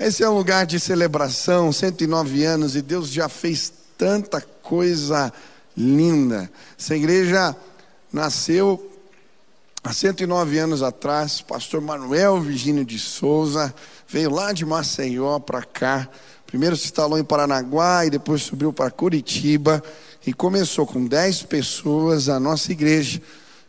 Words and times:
Esse 0.00 0.22
é 0.22 0.30
um 0.30 0.34
lugar 0.34 0.64
de 0.64 0.80
celebração, 0.80 1.70
109 1.70 2.42
anos, 2.42 2.74
e 2.74 2.80
Deus 2.80 3.10
já 3.10 3.28
fez 3.28 3.70
tanta 3.98 4.40
coisa 4.40 5.30
linda. 5.76 6.50
Essa 6.78 6.96
igreja 6.96 7.54
nasceu 8.10 8.90
há 9.84 9.92
109 9.92 10.58
anos 10.58 10.82
atrás. 10.82 11.42
Pastor 11.42 11.82
Manuel 11.82 12.40
Virgínio 12.40 12.82
de 12.82 12.98
Souza 12.98 13.74
veio 14.08 14.30
lá 14.30 14.54
de 14.54 14.64
Maceió 14.64 15.38
para 15.38 15.62
cá. 15.62 16.08
Primeiro 16.46 16.78
se 16.78 16.86
instalou 16.86 17.18
em 17.18 17.24
Paranaguá 17.24 18.06
e 18.06 18.10
depois 18.10 18.40
subiu 18.40 18.72
para 18.72 18.90
Curitiba 18.90 19.84
e 20.26 20.32
começou 20.32 20.86
com 20.86 21.04
10 21.04 21.42
pessoas 21.42 22.30
a 22.30 22.40
nossa 22.40 22.72
igreja. 22.72 23.20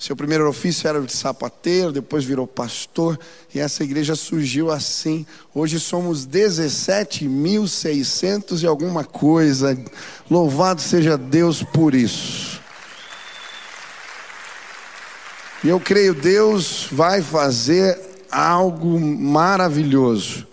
Seu 0.02 0.16
primeiro 0.16 0.48
ofício 0.50 0.88
era 0.88 1.00
de 1.00 1.14
sapateiro, 1.14 1.92
depois 1.92 2.24
virou 2.24 2.48
pastor, 2.48 3.20
e 3.54 3.60
essa 3.60 3.84
igreja 3.84 4.16
surgiu 4.16 4.72
assim. 4.72 5.28
Hoje 5.54 5.80
somos 5.80 6.26
17.600 6.26 8.64
e 8.64 8.66
alguma 8.66 9.04
coisa. 9.04 9.78
Louvado 10.28 10.82
seja 10.82 11.20
Deus 11.20 11.62
por 11.62 11.94
isso. 11.94 12.60
E 15.64 15.70
eu 15.70 15.80
creio 15.80 16.16
Deus 16.16 16.88
vai 16.92 17.22
fazer 17.22 17.96
algo 18.32 19.00
maravilhoso. 19.00 20.48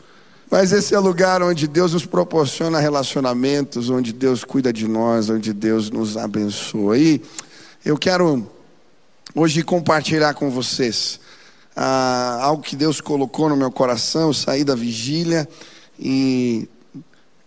Mas 0.50 0.72
esse 0.72 0.94
é 0.94 0.98
o 0.98 1.02
lugar 1.02 1.42
onde 1.42 1.66
Deus 1.66 1.94
nos 1.94 2.04
proporciona 2.04 2.80
relacionamentos, 2.80 3.88
onde 3.88 4.12
Deus 4.12 4.44
cuida 4.44 4.70
de 4.70 4.86
nós, 4.86 5.30
onde 5.30 5.54
Deus 5.54 5.88
nos 5.88 6.18
abençoa. 6.18 6.98
E 6.98 7.22
eu 7.82 7.96
quero 7.96 8.57
hoje 9.38 9.62
compartilhar 9.62 10.34
com 10.34 10.50
vocês 10.50 11.20
ah, 11.76 12.40
algo 12.42 12.60
que 12.60 12.74
Deus 12.74 13.00
colocou 13.00 13.48
no 13.48 13.56
meu 13.56 13.70
coração. 13.70 14.22
Eu 14.22 14.34
saí 14.34 14.64
da 14.64 14.74
vigília 14.74 15.48
e, 15.96 16.68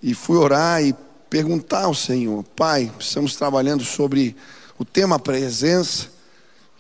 e 0.02 0.14
fui 0.14 0.38
orar 0.38 0.82
e 0.82 0.96
perguntar 1.30 1.84
ao 1.84 1.94
Senhor: 1.94 2.44
Pai, 2.56 2.90
estamos 2.98 3.36
trabalhando 3.36 3.84
sobre 3.84 4.38
o 4.80 4.86
tema 4.86 5.20
presença. 5.20 6.08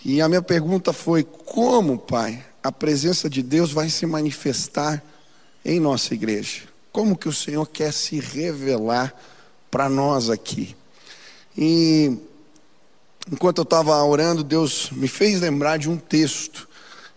E 0.03 0.21
a 0.21 0.29
minha 0.29 0.41
pergunta 0.41 0.93
foi: 0.93 1.23
como, 1.23 1.97
Pai, 1.97 2.41
a 2.63 2.71
presença 2.71 3.29
de 3.29 3.43
Deus 3.43 3.73
vai 3.73 3.89
se 3.89 4.05
manifestar 4.05 5.03
em 5.65 5.77
nossa 5.77 6.13
igreja? 6.13 6.61
Como 6.89 7.17
que 7.17 7.27
o 7.27 7.33
Senhor 7.33 7.65
quer 7.67 7.91
se 7.91 8.17
revelar 8.17 9.13
para 9.69 9.89
nós 9.89 10.29
aqui? 10.29 10.73
E 11.57 12.17
enquanto 13.31 13.59
eu 13.59 13.63
estava 13.63 14.03
orando, 14.03 14.43
Deus 14.43 14.89
me 14.91 15.07
fez 15.07 15.39
lembrar 15.39 15.77
de 15.77 15.89
um 15.89 15.97
texto 15.97 16.67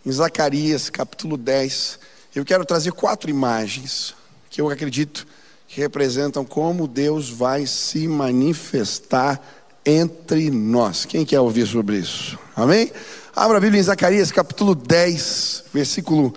em 0.07 0.13
Zacarias, 0.13 0.89
capítulo 0.89 1.37
10. 1.37 1.99
Eu 2.35 2.45
quero 2.45 2.65
trazer 2.65 2.93
quatro 2.93 3.29
imagens 3.29 4.15
que 4.49 4.61
eu 4.61 4.71
acredito 4.71 5.27
que 5.67 5.81
representam 5.81 6.45
como 6.45 6.87
Deus 6.87 7.29
vai 7.29 7.67
se 7.67 8.07
manifestar 8.07 9.43
entre 9.85 10.51
nós. 10.51 11.05
Quem 11.05 11.25
quer 11.27 11.41
ouvir 11.41 11.67
sobre 11.67 11.97
isso? 11.97 12.39
Amém? 12.55 12.93
Abra 13.35 13.59
a 13.59 13.61
Bíblia 13.61 13.81
em 13.81 13.85
Zacarias, 13.85 14.31
capítulo 14.31 14.75
10, 14.77 15.65
versículo 15.75 16.33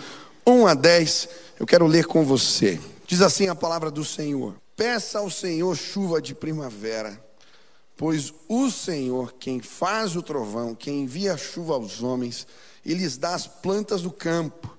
1 0.45 0.65
a 0.65 0.73
10. 0.73 1.29
Eu 1.59 1.67
quero 1.67 1.85
ler 1.85 2.05
com 2.05 2.25
você. 2.25 2.79
Diz 3.05 3.21
assim 3.21 3.47
a 3.47 3.55
palavra 3.55 3.91
do 3.91 4.03
Senhor: 4.03 4.55
Peça 4.75 5.19
ao 5.19 5.29
Senhor 5.29 5.75
chuva 5.75 6.19
de 6.19 6.33
primavera 6.33 7.26
Pois 7.97 8.31
o 8.47 8.69
Senhor, 8.69 9.33
quem 9.39 9.59
faz 9.59 10.15
o 10.15 10.21
trovão, 10.21 10.75
quem 10.75 11.01
envia 11.01 11.33
a 11.33 11.37
chuva 11.37 11.73
aos 11.73 12.03
homens, 12.03 12.45
e 12.85 12.93
lhes 12.93 13.17
dá 13.17 13.33
as 13.33 13.47
plantas 13.47 14.03
do 14.03 14.11
campo, 14.11 14.77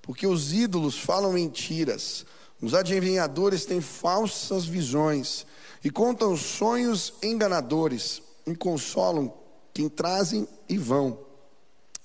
porque 0.00 0.24
os 0.24 0.52
ídolos 0.52 0.96
falam 0.96 1.32
mentiras, 1.32 2.24
os 2.62 2.72
adivinhadores 2.72 3.64
têm 3.64 3.80
falsas 3.80 4.66
visões, 4.66 5.44
e 5.82 5.90
contam 5.90 6.36
sonhos 6.36 7.12
enganadores, 7.20 8.22
e 8.46 8.54
consolam 8.54 9.34
quem 9.74 9.88
trazem 9.88 10.46
e 10.68 10.78
vão. 10.78 11.18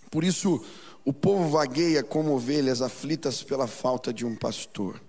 Por 0.10 0.24
isso 0.24 0.66
o 1.06 1.14
povo 1.14 1.48
vagueia 1.48 2.02
como 2.02 2.34
ovelhas 2.34 2.82
aflitas 2.82 3.44
pela 3.44 3.68
falta 3.68 4.12
de 4.12 4.26
um 4.26 4.36
pastor. 4.36 5.00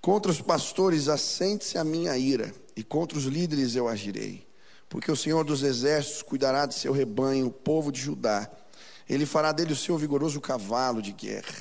Contra 0.00 0.30
os 0.30 0.40
pastores 0.40 1.08
assente-se 1.08 1.76
a 1.76 1.82
minha 1.82 2.16
ira, 2.16 2.54
e 2.76 2.84
contra 2.84 3.18
os 3.18 3.24
líderes 3.24 3.74
eu 3.74 3.88
agirei 3.88 4.45
porque 4.96 5.12
o 5.12 5.16
Senhor 5.16 5.44
dos 5.44 5.62
exércitos 5.62 6.22
cuidará 6.22 6.64
de 6.64 6.74
seu 6.74 6.90
rebanho, 6.90 7.48
o 7.48 7.50
povo 7.50 7.92
de 7.92 8.00
Judá. 8.00 8.50
Ele 9.06 9.26
fará 9.26 9.52
dele 9.52 9.74
o 9.74 9.76
seu 9.76 9.98
vigoroso 9.98 10.40
cavalo 10.40 11.02
de 11.02 11.12
guerra. 11.12 11.52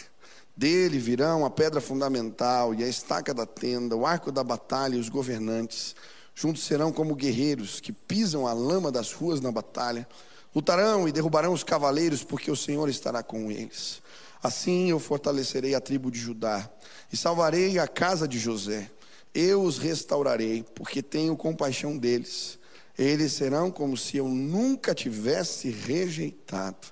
Dele 0.55 0.97
virão 0.97 1.43
a 1.43 1.49
pedra 1.49 1.81
fundamental 1.81 2.73
e 2.73 2.81
a 2.81 2.87
estaca 2.87 3.33
da 3.33 3.45
tenda, 3.45 3.93
o 3.93 4.05
arco 4.05 4.31
da 4.31 4.41
batalha 4.41 4.95
e 4.95 4.99
os 4.99 5.09
governantes. 5.09 5.97
Juntos 6.33 6.63
serão 6.63 6.93
como 6.93 7.13
guerreiros 7.13 7.81
que 7.81 7.91
pisam 7.91 8.47
a 8.47 8.53
lama 8.53 8.89
das 8.89 9.11
ruas 9.11 9.41
na 9.41 9.51
batalha. 9.51 10.07
Lutarão 10.55 11.05
e 11.05 11.11
derrubarão 11.11 11.51
os 11.51 11.61
cavaleiros, 11.61 12.23
porque 12.23 12.49
o 12.49 12.55
Senhor 12.55 12.87
estará 12.87 13.21
com 13.21 13.51
eles. 13.51 14.01
Assim 14.41 14.91
eu 14.91 14.97
fortalecerei 14.97 15.75
a 15.75 15.81
tribo 15.81 16.09
de 16.09 16.19
Judá 16.19 16.69
e 17.11 17.17
salvarei 17.17 17.79
a 17.79 17.85
casa 17.85 18.29
de 18.29 18.39
José. 18.39 18.89
Eu 19.33 19.61
os 19.61 19.77
restaurarei, 19.77 20.63
porque 20.73 21.03
tenho 21.03 21.35
compaixão 21.35 21.97
deles 21.97 22.63
eles 22.97 23.33
serão 23.33 23.69
como 23.69 23.97
se 23.97 24.17
eu 24.17 24.27
nunca 24.27 24.95
tivesse 24.95 25.69
rejeitado, 25.69 26.87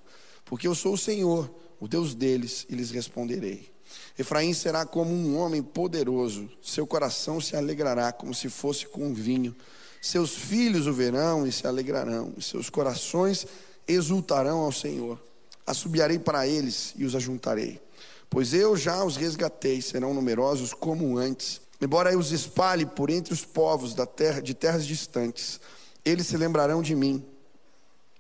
porque 0.46 0.68
eu 0.68 0.76
sou 0.76 0.94
o 0.94 0.98
Senhor, 0.98 1.50
o 1.80 1.88
Deus 1.88 2.14
deles, 2.14 2.66
e 2.70 2.76
lhes 2.76 2.92
responderei. 2.92 3.72
Efraim 4.18 4.54
será 4.54 4.86
como 4.86 5.12
um 5.14 5.38
homem 5.38 5.64
poderoso, 5.64 6.50
seu 6.62 6.86
coração 6.86 7.42
se 7.42 7.56
alegrará 7.56 8.12
como 8.12 8.34
se 8.34 8.50
fosse 8.50 8.86
com 8.86 9.14
vinho. 9.14 9.56
Seus 10.02 10.36
filhos 10.36 10.86
o 10.86 10.94
verão 10.94 11.48
e 11.48 11.52
se 11.52 11.66
alegrarão, 11.66 12.34
e 12.38 12.42
seus 12.42 12.70
corações 12.70 13.48
exultarão 13.88 14.60
ao 14.60 14.72
Senhor. 14.72 15.20
Assobiarei 15.66 16.20
para 16.20 16.46
eles 16.46 16.94
e 16.98 17.06
os 17.06 17.16
ajuntarei, 17.16 17.82
pois 18.30 18.54
eu 18.54 18.76
já 18.76 19.04
os 19.04 19.16
resgatei, 19.16 19.82
serão 19.82 20.14
numerosos 20.14 20.74
como 20.74 21.18
antes. 21.18 21.62
Embora 21.82 22.12
eu 22.12 22.20
os 22.20 22.32
espalhe 22.32 22.86
por 22.86 23.10
entre 23.10 23.34
os 23.34 23.46
povos 23.46 23.94
da 23.94 24.06
terra, 24.06 24.42
de 24.42 24.54
terras 24.54 24.86
distantes, 24.86 25.60
eles 26.06 26.28
se 26.28 26.38
lembrarão 26.38 26.82
de 26.82 26.96
mim 26.96 27.26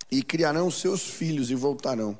e 0.09 0.23
criarão 0.23 0.69
seus 0.69 1.01
filhos 1.01 1.49
e 1.49 1.55
voltarão. 1.55 2.17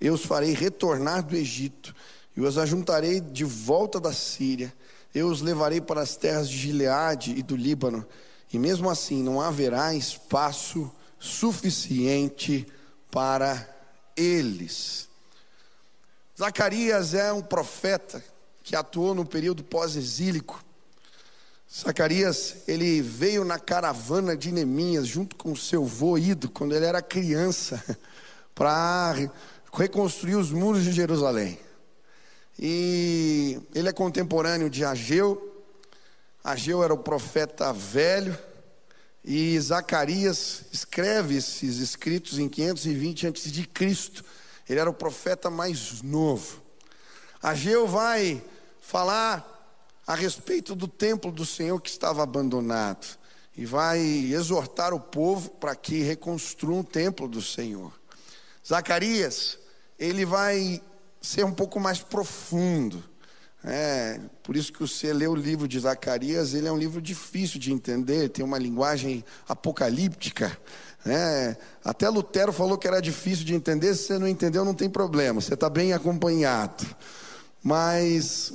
Eu 0.00 0.14
os 0.14 0.24
farei 0.24 0.52
retornar 0.52 1.22
do 1.22 1.36
Egito 1.36 1.94
e 2.36 2.40
os 2.40 2.58
ajuntarei 2.58 3.20
de 3.20 3.44
volta 3.44 3.98
da 4.00 4.12
Síria. 4.12 4.72
Eu 5.14 5.28
os 5.28 5.40
levarei 5.40 5.80
para 5.80 6.02
as 6.02 6.16
terras 6.16 6.48
de 6.48 6.56
Gileade 6.56 7.34
e 7.36 7.42
do 7.42 7.56
Líbano, 7.56 8.06
e 8.52 8.58
mesmo 8.58 8.90
assim 8.90 9.22
não 9.22 9.40
haverá 9.40 9.94
espaço 9.94 10.90
suficiente 11.18 12.66
para 13.10 13.66
eles. 14.14 15.08
Zacarias 16.38 17.14
é 17.14 17.32
um 17.32 17.40
profeta 17.40 18.22
que 18.62 18.76
atuou 18.76 19.14
no 19.14 19.24
período 19.24 19.64
pós-exílico. 19.64 20.62
Zacarias, 21.78 22.56
ele 22.66 23.02
veio 23.02 23.44
na 23.44 23.58
caravana 23.58 24.34
de 24.34 24.50
Neemias 24.50 25.06
junto 25.06 25.36
com 25.36 25.54
seu 25.54 25.84
vô 25.84 26.16
Ido, 26.16 26.48
quando 26.48 26.74
ele 26.74 26.86
era 26.86 27.02
criança, 27.02 27.84
para 28.54 29.14
reconstruir 29.70 30.36
os 30.36 30.50
muros 30.50 30.84
de 30.84 30.92
Jerusalém. 30.92 31.58
E 32.58 33.60
ele 33.74 33.90
é 33.90 33.92
contemporâneo 33.92 34.70
de 34.70 34.86
Ageu. 34.86 35.64
Ageu 36.42 36.82
era 36.82 36.94
o 36.94 36.98
profeta 36.98 37.70
velho 37.74 38.38
e 39.22 39.60
Zacarias 39.60 40.62
escreve 40.72 41.36
esses 41.36 41.76
escritos 41.76 42.38
em 42.38 42.48
520 42.48 43.26
a.C. 43.26 43.68
Ele 44.66 44.80
era 44.80 44.88
o 44.88 44.94
profeta 44.94 45.50
mais 45.50 46.00
novo. 46.00 46.62
Ageu 47.42 47.86
vai 47.86 48.42
falar 48.80 49.55
a 50.06 50.14
respeito 50.14 50.74
do 50.74 50.86
templo 50.86 51.32
do 51.32 51.44
Senhor 51.44 51.80
que 51.80 51.90
estava 51.90 52.22
abandonado 52.22 53.06
e 53.56 53.64
vai 53.64 54.00
exortar 54.00 54.94
o 54.94 55.00
povo 55.00 55.50
para 55.50 55.74
que 55.74 56.02
reconstruam 56.02 56.80
o 56.80 56.84
templo 56.84 57.26
do 57.26 57.42
Senhor. 57.42 57.92
Zacarias, 58.66 59.58
ele 59.98 60.24
vai 60.24 60.80
ser 61.20 61.44
um 61.44 61.52
pouco 61.52 61.80
mais 61.80 61.98
profundo. 62.00 63.02
É, 63.64 64.20
por 64.42 64.56
isso 64.56 64.72
que 64.72 64.78
você 64.78 65.12
lê 65.12 65.26
o 65.26 65.34
livro 65.34 65.66
de 65.66 65.80
Zacarias, 65.80 66.54
ele 66.54 66.68
é 66.68 66.72
um 66.72 66.78
livro 66.78 67.00
difícil 67.00 67.58
de 67.58 67.72
entender, 67.72 68.28
tem 68.28 68.44
uma 68.44 68.58
linguagem 68.58 69.24
apocalíptica. 69.48 70.56
Né? 71.04 71.56
Até 71.82 72.08
Lutero 72.08 72.52
falou 72.52 72.78
que 72.78 72.86
era 72.86 73.00
difícil 73.00 73.44
de 73.44 73.54
entender, 73.54 73.94
se 73.94 74.04
você 74.04 74.18
não 74.18 74.28
entendeu, 74.28 74.64
não 74.64 74.74
tem 74.74 74.88
problema, 74.88 75.40
você 75.40 75.54
está 75.54 75.68
bem 75.68 75.92
acompanhado. 75.92 76.86
Mas 77.62 78.52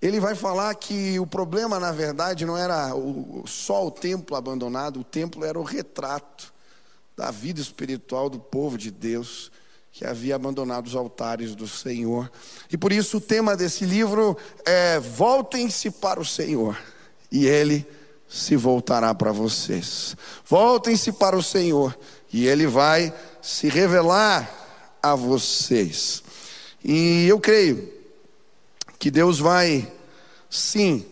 ele 0.00 0.18
vai 0.18 0.34
falar 0.34 0.74
que 0.76 1.20
o 1.20 1.26
problema, 1.26 1.78
na 1.78 1.92
verdade, 1.92 2.46
não 2.46 2.56
era 2.56 2.94
o, 2.94 3.44
só 3.46 3.86
o 3.86 3.90
templo 3.90 4.34
abandonado, 4.34 5.00
o 5.00 5.04
templo 5.04 5.44
era 5.44 5.58
o 5.58 5.62
retrato 5.62 6.52
da 7.14 7.30
vida 7.30 7.60
espiritual 7.60 8.30
do 8.30 8.38
povo 8.38 8.78
de 8.78 8.90
Deus, 8.90 9.52
que 9.92 10.06
havia 10.06 10.36
abandonado 10.36 10.86
os 10.86 10.94
altares 10.94 11.54
do 11.54 11.68
Senhor. 11.68 12.32
E 12.72 12.78
por 12.78 12.92
isso 12.92 13.18
o 13.18 13.20
tema 13.20 13.54
desse 13.54 13.84
livro 13.84 14.38
é 14.64 14.98
Voltem-se 14.98 15.90
para 15.90 16.18
o 16.18 16.24
Senhor, 16.24 16.78
e 17.30 17.46
Ele 17.46 17.86
se 18.26 18.56
voltará 18.56 19.14
para 19.14 19.32
vocês. 19.32 20.16
Voltem-se 20.46 21.12
para 21.12 21.36
o 21.36 21.42
Senhor, 21.42 21.98
e 22.32 22.46
Ele 22.46 22.66
vai 22.66 23.12
se 23.42 23.68
revelar 23.68 24.48
a 25.02 25.14
vocês. 25.14 26.22
E 26.82 27.26
eu 27.28 27.38
creio 27.38 27.99
que 29.00 29.10
Deus 29.10 29.38
vai, 29.38 29.90
sim, 30.50 31.06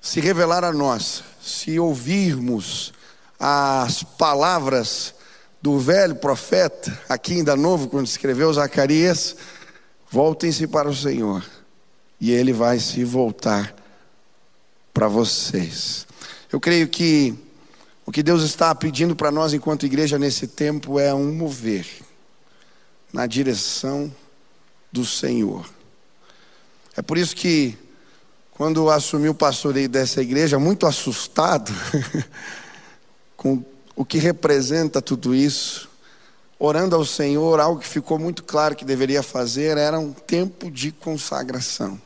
se 0.00 0.20
revelar 0.20 0.62
a 0.62 0.72
nós, 0.72 1.24
se 1.42 1.76
ouvirmos 1.76 2.92
as 3.40 4.04
palavras 4.04 5.12
do 5.60 5.80
velho 5.80 6.14
profeta, 6.14 6.96
aqui 7.08 7.34
ainda 7.34 7.56
novo, 7.56 7.88
quando 7.88 8.06
escreveu 8.06 8.52
Zacarias, 8.52 9.34
voltem-se 10.08 10.68
para 10.68 10.88
o 10.88 10.94
Senhor, 10.94 11.44
e 12.20 12.30
Ele 12.30 12.52
vai 12.52 12.78
se 12.78 13.02
voltar 13.02 13.74
para 14.94 15.08
vocês. 15.08 16.06
Eu 16.52 16.60
creio 16.60 16.86
que 16.86 17.34
o 18.06 18.12
que 18.12 18.22
Deus 18.22 18.44
está 18.44 18.72
pedindo 18.76 19.16
para 19.16 19.32
nós, 19.32 19.52
enquanto 19.52 19.84
igreja, 19.84 20.20
nesse 20.20 20.46
tempo, 20.46 21.00
é 21.00 21.12
um 21.12 21.32
mover 21.34 21.84
na 23.12 23.26
direção 23.26 24.14
do 24.92 25.04
Senhor. 25.04 25.77
É 26.98 27.02
por 27.02 27.16
isso 27.16 27.36
que, 27.36 27.78
quando 28.50 28.90
assumi 28.90 29.28
o 29.28 29.34
pastoreio 29.34 29.88
dessa 29.88 30.20
igreja, 30.20 30.58
muito 30.58 30.84
assustado 30.84 31.72
com 33.38 33.64
o 33.94 34.04
que 34.04 34.18
representa 34.18 35.00
tudo 35.00 35.32
isso, 35.32 35.88
orando 36.58 36.96
ao 36.96 37.04
Senhor, 37.04 37.60
algo 37.60 37.80
que 37.80 37.86
ficou 37.86 38.18
muito 38.18 38.42
claro 38.42 38.74
que 38.74 38.84
deveria 38.84 39.22
fazer 39.22 39.78
era 39.78 39.96
um 39.96 40.12
tempo 40.12 40.72
de 40.72 40.90
consagração. 40.90 42.00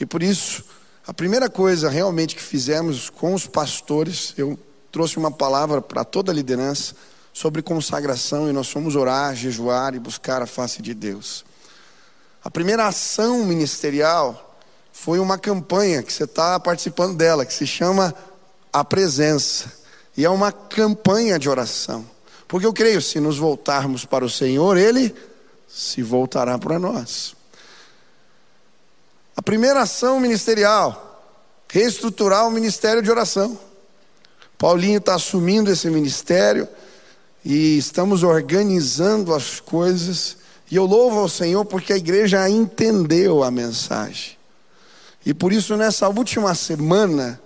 E 0.00 0.04
por 0.04 0.24
isso, 0.24 0.64
a 1.06 1.14
primeira 1.14 1.48
coisa 1.48 1.88
realmente 1.88 2.34
que 2.34 2.42
fizemos 2.42 3.10
com 3.10 3.32
os 3.32 3.46
pastores, 3.46 4.34
eu 4.36 4.58
trouxe 4.90 5.18
uma 5.18 5.30
palavra 5.30 5.80
para 5.80 6.04
toda 6.04 6.32
a 6.32 6.34
liderança 6.34 6.96
sobre 7.32 7.62
consagração 7.62 8.50
e 8.50 8.52
nós 8.52 8.68
fomos 8.68 8.96
orar, 8.96 9.36
jejuar 9.36 9.94
e 9.94 10.00
buscar 10.00 10.42
a 10.42 10.46
face 10.46 10.82
de 10.82 10.94
Deus. 10.94 11.48
A 12.42 12.50
primeira 12.50 12.86
ação 12.86 13.44
ministerial 13.44 14.58
foi 14.92 15.18
uma 15.18 15.38
campanha 15.38 16.02
que 16.02 16.12
você 16.12 16.24
está 16.24 16.58
participando 16.58 17.16
dela, 17.16 17.44
que 17.44 17.52
se 17.52 17.66
chama 17.66 18.14
A 18.72 18.84
Presença. 18.84 19.72
E 20.16 20.24
é 20.24 20.30
uma 20.30 20.50
campanha 20.50 21.38
de 21.38 21.48
oração. 21.48 22.04
Porque 22.48 22.66
eu 22.66 22.72
creio, 22.72 23.00
se 23.00 23.20
nos 23.20 23.38
voltarmos 23.38 24.04
para 24.04 24.24
o 24.24 24.30
Senhor, 24.30 24.76
Ele 24.76 25.14
se 25.68 26.02
voltará 26.02 26.58
para 26.58 26.78
nós. 26.78 27.34
A 29.36 29.42
primeira 29.42 29.82
ação 29.82 30.18
ministerial, 30.18 31.22
reestruturar 31.68 32.46
o 32.46 32.50
ministério 32.50 33.02
de 33.02 33.10
oração. 33.10 33.58
Paulinho 34.58 34.98
está 34.98 35.14
assumindo 35.14 35.70
esse 35.70 35.88
ministério 35.88 36.68
e 37.44 37.78
estamos 37.78 38.22
organizando 38.22 39.34
as 39.34 39.60
coisas 39.60 40.36
e 40.70 40.76
eu 40.76 40.86
louvo 40.86 41.18
ao 41.18 41.28
Senhor 41.28 41.64
porque 41.64 41.92
a 41.92 41.96
igreja 41.96 42.48
entendeu 42.48 43.42
a 43.42 43.50
mensagem. 43.50 44.38
E 45.26 45.34
por 45.34 45.52
isso, 45.52 45.76
nessa 45.76 46.08
última 46.08 46.54
semana, 46.54 47.40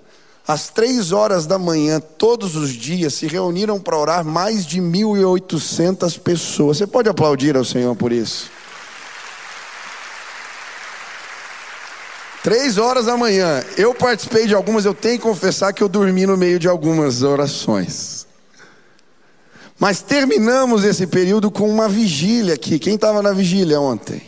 às 0.47 0.69
três 0.69 1.11
horas 1.11 1.47
da 1.47 1.59
manhã, 1.59 2.01
todos 2.01 2.55
os 2.55 2.71
dias, 2.71 3.15
se 3.15 3.27
reuniram 3.27 3.81
para 3.81 3.99
orar 3.99 4.25
mais 4.25 4.67
de 4.67 4.81
1.800 4.81 6.19
pessoas. 6.21 6.77
Você 6.77 6.87
pode 6.87 7.09
aplaudir 7.09 7.57
ao 7.57 7.65
Senhor 7.65 7.97
por 7.97 8.13
isso? 8.13 8.51
Três 12.43 12.77
horas 12.77 13.07
da 13.07 13.17
manhã. 13.17 13.65
Eu 13.79 13.95
participei 13.95 14.47
de 14.47 14.55
algumas, 14.55 14.85
eu 14.85 14.93
tenho 14.93 15.17
que 15.17 15.23
confessar 15.23 15.73
que 15.73 15.83
eu 15.83 15.89
dormi 15.89 16.27
no 16.27 16.37
meio 16.37 16.59
de 16.59 16.69
algumas 16.69 17.23
orações. 17.23 18.27
Mas 19.85 20.01
terminamos 20.01 20.83
esse 20.83 21.07
período 21.07 21.51
com 21.51 21.69
uma 21.69 21.91
vigília 21.91 22.55
aqui. 22.55 22.79
Quem 22.79 22.95
estava 22.95 23.21
na 23.21 23.35
vigília 23.35 23.79
ontem? 23.79 24.23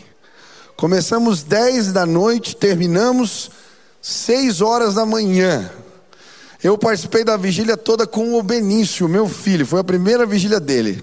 Começamos 0.76 1.42
10 1.42 1.94
da 1.94 2.04
noite, 2.04 2.54
terminamos 2.54 3.50
6 4.02 4.60
horas 4.60 4.92
da 4.92 5.06
manhã. 5.06 5.70
Eu 6.62 6.76
participei 6.76 7.24
da 7.24 7.38
vigília 7.38 7.74
toda 7.74 8.06
com 8.06 8.38
o 8.38 8.42
Benício, 8.42 9.08
meu 9.08 9.26
filho, 9.26 9.64
foi 9.64 9.80
a 9.80 9.84
primeira 9.84 10.26
vigília 10.26 10.60
dele. 10.60 11.02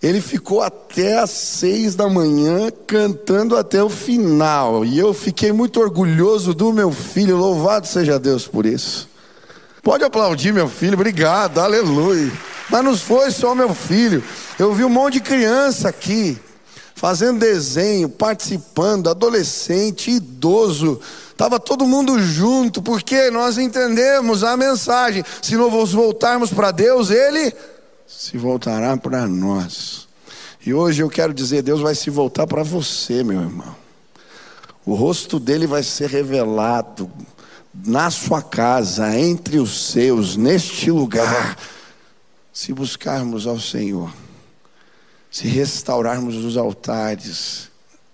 Ele 0.00 0.20
ficou 0.20 0.62
até 0.62 1.18
às 1.18 1.30
seis 1.30 1.96
da 1.96 2.08
manhã 2.08 2.70
cantando 2.86 3.56
até 3.56 3.82
o 3.82 3.88
final. 3.88 4.84
E 4.84 4.96
eu 4.96 5.12
fiquei 5.12 5.50
muito 5.50 5.80
orgulhoso 5.80 6.54
do 6.54 6.72
meu 6.72 6.92
filho. 6.92 7.36
Louvado 7.36 7.88
seja 7.88 8.20
Deus 8.20 8.46
por 8.46 8.66
isso. 8.66 9.10
Pode 9.82 10.04
aplaudir, 10.04 10.52
meu 10.52 10.68
filho. 10.68 10.94
Obrigado. 10.94 11.58
Aleluia. 11.58 12.30
Mas 12.70 12.84
não 12.84 12.96
foi 12.96 13.32
só 13.32 13.52
meu 13.52 13.74
filho. 13.74 14.22
Eu 14.56 14.72
vi 14.72 14.84
um 14.84 14.88
monte 14.88 15.14
de 15.14 15.20
criança 15.20 15.88
aqui, 15.88 16.38
fazendo 16.94 17.40
desenho, 17.40 18.08
participando, 18.08 19.10
adolescente, 19.10 20.12
idoso. 20.12 21.00
Estava 21.32 21.58
todo 21.58 21.84
mundo 21.84 22.22
junto, 22.22 22.80
porque 22.80 23.28
nós 23.30 23.58
entendemos 23.58 24.44
a 24.44 24.56
mensagem. 24.56 25.24
Se 25.42 25.56
nós 25.56 25.92
voltarmos 25.92 26.52
para 26.52 26.70
Deus, 26.70 27.10
Ele 27.10 27.52
se 28.06 28.38
voltará 28.38 28.96
para 28.96 29.26
nós. 29.26 30.06
E 30.64 30.72
hoje 30.72 31.02
eu 31.02 31.10
quero 31.10 31.34
dizer: 31.34 31.60
Deus 31.60 31.80
vai 31.80 31.96
se 31.96 32.08
voltar 32.08 32.46
para 32.46 32.62
você, 32.62 33.24
meu 33.24 33.40
irmão. 33.40 33.74
O 34.86 34.94
rosto 34.94 35.40
dele 35.40 35.66
vai 35.66 35.82
ser 35.82 36.08
revelado 36.08 37.10
na 37.74 38.10
sua 38.10 38.42
casa, 38.42 39.18
entre 39.18 39.58
os 39.58 39.90
seus, 39.90 40.36
neste 40.36 40.90
lugar 40.90 41.56
se 42.52 42.72
buscarmos 42.72 43.46
ao 43.46 43.58
Senhor, 43.58 44.12
se 45.30 45.48
restaurarmos 45.48 46.36
os 46.36 46.56
altares 46.56 47.70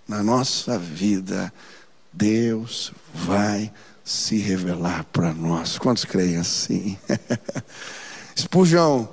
na 0.06 0.22
nossa 0.22 0.78
vida, 0.78 1.52
Deus 2.12 2.93
vai 3.12 3.72
se 4.05 4.38
revelar 4.38 5.05
para 5.12 5.34
nós. 5.34 5.76
Quantos 5.76 6.04
creem 6.04 6.37
assim? 6.37 6.96
Spurgeon 8.38 9.06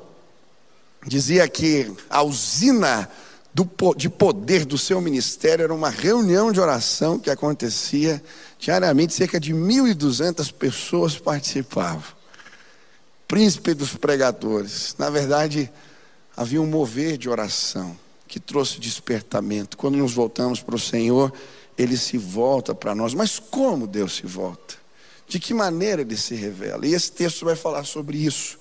dizia 1.05 1.47
que 1.49 1.91
a 2.09 2.21
usina 2.21 3.09
do, 3.55 3.95
de 3.95 4.09
poder 4.09 4.65
do 4.65 4.77
seu 4.77 4.99
ministério 4.99 5.63
era 5.63 5.73
uma 5.73 5.89
reunião 5.89 6.51
de 6.51 6.59
oração 6.59 7.17
que 7.17 7.29
acontecia 7.29 8.21
diariamente, 8.59 9.13
cerca 9.13 9.39
de 9.39 9.53
1.200 9.53 10.51
pessoas 10.51 11.17
participavam 11.17 12.13
príncipe 13.27 13.73
dos 13.73 13.95
pregadores. 13.95 14.95
Na 14.97 15.09
verdade, 15.09 15.71
havia 16.35 16.61
um 16.61 16.67
mover 16.67 17.17
de 17.17 17.29
oração 17.29 17.97
que 18.27 18.39
trouxe 18.39 18.79
despertamento. 18.79 19.77
Quando 19.77 19.97
nos 19.97 20.13
voltamos 20.13 20.61
para 20.61 20.75
o 20.75 20.79
Senhor, 20.79 21.33
ele 21.77 21.97
se 21.97 22.17
volta 22.17 22.75
para 22.75 22.93
nós. 22.93 23.13
Mas 23.13 23.39
como 23.39 23.87
Deus 23.87 24.15
se 24.15 24.25
volta? 24.25 24.75
De 25.27 25.39
que 25.39 25.53
maneira 25.53 26.01
ele 26.01 26.17
se 26.17 26.35
revela? 26.35 26.85
E 26.85 26.93
esse 26.93 27.11
texto 27.11 27.45
vai 27.45 27.55
falar 27.55 27.83
sobre 27.83 28.17
isso. 28.17 28.59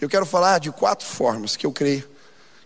Eu 0.00 0.08
quero 0.08 0.26
falar 0.26 0.58
de 0.58 0.70
quatro 0.72 1.06
formas 1.06 1.56
que 1.56 1.66
eu 1.66 1.72
creio 1.72 2.08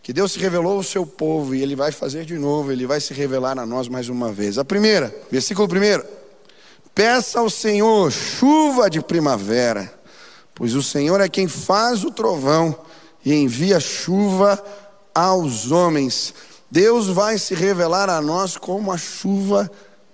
que 0.04 0.12
Deus 0.12 0.30
se 0.30 0.38
revelou 0.38 0.76
ao 0.76 0.82
seu 0.84 1.04
povo 1.04 1.52
e 1.52 1.62
ele 1.62 1.74
vai 1.74 1.90
fazer 1.90 2.24
de 2.24 2.38
novo, 2.38 2.70
ele 2.70 2.86
vai 2.86 3.00
se 3.00 3.12
revelar 3.12 3.58
a 3.58 3.66
nós 3.66 3.88
mais 3.88 4.08
uma 4.08 4.30
vez. 4.32 4.58
A 4.58 4.64
primeira, 4.64 5.12
versículo 5.32 5.66
primeiro: 5.66 6.04
Peça 6.94 7.40
ao 7.40 7.50
Senhor 7.50 8.12
chuva 8.12 8.88
de 8.88 9.00
primavera 9.00 10.04
pois 10.54 10.74
o 10.74 10.82
Senhor 10.82 11.20
é 11.20 11.28
quem 11.28 11.48
faz 11.48 12.04
o 12.04 12.10
trovão 12.10 12.78
e 13.24 13.34
envia 13.34 13.80
chuva 13.80 14.62
aos 15.14 15.70
homens. 15.70 16.32
Deus 16.70 17.08
vai 17.08 17.38
se 17.38 17.54
revelar 17.54 18.08
a 18.08 18.20
nós 18.20 18.56
como 18.56 18.92
a 18.92 18.98
chuva 18.98 19.70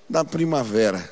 da 0.09 0.25
primavera, 0.25 1.09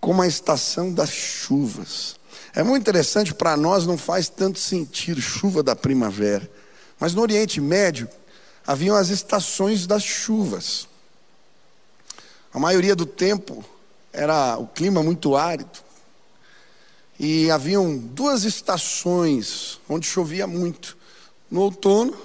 como 0.00 0.22
a 0.22 0.26
estação 0.26 0.92
das 0.92 1.10
chuvas. 1.10 2.16
É 2.56 2.62
muito 2.62 2.80
interessante, 2.80 3.34
para 3.34 3.54
nós 3.54 3.86
não 3.86 3.98
faz 3.98 4.30
tanto 4.30 4.58
sentido 4.58 5.20
chuva 5.20 5.62
da 5.62 5.76
primavera, 5.76 6.50
mas 6.98 7.12
no 7.12 7.20
Oriente 7.20 7.60
Médio 7.60 8.08
haviam 8.66 8.96
as 8.96 9.10
estações 9.10 9.86
das 9.86 10.02
chuvas. 10.02 10.88
A 12.54 12.58
maioria 12.58 12.96
do 12.96 13.04
tempo 13.04 13.62
era 14.10 14.56
o 14.56 14.66
clima 14.66 15.02
muito 15.02 15.36
árido. 15.36 15.84
E 17.20 17.50
haviam 17.50 17.94
duas 17.94 18.44
estações 18.44 19.78
onde 19.86 20.06
chovia 20.06 20.46
muito: 20.46 20.96
no 21.50 21.60
outono 21.60 22.16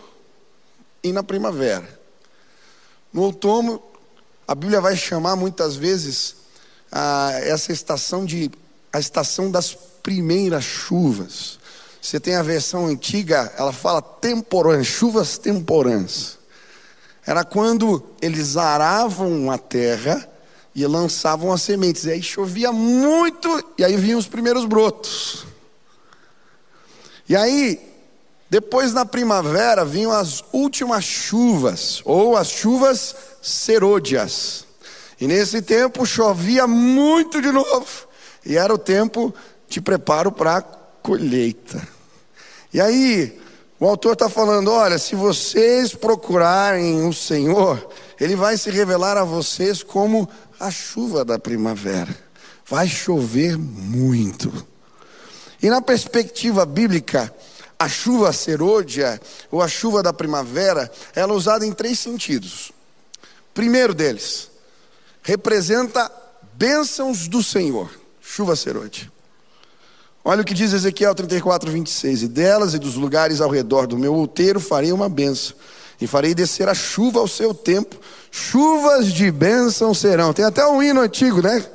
e 1.03 1.11
na 1.11 1.23
primavera. 1.23 1.99
No 3.11 3.23
outono, 3.23 3.83
a 4.47 4.55
Bíblia 4.55 4.79
vai 4.79 4.95
chamar 4.95 5.35
muitas 5.35 5.75
vezes 5.75 6.37
essa 7.43 7.73
estação 7.73 8.25
de 8.25 8.49
a 8.93 8.99
estação 8.99 9.51
das 9.51 9.90
primeiras 10.01 10.63
chuvas. 10.63 11.59
Você 12.01 12.19
tem 12.19 12.35
a 12.35 12.41
versão 12.41 12.87
antiga, 12.87 13.53
ela 13.57 13.71
fala 13.71 14.01
temporãs, 14.01 14.87
chuvas 14.87 15.37
temporãs. 15.37 16.39
Era 17.25 17.43
quando 17.43 18.03
eles 18.21 18.57
aravam 18.57 19.51
a 19.51 19.57
terra 19.57 20.27
e 20.73 20.85
lançavam 20.87 21.51
as 21.53 21.61
sementes. 21.61 22.05
E 22.05 22.11
aí 22.11 22.23
chovia 22.23 22.71
muito 22.71 23.63
e 23.77 23.83
aí 23.83 23.95
vinham 23.95 24.17
os 24.17 24.27
primeiros 24.27 24.65
brotos. 24.65 25.45
E 27.29 27.35
aí, 27.35 27.79
depois 28.49 28.91
na 28.93 29.05
primavera, 29.05 29.85
vinham 29.85 30.11
as 30.11 30.43
últimas 30.51 31.05
chuvas, 31.05 32.01
ou 32.03 32.35
as 32.35 32.49
chuvas 32.49 33.15
serôdias. 33.41 34.65
E 35.19 35.27
nesse 35.27 35.61
tempo 35.61 36.05
chovia 36.05 36.65
muito 36.67 37.41
de 37.41 37.51
novo. 37.51 38.07
E 38.45 38.57
era 38.57 38.73
o 38.73 38.77
tempo 38.77 39.33
de 39.71 39.81
preparo 39.81 40.31
para 40.31 40.57
a 40.57 40.61
colheita. 40.61 41.81
E 42.73 42.79
aí, 42.79 43.39
o 43.79 43.87
autor 43.87 44.13
está 44.13 44.29
falando: 44.29 44.69
olha, 44.71 44.99
se 44.99 45.15
vocês 45.15 45.95
procurarem 45.95 47.07
o 47.07 47.13
Senhor, 47.13 47.89
Ele 48.19 48.35
vai 48.35 48.57
se 48.57 48.69
revelar 48.69 49.17
a 49.17 49.23
vocês 49.23 49.81
como 49.81 50.29
a 50.59 50.69
chuva 50.69 51.23
da 51.23 51.39
primavera. 51.39 52.15
Vai 52.65 52.87
chover 52.87 53.57
muito. 53.57 54.51
E 55.63 55.69
na 55.69 55.81
perspectiva 55.81 56.65
bíblica, 56.65 57.33
a 57.79 57.87
chuva 57.87 58.31
serôdia, 58.33 59.19
ou 59.49 59.61
a 59.61 59.67
chuva 59.67 60.03
da 60.03 60.13
primavera, 60.13 60.91
ela 61.15 61.33
é 61.33 61.35
usada 61.35 61.65
em 61.65 61.71
três 61.71 61.97
sentidos. 61.97 62.71
Primeiro 63.53 63.93
deles, 63.93 64.49
representa 65.23 66.11
bênçãos 66.53 67.27
do 67.27 67.41
Senhor, 67.43 67.91
chuva 68.21 68.55
serôdia. 68.55 69.11
Olha 70.23 70.41
o 70.41 70.45
que 70.45 70.53
diz 70.53 70.71
Ezequiel 70.71 71.15
34, 71.15 71.71
26. 71.71 72.23
E 72.23 72.27
delas 72.27 72.73
e 72.73 72.79
dos 72.79 72.95
lugares 72.95 73.41
ao 73.41 73.49
redor 73.49 73.87
do 73.87 73.97
meu 73.97 74.13
outeiro 74.13 74.59
farei 74.59 74.91
uma 74.91 75.09
benção, 75.09 75.55
e 75.99 76.05
farei 76.07 76.35
descer 76.35 76.69
a 76.69 76.73
chuva 76.73 77.19
ao 77.19 77.27
seu 77.27 77.53
tempo, 77.53 77.99
chuvas 78.29 79.11
de 79.11 79.31
bênção 79.31 79.93
serão. 79.93 80.33
Tem 80.33 80.45
até 80.45 80.65
um 80.65 80.81
hino 80.81 81.01
antigo, 81.01 81.41
né? 81.41 81.65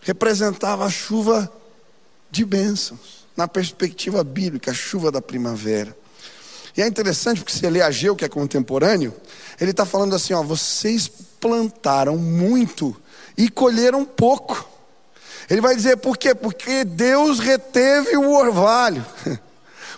Representava 0.00 0.84
a 0.84 0.90
chuva 0.90 1.50
de 2.30 2.44
bênçãos, 2.44 3.26
na 3.36 3.46
perspectiva 3.46 4.24
bíblica, 4.24 4.70
a 4.70 4.74
chuva 4.74 5.12
da 5.12 5.22
primavera. 5.22 5.96
E 6.76 6.82
é 6.82 6.86
interessante 6.86 7.40
porque 7.40 7.52
você 7.52 7.68
lê 7.68 7.82
Ageu, 7.82 8.16
que 8.16 8.24
é 8.24 8.28
contemporâneo, 8.28 9.14
ele 9.60 9.70
está 9.70 9.84
falando 9.84 10.14
assim: 10.14 10.32
ó, 10.32 10.42
vocês 10.42 11.08
plantaram 11.40 12.16
muito 12.16 12.96
e 13.36 13.48
colheram 13.48 14.04
pouco. 14.04 14.71
Ele 15.52 15.60
vai 15.60 15.76
dizer 15.76 15.98
por 15.98 16.16
quê? 16.16 16.34
Porque 16.34 16.82
Deus 16.82 17.38
reteve 17.38 18.16
o 18.16 18.32
orvalho. 18.32 19.04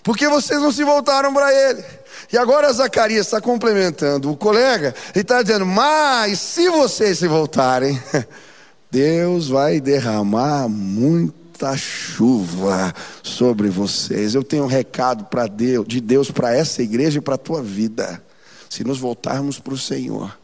Porque 0.03 0.27
vocês 0.27 0.61
não 0.61 0.73
se 0.73 0.83
voltaram 0.83 1.33
para 1.33 1.55
ele. 1.55 1.85
E 2.33 2.37
agora 2.37 2.73
Zacarias 2.73 3.27
está 3.27 3.41
complementando 3.41 4.33
o 4.33 4.37
colega 4.37 4.93
e 5.15 5.21
está 5.21 5.41
dizendo: 5.43 5.65
Mas 5.65 6.41
se 6.41 6.69
vocês 6.69 7.21
se 7.21 7.29
voltarem, 7.29 8.03
Deus 8.91 9.49
vai 9.49 9.81
derramar 9.81 10.69
muita 10.69 11.77
chuva 11.77 12.93
sobre 13.23 13.69
vocês. 13.69 14.35
Eu 14.35 14.43
tenho 14.43 14.65
um 14.65 14.69
recado 14.69 15.27
para 15.27 15.47
Deus, 15.47 15.87
de 15.87 16.01
Deus 16.01 16.33
para 16.33 16.53
essa 16.53 16.83
igreja 16.83 17.19
e 17.19 17.23
para 17.23 17.37
a 17.37 17.39
tua 17.39 17.63
vida. 17.63 18.21
Se 18.69 18.83
nos 18.83 18.99
voltarmos 18.99 19.61
para 19.61 19.75
o 19.75 19.79
Senhor, 19.79 20.37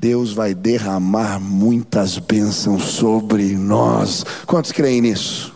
Deus 0.00 0.32
vai 0.32 0.54
derramar 0.54 1.38
muitas 1.38 2.16
bênçãos 2.18 2.84
sobre 2.84 3.54
nós. 3.54 4.24
Quantos 4.46 4.72
creem 4.72 5.02
nisso? 5.02 5.54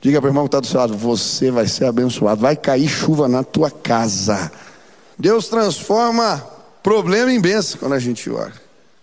Diga 0.00 0.20
para 0.20 0.26
o 0.26 0.30
irmão 0.30 0.44
que 0.44 0.48
está 0.48 0.58
do 0.58 0.66
seu 0.66 0.80
lado: 0.80 0.96
você 0.96 1.48
vai 1.48 1.68
ser 1.68 1.84
abençoado, 1.84 2.40
vai 2.40 2.56
cair 2.56 2.88
chuva 2.88 3.28
na 3.28 3.44
tua 3.44 3.70
casa. 3.70 4.50
Deus 5.16 5.46
transforma 5.46 6.44
problema 6.82 7.32
em 7.32 7.40
bênção 7.40 7.78
quando 7.78 7.92
a 7.92 8.00
gente 8.00 8.28
ora. 8.28 8.52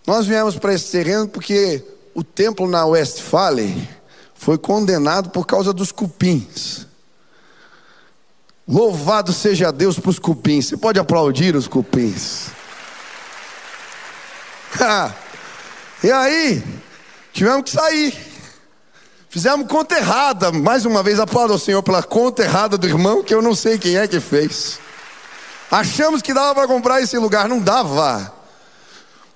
Nós 0.06 0.26
viemos 0.26 0.58
para 0.58 0.74
esse 0.74 0.92
terreno 0.92 1.26
porque 1.26 1.82
o 2.14 2.22
templo 2.22 2.68
na 2.68 2.84
West 2.84 3.22
Valley 3.30 3.88
foi 4.34 4.58
condenado 4.58 5.30
por 5.30 5.46
causa 5.46 5.72
dos 5.72 5.90
cupins. 5.90 6.86
Louvado 8.68 9.32
seja 9.32 9.72
Deus 9.72 9.98
para 9.98 10.10
os 10.10 10.18
cupins. 10.18 10.66
Você 10.66 10.76
pode 10.76 11.00
aplaudir 11.00 11.56
os 11.56 11.66
cupins. 11.66 12.55
e 16.02 16.10
aí, 16.10 16.62
tivemos 17.32 17.62
que 17.62 17.70
sair. 17.70 18.26
Fizemos 19.28 19.66
conta 19.68 19.98
errada. 19.98 20.50
Mais 20.50 20.84
uma 20.84 21.02
vez, 21.02 21.20
aplaudo 21.20 21.52
ao 21.52 21.58
Senhor 21.58 21.82
pela 21.82 22.02
conta 22.02 22.42
errada 22.42 22.78
do 22.78 22.86
irmão, 22.86 23.22
que 23.22 23.34
eu 23.34 23.42
não 23.42 23.54
sei 23.54 23.78
quem 23.78 23.96
é 23.96 24.08
que 24.08 24.20
fez. 24.20 24.78
Achamos 25.70 26.22
que 26.22 26.32
dava 26.32 26.54
para 26.54 26.66
comprar 26.66 27.02
esse 27.02 27.18
lugar, 27.18 27.48
não 27.48 27.58
dava. 27.58 28.32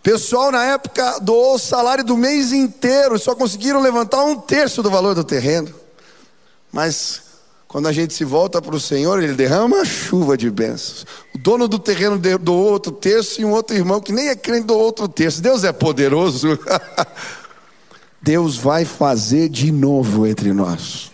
Pessoal, 0.03 0.51
na 0.51 0.65
época, 0.65 1.19
doou 1.21 1.57
o 1.57 1.59
salário 1.59 2.03
do 2.03 2.17
mês 2.17 2.53
inteiro, 2.53 3.19
só 3.19 3.35
conseguiram 3.35 3.81
levantar 3.81 4.23
um 4.23 4.37
terço 4.37 4.83
do 4.83 4.91
valor 4.91 5.15
do 5.15 5.23
terreno. 5.23 5.75
Mas 6.73 7.23
quando 7.71 7.87
a 7.87 7.93
gente 7.93 8.13
se 8.13 8.25
volta 8.25 8.61
para 8.61 8.75
o 8.75 8.81
Senhor, 8.81 9.23
Ele 9.23 9.33
derrama 9.33 9.85
chuva 9.85 10.37
de 10.37 10.51
bênçãos. 10.51 11.07
O 11.33 11.39
dono 11.39 11.69
do 11.69 11.79
terreno 11.79 12.19
do 12.19 12.53
outro 12.53 12.91
terço 12.91 13.41
e 13.41 13.45
um 13.45 13.53
outro 13.53 13.77
irmão 13.77 14.01
que 14.01 14.11
nem 14.11 14.27
é 14.27 14.35
crente 14.35 14.67
do 14.67 14.77
outro 14.77 15.07
terço. 15.07 15.41
Deus 15.41 15.63
é 15.63 15.73
poderoso. 15.73 16.59
Deus 18.21 18.57
vai 18.57 18.85
fazer 18.85 19.49
de 19.49 19.71
novo 19.71 20.27
entre 20.27 20.53
nós. 20.53 21.13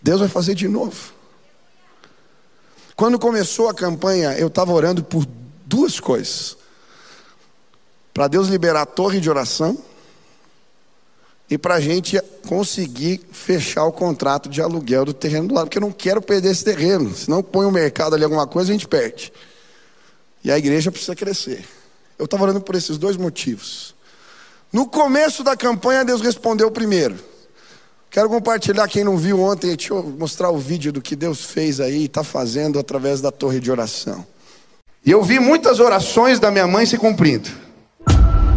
Deus 0.00 0.20
vai 0.20 0.28
fazer 0.28 0.54
de 0.54 0.68
novo. 0.68 1.12
Quando 2.94 3.18
começou 3.18 3.68
a 3.68 3.74
campanha, 3.74 4.38
eu 4.38 4.46
estava 4.46 4.70
orando 4.72 5.02
por 5.02 5.26
duas 5.66 5.98
coisas: 5.98 6.56
para 8.14 8.28
Deus 8.28 8.46
liberar 8.46 8.82
a 8.82 8.86
torre 8.86 9.18
de 9.18 9.28
oração 9.28 9.76
e 11.50 11.56
para 11.56 11.76
a 11.76 11.80
gente 11.80 12.20
conseguir 12.46 13.20
fechar 13.32 13.84
o 13.84 13.92
contrato 13.92 14.48
de 14.48 14.60
aluguel 14.60 15.04
do 15.04 15.14
terreno 15.14 15.48
do 15.48 15.54
lado, 15.54 15.66
porque 15.66 15.78
eu 15.78 15.82
não 15.82 15.92
quero 15.92 16.20
perder 16.20 16.50
esse 16.50 16.64
terreno, 16.64 17.14
senão 17.14 17.42
põe 17.42 17.64
o 17.64 17.70
mercado 17.70 18.14
ali 18.14 18.24
alguma 18.24 18.46
coisa 18.46 18.70
a 18.70 18.72
gente 18.72 18.86
perde. 18.86 19.32
E 20.44 20.50
a 20.50 20.58
igreja 20.58 20.90
precisa 20.90 21.16
crescer. 21.16 21.64
Eu 22.18 22.26
estava 22.26 22.42
orando 22.42 22.60
por 22.60 22.74
esses 22.74 22.98
dois 22.98 23.16
motivos. 23.16 23.94
No 24.72 24.86
começo 24.86 25.42
da 25.42 25.56
campanha, 25.56 26.04
Deus 26.04 26.20
respondeu 26.20 26.70
primeiro. 26.70 27.16
Quero 28.10 28.28
compartilhar 28.28 28.88
quem 28.88 29.04
não 29.04 29.16
viu 29.16 29.40
ontem, 29.40 29.74
deixa 29.74 29.92
eu 29.92 30.02
mostrar 30.02 30.50
o 30.50 30.58
vídeo 30.58 30.92
do 30.92 31.00
que 31.00 31.16
Deus 31.16 31.44
fez 31.44 31.80
aí, 31.80 32.04
está 32.04 32.24
fazendo 32.24 32.78
através 32.78 33.20
da 33.20 33.30
torre 33.30 33.60
de 33.60 33.70
oração. 33.70 34.26
E 35.04 35.10
eu 35.10 35.22
vi 35.22 35.38
muitas 35.38 35.80
orações 35.80 36.38
da 36.38 36.50
minha 36.50 36.66
mãe 36.66 36.84
se 36.84 36.98
cumprindo. 36.98 37.48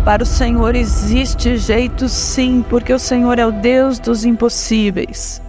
Para 0.03 0.23
o 0.23 0.25
Senhor 0.25 0.75
existe 0.75 1.57
jeito 1.57 2.09
sim, 2.09 2.65
porque 2.67 2.91
o 2.91 2.97
Senhor 2.97 3.37
é 3.37 3.45
o 3.45 3.51
Deus 3.51 3.99
dos 3.99 4.25
impossíveis. 4.25 5.39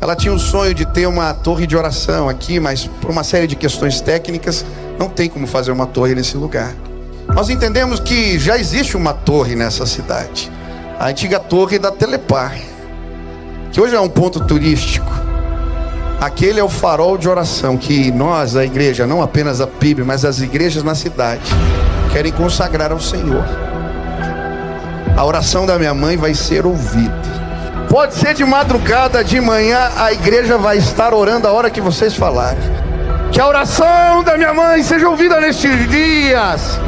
Ela 0.00 0.14
tinha 0.14 0.32
um 0.32 0.38
sonho 0.38 0.72
de 0.72 0.86
ter 0.86 1.08
uma 1.08 1.34
torre 1.34 1.66
de 1.66 1.76
oração 1.76 2.28
aqui, 2.28 2.60
mas 2.60 2.86
por 2.86 3.10
uma 3.10 3.24
série 3.24 3.48
de 3.48 3.56
questões 3.56 4.00
técnicas, 4.00 4.64
não 4.96 5.08
tem 5.08 5.28
como 5.28 5.44
fazer 5.44 5.72
uma 5.72 5.86
torre 5.86 6.14
nesse 6.14 6.36
lugar. 6.36 6.72
Nós 7.34 7.50
entendemos 7.50 7.98
que 7.98 8.38
já 8.38 8.56
existe 8.56 8.96
uma 8.96 9.12
torre 9.12 9.56
nessa 9.56 9.84
cidade, 9.86 10.48
a 10.96 11.08
antiga 11.08 11.40
torre 11.40 11.80
da 11.80 11.90
Telepar, 11.90 12.56
que 13.72 13.80
hoje 13.80 13.96
é 13.96 14.00
um 14.00 14.08
ponto 14.08 14.38
turístico. 14.46 15.10
Aquele 16.20 16.60
é 16.60 16.64
o 16.64 16.68
farol 16.68 17.18
de 17.18 17.28
oração 17.28 17.76
que 17.76 18.12
nós, 18.12 18.54
a 18.54 18.64
igreja, 18.64 19.04
não 19.04 19.20
apenas 19.20 19.60
a 19.60 19.66
PIB, 19.66 20.04
mas 20.04 20.24
as 20.24 20.40
igrejas 20.40 20.84
na 20.84 20.94
cidade, 20.94 21.50
querem 22.18 22.32
consagrar 22.32 22.90
ao 22.90 22.98
Senhor. 22.98 23.44
A 25.16 25.24
oração 25.24 25.64
da 25.64 25.78
minha 25.78 25.94
mãe 25.94 26.16
vai 26.16 26.34
ser 26.34 26.66
ouvida. 26.66 27.14
Pode 27.88 28.14
ser 28.14 28.34
de 28.34 28.44
madrugada, 28.44 29.22
de 29.22 29.40
manhã, 29.40 29.88
a 29.96 30.12
igreja 30.12 30.58
vai 30.58 30.78
estar 30.78 31.14
orando 31.14 31.46
a 31.46 31.52
hora 31.52 31.70
que 31.70 31.80
vocês 31.80 32.16
falarem. 32.16 32.58
Que 33.30 33.40
a 33.40 33.46
oração 33.46 34.24
da 34.24 34.36
minha 34.36 34.52
mãe 34.52 34.82
seja 34.82 35.08
ouvida 35.08 35.40
nestes 35.40 35.88
dias. 35.88 36.80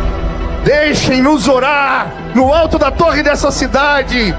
Deixem-nos 0.64 1.46
orar 1.46 2.12
no 2.34 2.52
alto 2.52 2.76
da 2.76 2.90
torre 2.90 3.22
dessa 3.22 3.52
cidade. 3.52 4.34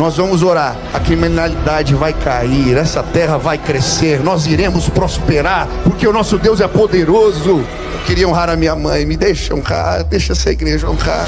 Nós 0.00 0.16
vamos 0.16 0.42
orar. 0.42 0.74
A 0.92 0.98
criminalidade 0.98 1.94
vai 1.94 2.12
cair, 2.12 2.76
essa 2.76 3.02
terra 3.02 3.36
vai 3.36 3.58
crescer, 3.58 4.20
nós 4.20 4.46
iremos 4.46 4.88
prosperar, 4.88 5.68
porque 5.84 6.08
o 6.08 6.12
nosso 6.12 6.38
Deus 6.38 6.60
é 6.60 6.66
poderoso 6.66 7.64
queria 8.06 8.26
honrar 8.26 8.50
a 8.50 8.56
minha 8.56 8.74
mãe. 8.74 9.06
Me 9.06 9.16
deixa 9.16 9.54
honrar, 9.54 10.02
deixa 10.02 10.32
essa 10.32 10.50
igreja 10.50 10.88
honrar. 10.88 11.26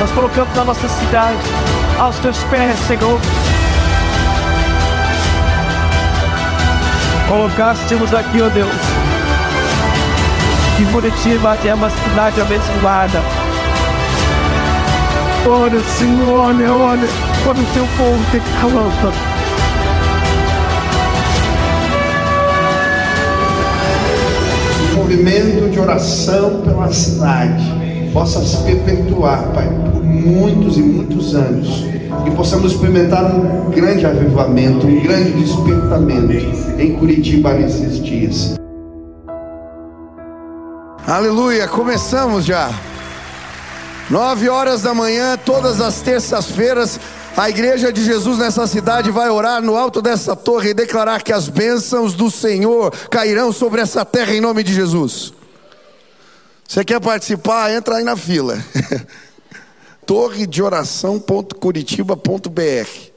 Nós 0.00 0.10
colocamos 0.12 0.58
a 0.58 0.64
nossa 0.64 0.88
cidade 0.88 1.38
aos 1.98 2.18
teus 2.20 2.38
pés, 2.44 2.78
Senhor. 2.86 3.20
Colocássemos 7.28 8.14
aqui, 8.14 8.40
ó 8.40 8.46
oh 8.46 8.50
Deus, 8.50 8.74
que 10.76 10.84
Muritiba 10.84 11.58
é 11.64 11.74
uma 11.74 11.90
cidade 11.90 12.40
abençoada. 12.40 13.41
Olha, 15.44 15.80
Senhor, 15.80 16.38
olha, 16.38 16.72
olha, 16.72 17.08
olha 17.46 17.60
o 17.60 17.66
teu 17.74 17.86
povo 17.96 18.30
tem 18.30 18.40
calado. 18.60 19.32
movimento 24.94 25.70
de 25.70 25.78
oração 25.78 26.62
pela 26.62 26.90
cidade 26.92 27.62
possa 28.12 28.40
se 28.40 28.56
perpetuar, 28.62 29.42
Pai, 29.52 29.68
por 29.92 30.02
muitos 30.02 30.78
e 30.78 30.82
muitos 30.82 31.34
anos. 31.34 31.86
E 32.26 32.30
possamos 32.30 32.72
experimentar 32.72 33.34
um 33.34 33.70
grande 33.70 34.06
avivamento, 34.06 34.86
um 34.86 35.02
grande 35.02 35.32
despertamento 35.32 36.32
em 36.78 36.94
Curitiba 36.94 37.52
nesses 37.54 38.02
dias. 38.02 38.54
Aleluia, 41.06 41.66
começamos 41.68 42.44
já. 42.44 42.70
Nove 44.10 44.48
horas 44.48 44.82
da 44.82 44.92
manhã, 44.92 45.38
todas 45.38 45.80
as 45.80 46.00
terças-feiras, 46.00 46.98
a 47.36 47.48
igreja 47.48 47.92
de 47.92 48.04
Jesus 48.04 48.38
nessa 48.38 48.66
cidade 48.66 49.08
vai 49.10 49.30
orar 49.30 49.62
no 49.62 49.76
alto 49.76 50.02
dessa 50.02 50.36
torre 50.36 50.70
e 50.70 50.74
declarar 50.74 51.22
que 51.22 51.32
as 51.32 51.48
bênçãos 51.48 52.14
do 52.14 52.30
Senhor 52.30 52.90
cairão 53.08 53.52
sobre 53.52 53.80
essa 53.80 54.04
terra 54.04 54.34
em 54.34 54.40
nome 54.40 54.62
de 54.62 54.74
Jesus. 54.74 55.32
Você 56.68 56.84
quer 56.84 57.00
participar? 57.00 57.72
Entra 57.72 57.96
aí 57.96 58.04
na 58.04 58.16
fila. 58.16 58.62
torre 60.04 60.46
de 60.46 60.62
oração.curitiba.br 60.62 63.11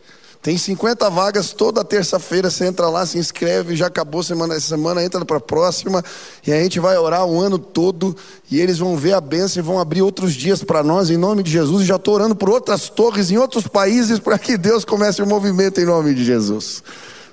tem 0.46 0.60
50 0.60 1.10
vagas 1.10 1.54
toda 1.54 1.84
terça-feira. 1.84 2.52
Você 2.52 2.66
entra 2.66 2.88
lá, 2.88 3.04
se 3.04 3.18
inscreve. 3.18 3.76
Já 3.76 3.88
acabou 3.88 4.22
semana, 4.22 4.54
essa 4.54 4.68
semana, 4.68 5.04
entra 5.04 5.26
para 5.26 5.38
a 5.38 5.40
próxima. 5.40 6.06
E 6.46 6.54
a 6.54 6.62
gente 6.62 6.80
vai 6.80 6.96
orar 7.00 7.26
o 7.26 7.42
ano 7.42 7.58
todo. 7.58 8.16
E 8.52 8.62
eles 8.62 8.78
vão 8.78 8.96
ver 8.96 9.14
a 9.14 9.20
bênção 9.20 9.60
e 9.60 9.66
vão 9.66 9.80
abrir 9.80 10.04
outros 10.04 10.36
dias 10.36 10.64
para 10.64 10.84
nós, 10.84 11.10
em 11.10 11.18
nome 11.18 11.42
de 11.42 11.50
Jesus. 11.50 11.82
E 11.82 11.88
já 11.88 11.96
estou 11.96 12.14
orando 12.14 12.36
por 12.36 12.48
outras 12.48 12.90
torres 12.90 13.32
em 13.32 13.40
outros 13.40 13.68
países 13.68 14.20
para 14.20 14.38
que 14.38 14.56
Deus 14.56 14.86
comece 14.86 15.20
o 15.20 15.26
movimento 15.26 15.82
em 15.82 15.86
nome 15.86 16.14
de 16.14 16.24
Jesus. 16.24 16.84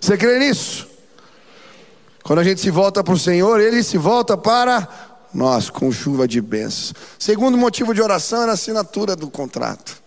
Você 0.00 0.16
crê 0.16 0.38
nisso? 0.38 0.88
Quando 2.24 2.38
a 2.38 2.44
gente 2.44 2.62
se 2.62 2.70
volta 2.70 3.04
para 3.04 3.12
o 3.12 3.18
Senhor, 3.18 3.60
Ele 3.60 3.82
se 3.82 3.98
volta 3.98 4.38
para 4.38 4.88
nós 5.34 5.68
com 5.68 5.92
chuva 5.92 6.26
de 6.26 6.40
bênçãos. 6.40 6.94
Segundo 7.18 7.58
motivo 7.58 7.92
de 7.92 8.00
oração 8.00 8.40
era 8.40 8.52
a 8.52 8.54
assinatura 8.54 9.14
do 9.14 9.30
contrato. 9.30 10.01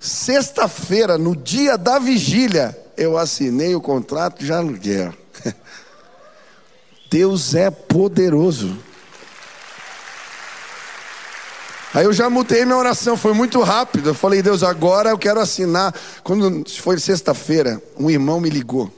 Sexta-feira, 0.00 1.18
no 1.18 1.36
dia 1.36 1.76
da 1.76 1.98
vigília, 1.98 2.74
eu 2.96 3.18
assinei 3.18 3.74
o 3.74 3.82
contrato 3.82 4.42
de 4.42 4.50
aluguel. 4.50 5.12
Deus 7.10 7.54
é 7.54 7.70
poderoso. 7.70 8.78
Aí 11.92 12.06
eu 12.06 12.14
já 12.14 12.30
mudei 12.30 12.64
minha 12.64 12.78
oração, 12.78 13.14
foi 13.14 13.34
muito 13.34 13.60
rápido. 13.60 14.08
Eu 14.08 14.14
falei, 14.14 14.40
Deus, 14.40 14.62
agora 14.62 15.10
eu 15.10 15.18
quero 15.18 15.38
assinar. 15.38 15.94
Quando 16.24 16.64
foi 16.70 16.98
sexta-feira, 16.98 17.82
um 17.98 18.08
irmão 18.08 18.40
me 18.40 18.48
ligou. 18.48 18.90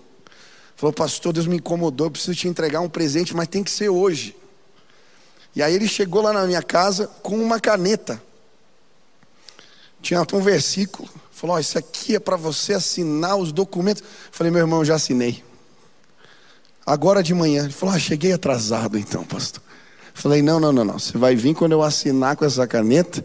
Falou, 0.77 0.93
pastor, 0.93 1.33
Deus 1.33 1.49
me 1.49 1.57
incomodou, 1.57 2.07
eu 2.07 2.11
preciso 2.13 2.37
te 2.37 2.47
entregar 2.47 2.81
um 2.81 2.89
presente, 2.89 3.35
mas 3.35 3.49
tem 3.49 3.65
que 3.65 3.73
ser 3.73 3.89
hoje. 3.89 4.37
E 5.57 5.65
aí 5.65 5.75
ele 5.75 5.89
chegou 5.89 6.23
lá 6.23 6.33
na 6.33 6.47
minha 6.47 6.63
casa 6.63 7.09
com 7.25 7.43
uma 7.43 7.59
caneta 7.59 8.23
tinha 10.03 10.21
um 10.33 10.41
versículo, 10.41 11.09
falou: 11.31 11.57
oh, 11.57 11.59
Isso 11.59 11.79
aqui 11.79 12.17
é 12.17 12.21
para 12.21 12.37
você 12.37 12.75
assinar 12.75 13.37
os 13.37 13.53
documentos. 13.53 14.03
Falei: 14.31 14.53
Meu 14.53 14.61
irmão, 14.61 14.85
já 14.85 14.97
assinei. 14.97 15.43
Agora 16.85 17.23
de 17.23 17.33
manhã. 17.33 17.65
Ele 17.65 17.73
falou: 17.73 17.95
ah, 17.95 17.99
cheguei 17.99 18.33
atrasado 18.33 18.99
então, 18.99 19.25
pastor. 19.25 19.63
Falei: 20.13 20.43
Não, 20.43 20.61
não, 20.61 20.73
não, 20.73 20.85
não. 20.85 20.99
Você 20.99 21.17
vai 21.17 21.37
vir 21.37 21.55
quando 21.55 21.73
eu 21.73 21.83
assinar 21.83 22.37
com 22.37 22.45
essa 22.45 22.67
caneta 22.67 23.25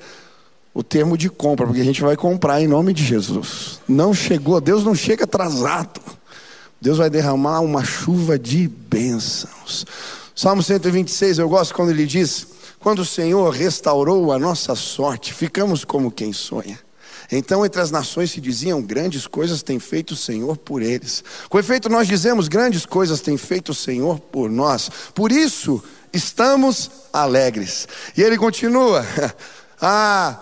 o 0.74 0.84
termo 0.84 1.18
de 1.18 1.28
compra, 1.28 1.66
porque 1.66 1.82
a 1.82 1.86
gente 1.86 2.02
vai 2.02 2.16
comprar 2.16 2.62
em 2.62 2.68
nome 2.68 2.94
de 2.94 3.04
Jesus. 3.04 3.80
Não 3.88 4.14
chegou, 4.14 4.62
Deus 4.62 4.84
não 4.84 4.94
chega 4.94 5.24
atrasado. 5.24 6.00
Deus 6.80 7.00
vai 7.00 7.10
derramar 7.10 7.62
uma 7.62 7.84
chuva 7.84 8.38
de 8.38 8.68
bênçãos. 8.68 9.84
Salmo 10.36 10.62
126, 10.62 11.40
eu 11.40 11.50
gosto 11.50 11.74
quando 11.74 11.90
ele 11.90 12.06
diz 12.06 12.46
quando 12.80 13.00
o 13.00 13.06
Senhor 13.06 13.54
restaurou 13.54 14.32
a 14.32 14.40
nossa 14.40 14.76
sorte, 14.76 15.34
ficamos 15.34 15.84
como 15.84 16.12
quem 16.12 16.32
sonha. 16.32 16.80
Então, 17.32 17.66
entre 17.66 17.82
as 17.82 17.92
nações 17.92 18.32
se 18.32 18.40
diziam: 18.40 18.82
grandes 18.82 19.28
coisas 19.28 19.62
tem 19.62 19.80
feito 19.80 20.12
o 20.12 20.16
Senhor 20.16 20.58
por 20.58 20.82
eles. 20.82 21.24
Com 21.50 21.60
efeito, 21.60 21.90
nós 21.90 22.08
dizemos: 22.08 22.48
grandes 22.48 22.86
coisas 22.86 23.20
tem 23.20 23.38
feito 23.38 23.70
o 23.70 23.76
Senhor 23.76 24.20
por 24.20 24.50
nós. 24.50 24.90
Por 25.14 25.32
isso, 25.32 25.84
estamos 26.14 26.90
alegres. 27.12 27.88
E 28.16 28.22
ele 28.22 28.38
continua: 28.38 29.06
ah, 29.82 30.40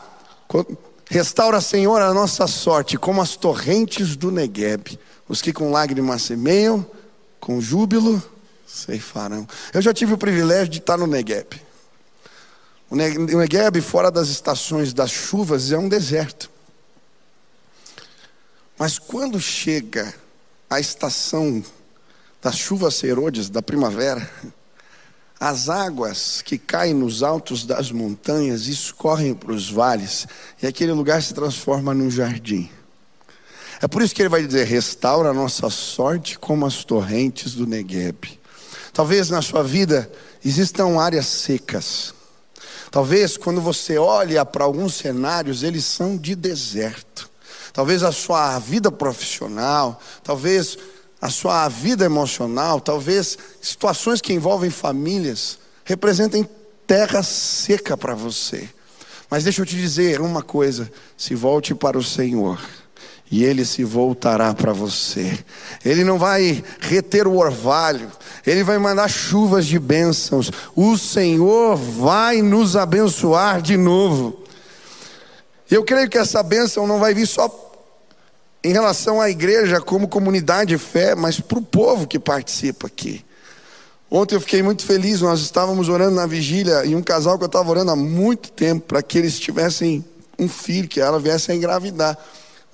restaura, 1.09 1.59
Senhor, 1.59 2.01
a 2.01 2.13
nossa 2.13 2.45
sorte, 2.45 2.97
como 2.97 3.21
as 3.21 3.35
torrentes 3.35 4.15
do 4.15 4.31
Negueb. 4.31 4.99
Os 5.27 5.41
que 5.41 5.51
com 5.51 5.71
lágrimas 5.71 6.21
semeiam, 6.21 6.85
com 7.39 7.59
júbilo 7.59 8.21
ceifarão. 8.67 9.47
Eu 9.73 9.81
já 9.81 9.91
tive 9.91 10.13
o 10.13 10.17
privilégio 10.17 10.69
de 10.69 10.77
estar 10.77 10.97
no 10.97 11.07
Negueb. 11.07 11.64
O 12.89 12.95
Negev, 12.95 13.81
fora 13.81 14.11
das 14.11 14.29
estações 14.29 14.93
das 14.93 15.11
chuvas, 15.11 15.71
é 15.71 15.77
um 15.77 15.89
deserto. 15.89 16.49
Mas 18.77 18.99
quando 18.99 19.39
chega 19.39 20.13
a 20.69 20.79
estação 20.79 21.63
das 22.41 22.57
chuvas 22.57 22.95
serôdias 22.95 23.49
da 23.49 23.61
primavera, 23.61 24.29
as 25.39 25.69
águas 25.69 26.41
que 26.41 26.57
caem 26.57 26.93
nos 26.93 27.21
altos 27.21 27.65
das 27.65 27.91
montanhas 27.91 28.67
escorrem 28.67 29.33
para 29.33 29.51
os 29.51 29.69
vales 29.69 30.27
e 30.61 30.67
aquele 30.67 30.91
lugar 30.91 31.21
se 31.21 31.33
transforma 31.33 31.93
num 31.93 32.09
jardim. 32.09 32.69
É 33.81 33.87
por 33.87 34.01
isso 34.01 34.15
que 34.15 34.21
ele 34.21 34.29
vai 34.29 34.43
dizer: 34.43 34.65
restaura 34.65 35.29
a 35.29 35.33
nossa 35.33 35.69
sorte 35.69 36.39
como 36.39 36.65
as 36.65 36.83
torrentes 36.83 37.53
do 37.53 37.67
Negueb. 37.67 38.39
Talvez 38.91 39.29
na 39.29 39.41
sua 39.41 39.63
vida 39.63 40.09
existam 40.43 40.99
áreas 40.99 41.27
secas, 41.27 42.14
Talvez 42.91 43.37
quando 43.37 43.61
você 43.61 43.97
olha 43.97 44.45
para 44.45 44.63
alguns 44.63 44.95
cenários, 44.95 45.63
eles 45.63 45.85
são 45.85 46.17
de 46.17 46.35
deserto. 46.35 47.29
Talvez 47.73 48.03
a 48.03 48.11
sua 48.11 48.57
vida 48.59 48.91
profissional, 48.91 50.01
talvez 50.23 50.77
a 51.21 51.29
sua 51.29 51.67
vida 51.67 52.05
emocional, 52.05 52.79
talvez 52.79 53.37
situações 53.61 54.21
que 54.21 54.33
envolvem 54.33 54.69
famílias, 54.69 55.57
representem 55.83 56.47
terra 56.87 57.21
seca 57.23 57.97
para 57.97 58.13
você. 58.13 58.69
Mas 59.29 59.43
deixa 59.43 59.61
eu 59.61 59.65
te 59.65 59.75
dizer 59.75 60.21
uma 60.21 60.41
coisa: 60.41 60.89
se 61.17 61.35
volte 61.35 61.75
para 61.75 61.97
o 61.97 62.03
Senhor 62.03 62.59
e 63.31 63.43
ele 63.43 63.65
se 63.65 63.83
voltará 63.83 64.53
para 64.53 64.71
você. 64.71 65.37
Ele 65.83 66.03
não 66.03 66.17
vai 66.17 66.63
reter 66.79 67.27
o 67.27 67.37
orvalho, 67.37 68.11
ele 68.45 68.63
vai 68.63 68.77
mandar 68.77 69.07
chuvas 69.07 69.65
de 69.65 69.79
bênçãos. 69.79 70.51
O 70.75 70.97
Senhor 70.97 71.75
vai 71.75 72.41
nos 72.41 72.75
abençoar 72.75 73.61
de 73.61 73.77
novo. 73.77 74.43
Eu 75.69 75.83
creio 75.83 76.09
que 76.09 76.17
essa 76.17 76.43
bênção 76.43 76.85
não 76.85 76.99
vai 76.99 77.13
vir 77.13 77.25
só 77.25 77.49
em 78.63 78.71
relação 78.71 79.21
à 79.21 79.29
igreja 79.29 79.81
como 79.81 80.07
comunidade 80.07 80.69
de 80.69 80.77
fé, 80.77 81.15
mas 81.15 81.39
para 81.39 81.59
o 81.59 81.61
povo 81.61 82.07
que 82.07 82.19
participa 82.19 82.87
aqui. 82.87 83.23
Ontem 84.09 84.35
eu 84.35 84.41
fiquei 84.41 84.61
muito 84.61 84.85
feliz, 84.85 85.21
nós 85.21 85.41
estávamos 85.41 85.89
orando 85.89 86.15
na 86.15 86.25
vigília 86.25 86.85
e 86.85 86.95
um 86.95 87.01
casal 87.01 87.37
que 87.37 87.43
eu 87.43 87.47
estava 87.47 87.69
orando 87.69 87.91
há 87.91 87.95
muito 87.95 88.51
tempo 88.51 88.85
para 88.87 89.01
que 89.01 89.17
eles 89.17 89.39
tivessem 89.39 90.05
um 90.37 90.47
filho, 90.47 90.87
que 90.87 90.99
ela 90.99 91.19
viesse 91.19 91.51
a 91.51 91.55
engravidar. 91.55 92.17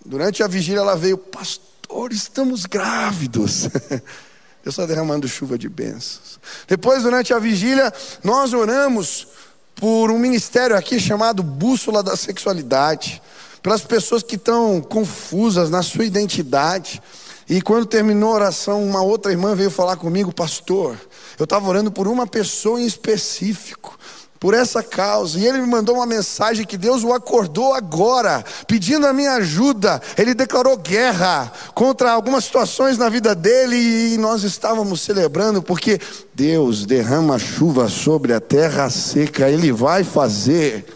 Durante 0.05 0.41
a 0.41 0.47
vigília 0.47 0.79
ela 0.79 0.95
veio, 0.95 1.17
pastor, 1.17 2.11
estamos 2.11 2.65
grávidos. 2.65 3.67
Deus 4.63 4.73
está 4.73 4.85
derramando 4.85 5.27
chuva 5.27 5.57
de 5.57 5.67
bênçãos. 5.67 6.39
Depois, 6.67 7.03
durante 7.03 7.33
a 7.33 7.39
vigília, 7.39 7.91
nós 8.23 8.53
oramos 8.53 9.27
por 9.75 10.11
um 10.11 10.19
ministério 10.19 10.75
aqui 10.75 10.99
chamado 10.99 11.41
Bússola 11.41 12.03
da 12.03 12.15
Sexualidade. 12.15 13.21
Pelas 13.61 13.81
pessoas 13.81 14.23
que 14.23 14.35
estão 14.35 14.81
confusas 14.81 15.69
na 15.69 15.83
sua 15.83 16.05
identidade. 16.05 17.01
E 17.47 17.61
quando 17.61 17.85
terminou 17.85 18.31
a 18.31 18.35
oração, 18.35 18.83
uma 18.83 19.01
outra 19.01 19.31
irmã 19.31 19.55
veio 19.55 19.69
falar 19.69 19.97
comigo, 19.97 20.33
pastor. 20.33 20.97
Eu 21.37 21.43
estava 21.43 21.67
orando 21.67 21.91
por 21.91 22.07
uma 22.07 22.25
pessoa 22.25 22.81
em 22.81 22.85
específico 22.85 23.99
por 24.41 24.55
essa 24.55 24.81
causa. 24.81 25.39
E 25.39 25.45
ele 25.45 25.59
me 25.59 25.67
mandou 25.67 25.97
uma 25.97 26.05
mensagem 26.07 26.65
que 26.65 26.75
Deus 26.75 27.03
o 27.03 27.13
acordou 27.13 27.75
agora, 27.75 28.43
pedindo 28.67 29.05
a 29.05 29.13
minha 29.13 29.33
ajuda. 29.33 30.01
Ele 30.17 30.33
declarou 30.33 30.75
guerra 30.75 31.53
contra 31.75 32.11
algumas 32.11 32.45
situações 32.45 32.97
na 32.97 33.07
vida 33.07 33.35
dele 33.35 33.75
e 33.75 34.17
nós 34.17 34.41
estávamos 34.41 35.01
celebrando 35.01 35.61
porque 35.61 36.01
Deus 36.33 36.87
derrama 36.87 37.37
chuva 37.37 37.87
sobre 37.87 38.33
a 38.33 38.41
terra 38.41 38.89
seca, 38.89 39.47
ele 39.47 39.71
vai 39.71 40.03
fazer. 40.03 40.87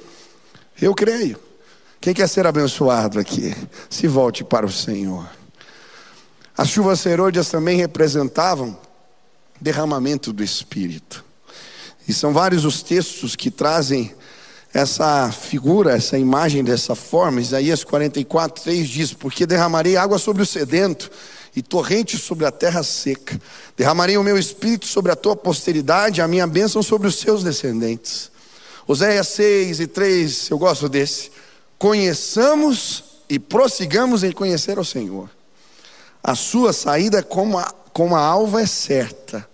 Eu 0.82 0.96
creio. 0.96 1.40
Quem 2.02 2.16
quer 2.16 2.28
ser 2.28 2.48
abençoado 2.48 3.20
aqui? 3.20 3.56
Se 3.92 4.08
volte 4.08 4.44
para 4.44 4.66
o 4.66 4.72
Senhor. 4.72 5.30
As 6.58 6.70
chuvas 6.70 7.00
serôdias 7.00 7.48
também 7.50 7.78
representavam 7.78 8.76
derramamento 9.62 10.34
do 10.34 10.44
Espírito. 10.44 11.24
E 12.08 12.14
são 12.14 12.34
vários 12.34 12.66
os 12.66 12.84
textos 12.84 13.36
que 13.36 13.50
trazem 13.50 14.14
essa 14.74 15.32
figura, 15.32 15.96
essa 15.96 16.18
imagem 16.18 16.64
dessa 16.64 16.96
forma. 16.96 17.40
Isaías 17.40 17.84
44, 17.84 18.64
3 18.64 18.88
diz: 18.88 19.14
Porque 19.14 19.46
derramarei 19.46 19.96
água 19.96 20.20
sobre 20.20 20.44
o 20.44 20.46
sedento 20.46 21.10
e 21.56 21.62
torrentes 21.62 22.22
sobre 22.22 22.46
a 22.46 22.52
terra 22.52 22.84
seca. 22.84 23.40
Derramarei 23.78 24.18
o 24.18 24.24
meu 24.24 24.38
espírito 24.38 24.86
sobre 24.86 25.12
a 25.12 25.16
tua 25.16 25.36
posteridade, 25.36 26.22
a 26.22 26.28
minha 26.28 26.46
bênção 26.46 26.84
sobre 26.84 27.08
os 27.08 27.16
seus 27.16 27.44
descendentes. 27.44 28.30
Oséias 28.86 29.30
6 29.30 29.80
e 29.80 29.88
3, 29.88 30.50
eu 30.50 30.58
gosto 30.60 30.90
desse. 30.90 31.32
Conheçamos 31.80 33.04
e 33.30 33.40
prossigamos 33.40 34.24
em 34.24 34.32
conhecer 34.32 34.78
o 34.78 34.86
Senhor. 34.86 35.30
A 36.22 36.36
sua 36.36 36.74
saída 36.74 37.24
como 37.24 37.58
a, 37.58 37.74
como 37.94 38.16
a 38.16 38.20
alva 38.20 38.62
é 38.62 38.66
certa. 38.66 39.48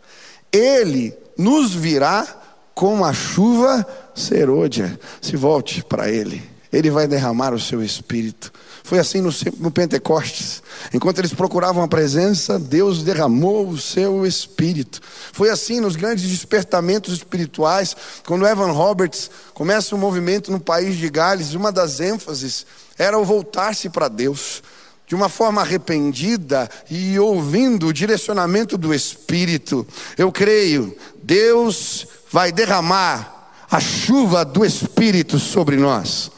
Ele 0.52 1.16
nos 1.38 1.74
virá 1.74 2.41
como 2.82 3.06
a 3.06 3.14
chuva 3.14 3.86
serôdia. 4.16 5.00
Se 5.22 5.38
volte 5.38 5.84
para 5.84 6.10
Ele. 6.10 6.42
Ele 6.74 6.90
vai 6.90 7.08
derramar 7.08 7.54
o 7.54 7.60
seu 7.60 7.84
espírito. 7.84 8.52
Foi 8.84 8.98
assim 8.98 9.22
no, 9.22 9.30
no, 9.60 9.70
Pentecostes. 9.70 10.64
Enquanto 10.92 11.20
eles 11.20 11.32
procuravam 11.32 11.84
a 11.84 11.88
presença, 11.88 12.58
Deus 12.58 13.04
derramou 13.04 13.70
o 13.70 13.78
seu 13.78 14.26
espírito. 14.26 15.00
Foi 15.32 15.52
assim 15.52 15.80
nos 15.80 15.96
grandes 15.96 16.28
despertamentos 16.28 17.14
espirituais, 17.14 17.96
quando 18.26 18.48
Evan 18.48 18.72
Roberts 18.72 19.30
começa 19.54 19.96
um 19.96 20.00
movimento 20.00 20.52
no 20.52 20.60
país 20.60 20.98
de 20.98 21.08
Gales, 21.08 21.54
uma 21.54 21.72
das 21.72 22.00
ênfases 22.00 22.66
era 22.98 23.16
o 23.16 23.24
voltar-se 23.24 23.92
para 23.92 24.08
Deus. 24.08 24.64
De 25.06 25.14
uma 25.14 25.30
forma 25.30 25.62
arrependida 25.62 26.68
e 26.90 27.20
ouvindo 27.20 27.88
o 27.88 27.94
direcionamento 27.94 28.76
do 28.76 28.92
Espírito, 28.92 29.86
eu 30.18 30.32
creio, 30.32 30.96
Deus 31.22 32.08
vai 32.32 32.52
derramar 32.52 33.52
a 33.70 33.80
chuva 33.80 34.46
do 34.46 34.66
Espírito 34.66 35.38
sobre 35.38 35.76
nós. 35.76 36.32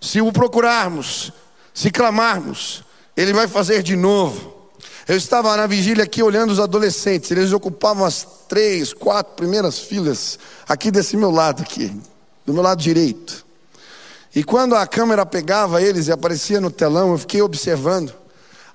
Se 0.00 0.20
o 0.20 0.32
procurarmos, 0.32 1.32
se 1.74 1.90
clamarmos, 1.90 2.84
Ele 3.16 3.32
vai 3.32 3.48
fazer 3.48 3.82
de 3.82 3.96
novo. 3.96 4.54
Eu 5.08 5.16
estava 5.16 5.56
na 5.56 5.66
vigília 5.66 6.04
aqui 6.04 6.22
olhando 6.22 6.50
os 6.50 6.60
adolescentes, 6.60 7.30
eles 7.30 7.52
ocupavam 7.52 8.04
as 8.04 8.26
três, 8.48 8.92
quatro 8.92 9.34
primeiras 9.34 9.78
filas, 9.78 10.38
aqui 10.68 10.90
desse 10.90 11.16
meu 11.16 11.30
lado 11.30 11.62
aqui, 11.62 11.92
do 12.44 12.52
meu 12.52 12.62
lado 12.62 12.82
direito. 12.82 13.44
E 14.34 14.42
quando 14.42 14.74
a 14.74 14.86
câmera 14.86 15.24
pegava 15.24 15.80
eles 15.80 16.08
e 16.08 16.12
aparecia 16.12 16.60
no 16.60 16.70
telão, 16.70 17.12
eu 17.12 17.18
fiquei 17.18 17.40
observando 17.40 18.12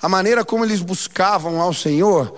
a 0.02 0.10
maneira 0.10 0.44
como 0.44 0.66
eles 0.66 0.82
buscavam 0.82 1.62
ao 1.62 1.74
Senhor, 1.74 2.34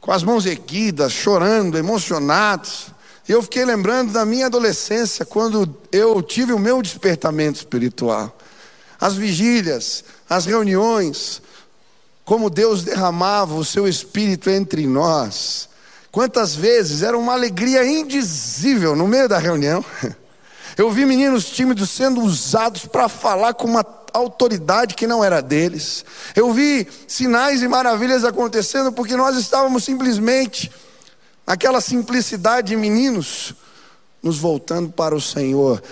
com 0.00 0.10
as 0.10 0.22
mãos 0.22 0.46
erguidas, 0.46 1.12
chorando, 1.12 1.78
emocionados. 1.78 2.95
E 3.28 3.32
eu 3.32 3.42
fiquei 3.42 3.64
lembrando 3.64 4.12
da 4.12 4.24
minha 4.24 4.46
adolescência, 4.46 5.24
quando 5.24 5.76
eu 5.90 6.22
tive 6.22 6.52
o 6.52 6.58
meu 6.58 6.80
despertamento 6.80 7.58
espiritual. 7.58 8.36
As 9.00 9.14
vigílias, 9.14 10.04
as 10.28 10.46
reuniões, 10.46 11.42
como 12.24 12.48
Deus 12.48 12.82
derramava 12.82 13.54
o 13.54 13.64
seu 13.64 13.86
espírito 13.86 14.48
entre 14.48 14.86
nós. 14.86 15.68
Quantas 16.10 16.54
vezes 16.54 17.02
era 17.02 17.18
uma 17.18 17.32
alegria 17.32 17.84
indizível 17.84 18.96
no 18.96 19.06
meio 19.06 19.28
da 19.28 19.38
reunião. 19.38 19.84
Eu 20.76 20.90
vi 20.90 21.06
meninos 21.06 21.46
tímidos 21.46 21.90
sendo 21.90 22.20
usados 22.20 22.84
para 22.84 23.08
falar 23.08 23.54
com 23.54 23.66
uma 23.66 23.84
autoridade 24.12 24.94
que 24.94 25.06
não 25.06 25.24
era 25.24 25.40
deles. 25.40 26.04
Eu 26.34 26.52
vi 26.52 26.86
sinais 27.08 27.62
e 27.62 27.68
maravilhas 27.68 28.24
acontecendo 28.24 28.92
porque 28.92 29.16
nós 29.16 29.36
estávamos 29.36 29.84
simplesmente 29.84 30.70
aquela 31.46 31.80
simplicidade 31.80 32.68
de 32.68 32.76
meninos, 32.76 33.54
nos 34.22 34.38
voltando 34.38 34.90
para 34.90 35.14
o 35.14 35.20
Senhor. 35.20 35.82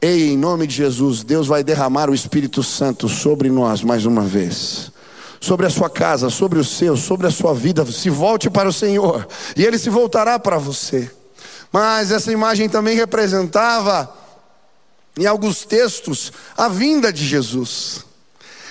Ei, 0.00 0.30
em 0.30 0.38
nome 0.38 0.66
de 0.66 0.74
Jesus, 0.74 1.24
Deus 1.24 1.46
vai 1.46 1.64
derramar 1.64 2.08
o 2.08 2.14
Espírito 2.14 2.62
Santo 2.62 3.08
sobre 3.08 3.50
nós 3.50 3.82
mais 3.82 4.06
uma 4.06 4.22
vez. 4.22 4.92
Sobre 5.40 5.66
a 5.66 5.70
sua 5.70 5.90
casa, 5.90 6.30
sobre 6.30 6.58
o 6.58 6.64
seu, 6.64 6.96
sobre 6.96 7.26
a 7.26 7.30
sua 7.30 7.52
vida. 7.52 7.84
Se 7.86 8.08
volte 8.08 8.48
para 8.48 8.68
o 8.68 8.72
Senhor 8.72 9.26
e 9.56 9.64
Ele 9.64 9.78
se 9.78 9.90
voltará 9.90 10.38
para 10.38 10.58
você. 10.58 11.10
Mas 11.72 12.10
essa 12.10 12.32
imagem 12.32 12.68
também 12.68 12.96
representava, 12.96 14.12
em 15.18 15.26
alguns 15.26 15.64
textos, 15.64 16.32
a 16.56 16.68
vinda 16.68 17.12
de 17.12 17.24
Jesus. 17.24 18.04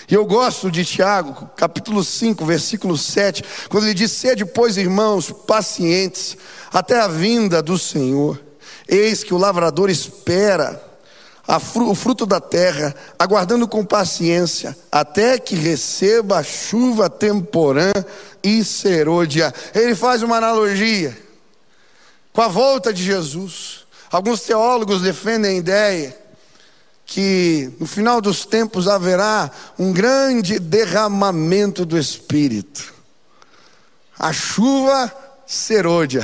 E 0.09 0.15
eu 0.15 0.25
gosto 0.25 0.71
de 0.71 0.83
Tiago, 0.83 1.47
capítulo 1.55 2.03
5, 2.03 2.43
versículo 2.43 2.97
7, 2.97 3.43
quando 3.69 3.83
ele 3.83 3.93
diz: 3.93 4.11
Sede, 4.11 4.43
pois, 4.43 4.75
irmãos, 4.75 5.31
pacientes, 5.31 6.35
até 6.73 6.99
a 6.99 7.07
vinda 7.07 7.61
do 7.61 7.77
Senhor. 7.77 8.41
Eis 8.87 9.23
que 9.23 9.35
o 9.35 9.37
lavrador 9.37 9.87
espera 9.87 10.83
o 11.75 11.95
fruto 11.95 12.25
da 12.25 12.39
terra, 12.39 12.95
aguardando 13.19 13.67
com 13.67 13.85
paciência, 13.85 14.75
até 14.91 15.37
que 15.37 15.55
receba 15.55 16.39
a 16.39 16.43
chuva 16.43 17.07
temporã 17.07 17.91
e 18.43 18.63
serôdia. 18.63 19.53
Ele 19.75 19.93
faz 19.93 20.23
uma 20.23 20.37
analogia 20.37 21.15
com 22.33 22.41
a 22.41 22.47
volta 22.47 22.91
de 22.91 23.03
Jesus. 23.03 23.85
Alguns 24.11 24.41
teólogos 24.41 25.01
defendem 25.01 25.51
a 25.51 25.59
ideia 25.59 26.28
que 27.09 27.71
no 27.79 27.87
final 27.87 28.21
dos 28.21 28.45
tempos 28.45 28.87
haverá 28.87 29.49
um 29.79 29.91
grande 29.91 30.59
derramamento 30.59 31.83
do 31.83 31.97
Espírito. 31.97 32.93
A 34.17 34.31
chuva 34.31 35.11
serôdia. 35.45 36.21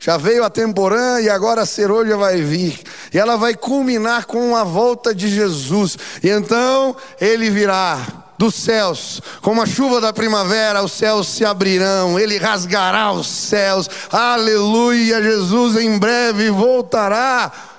Já 0.00 0.16
veio 0.16 0.44
a 0.44 0.50
temporã 0.50 1.20
e 1.20 1.30
agora 1.30 1.62
a 1.62 1.66
serôdia 1.66 2.16
vai 2.16 2.42
vir. 2.42 2.80
E 3.14 3.18
ela 3.18 3.36
vai 3.36 3.54
culminar 3.54 4.26
com 4.26 4.56
a 4.56 4.64
volta 4.64 5.14
de 5.14 5.28
Jesus. 5.28 5.96
E 6.22 6.28
então 6.28 6.96
ele 7.20 7.48
virá 7.48 8.04
dos 8.36 8.54
céus, 8.54 9.22
como 9.40 9.62
a 9.62 9.66
chuva 9.66 9.98
da 9.98 10.12
primavera, 10.12 10.82
os 10.82 10.92
céus 10.92 11.28
se 11.28 11.44
abrirão, 11.44 12.18
ele 12.18 12.36
rasgará 12.36 13.12
os 13.12 13.26
céus. 13.26 13.88
Aleluia, 14.10 15.22
Jesus 15.22 15.76
em 15.76 15.98
breve 15.98 16.50
voltará 16.50 17.75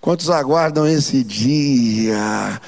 Quantos 0.00 0.30
aguardam 0.30 0.88
esse 0.88 1.22
dia? 1.22 2.58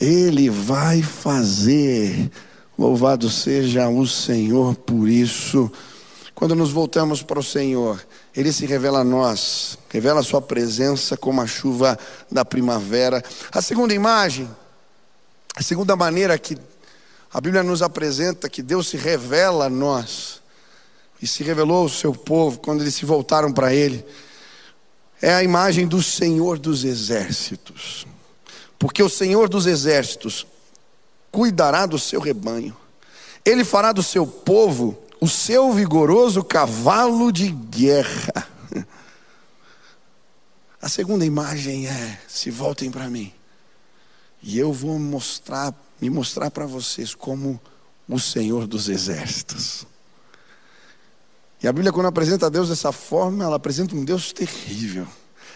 Ele 0.00 0.48
vai 0.48 1.02
fazer. 1.02 2.30
Louvado 2.78 3.28
seja 3.28 3.86
o 3.90 4.06
Senhor 4.06 4.74
por 4.74 5.06
isso. 5.06 5.70
Quando 6.34 6.54
nos 6.54 6.72
voltamos 6.72 7.22
para 7.22 7.38
o 7.38 7.42
Senhor, 7.42 8.02
Ele 8.34 8.50
se 8.50 8.64
revela 8.64 9.00
a 9.00 9.04
nós, 9.04 9.76
revela 9.90 10.20
a 10.20 10.22
Sua 10.22 10.40
presença 10.40 11.18
como 11.18 11.42
a 11.42 11.46
chuva 11.46 11.98
da 12.32 12.46
primavera. 12.46 13.22
A 13.52 13.60
segunda 13.60 13.92
imagem, 13.92 14.48
a 15.54 15.62
segunda 15.62 15.94
maneira 15.94 16.38
que 16.38 16.56
a 17.30 17.42
Bíblia 17.42 17.62
nos 17.62 17.82
apresenta 17.82 18.48
que 18.48 18.62
Deus 18.62 18.88
se 18.88 18.96
revela 18.96 19.66
a 19.66 19.70
nós, 19.70 20.40
e 21.20 21.26
se 21.26 21.42
revelou 21.42 21.82
ao 21.82 21.88
seu 21.90 22.14
povo 22.14 22.58
quando 22.58 22.80
eles 22.80 22.94
se 22.94 23.04
voltaram 23.04 23.52
para 23.52 23.74
Ele 23.74 24.02
é 25.20 25.32
a 25.34 25.42
imagem 25.42 25.86
do 25.86 26.02
Senhor 26.02 26.58
dos 26.58 26.84
exércitos. 26.84 28.06
Porque 28.78 29.02
o 29.02 29.08
Senhor 29.08 29.48
dos 29.48 29.66
exércitos 29.66 30.46
cuidará 31.30 31.86
do 31.86 31.98
seu 31.98 32.20
rebanho, 32.20 32.76
ele 33.44 33.64
fará 33.64 33.92
do 33.92 34.02
seu 34.02 34.26
povo 34.26 34.98
o 35.20 35.28
seu 35.28 35.72
vigoroso 35.72 36.42
cavalo 36.42 37.30
de 37.30 37.50
guerra. 37.50 38.48
A 40.80 40.88
segunda 40.88 41.26
imagem 41.26 41.86
é: 41.86 42.18
se 42.26 42.50
voltem 42.50 42.90
para 42.90 43.10
mim, 43.10 43.32
e 44.42 44.58
eu 44.58 44.72
vou 44.72 44.98
mostrar, 44.98 45.74
me 46.00 46.08
mostrar 46.08 46.50
para 46.50 46.64
vocês 46.64 47.14
como 47.14 47.60
o 48.08 48.18
Senhor 48.18 48.66
dos 48.66 48.88
exércitos. 48.88 49.86
E 51.62 51.68
a 51.68 51.72
Bíblia, 51.72 51.92
quando 51.92 52.06
apresenta 52.06 52.50
Deus 52.50 52.68
dessa 52.68 52.90
forma, 52.90 53.44
ela 53.44 53.56
apresenta 53.56 53.94
um 53.94 54.04
Deus 54.04 54.32
terrível. 54.32 55.06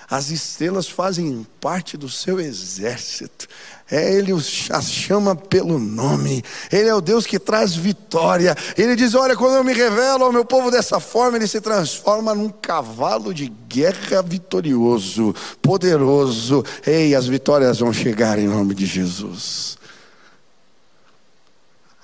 As 0.08 0.30
estrelas 0.30 0.86
fazem 0.86 1.46
parte 1.58 1.96
do 1.96 2.10
seu 2.10 2.38
exército. 2.38 3.48
É, 3.90 4.12
ele 4.12 4.34
os 4.34 4.46
chama 4.46 5.34
pelo 5.34 5.78
nome. 5.78 6.44
Ele 6.70 6.88
é 6.88 6.94
o 6.94 7.00
Deus 7.00 7.24
que 7.24 7.38
traz 7.38 7.74
vitória. 7.74 8.54
Ele 8.76 8.94
diz: 8.96 9.14
Olha, 9.14 9.34
quando 9.34 9.54
eu 9.54 9.64
me 9.64 9.72
revelo 9.72 10.24
ao 10.24 10.32
meu 10.32 10.44
povo 10.44 10.70
dessa 10.70 11.00
forma, 11.00 11.38
ele 11.38 11.46
se 11.46 11.60
transforma 11.60 12.34
num 12.34 12.50
cavalo 12.50 13.32
de 13.32 13.48
guerra 13.66 14.20
vitorioso, 14.22 15.34
poderoso. 15.62 16.62
Ei, 16.86 17.14
as 17.14 17.26
vitórias 17.26 17.78
vão 17.78 17.92
chegar 17.92 18.38
em 18.38 18.46
nome 18.46 18.74
de 18.74 18.84
Jesus. 18.84 19.78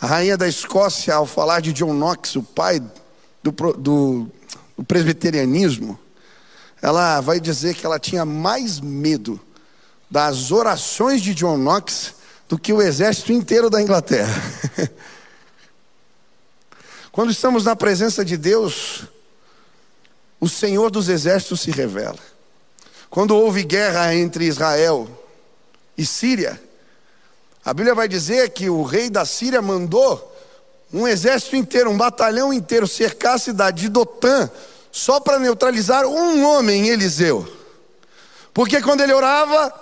A 0.00 0.06
rainha 0.06 0.38
da 0.38 0.48
Escócia, 0.48 1.14
ao 1.14 1.26
falar 1.26 1.60
de 1.60 1.74
John 1.74 1.92
Knox, 1.92 2.34
o 2.34 2.42
pai 2.42 2.82
do, 3.42 3.52
do, 3.52 4.28
do 4.76 4.84
presbiterianismo, 4.84 5.98
ela 6.82 7.20
vai 7.20 7.40
dizer 7.40 7.74
que 7.74 7.84
ela 7.84 7.98
tinha 7.98 8.24
mais 8.24 8.80
medo 8.80 9.40
das 10.10 10.50
orações 10.50 11.22
de 11.22 11.34
John 11.34 11.56
Knox 11.56 12.14
do 12.48 12.58
que 12.58 12.72
o 12.72 12.82
exército 12.82 13.32
inteiro 13.32 13.70
da 13.70 13.80
Inglaterra. 13.80 14.34
Quando 17.12 17.30
estamos 17.30 17.64
na 17.64 17.76
presença 17.76 18.24
de 18.24 18.36
Deus, 18.36 19.04
o 20.40 20.48
Senhor 20.48 20.90
dos 20.90 21.08
exércitos 21.08 21.60
se 21.60 21.70
revela. 21.70 22.18
Quando 23.08 23.36
houve 23.36 23.62
guerra 23.62 24.14
entre 24.14 24.46
Israel 24.46 25.08
e 25.98 26.06
Síria, 26.06 26.60
a 27.64 27.74
Bíblia 27.74 27.94
vai 27.94 28.08
dizer 28.08 28.50
que 28.50 28.70
o 28.70 28.82
rei 28.82 29.10
da 29.10 29.24
Síria 29.24 29.60
mandou 29.60 30.29
um 30.92 31.06
exército 31.06 31.56
inteiro, 31.56 31.90
um 31.90 31.96
batalhão 31.96 32.52
inteiro 32.52 32.86
cercar 32.86 33.34
a 33.34 33.38
cidade 33.38 33.82
de 33.82 33.88
Dotã, 33.88 34.50
só 34.90 35.20
para 35.20 35.38
neutralizar 35.38 36.04
um 36.06 36.44
homem, 36.44 36.88
Eliseu. 36.88 37.46
Porque 38.52 38.82
quando 38.82 39.00
ele 39.00 39.12
orava, 39.12 39.72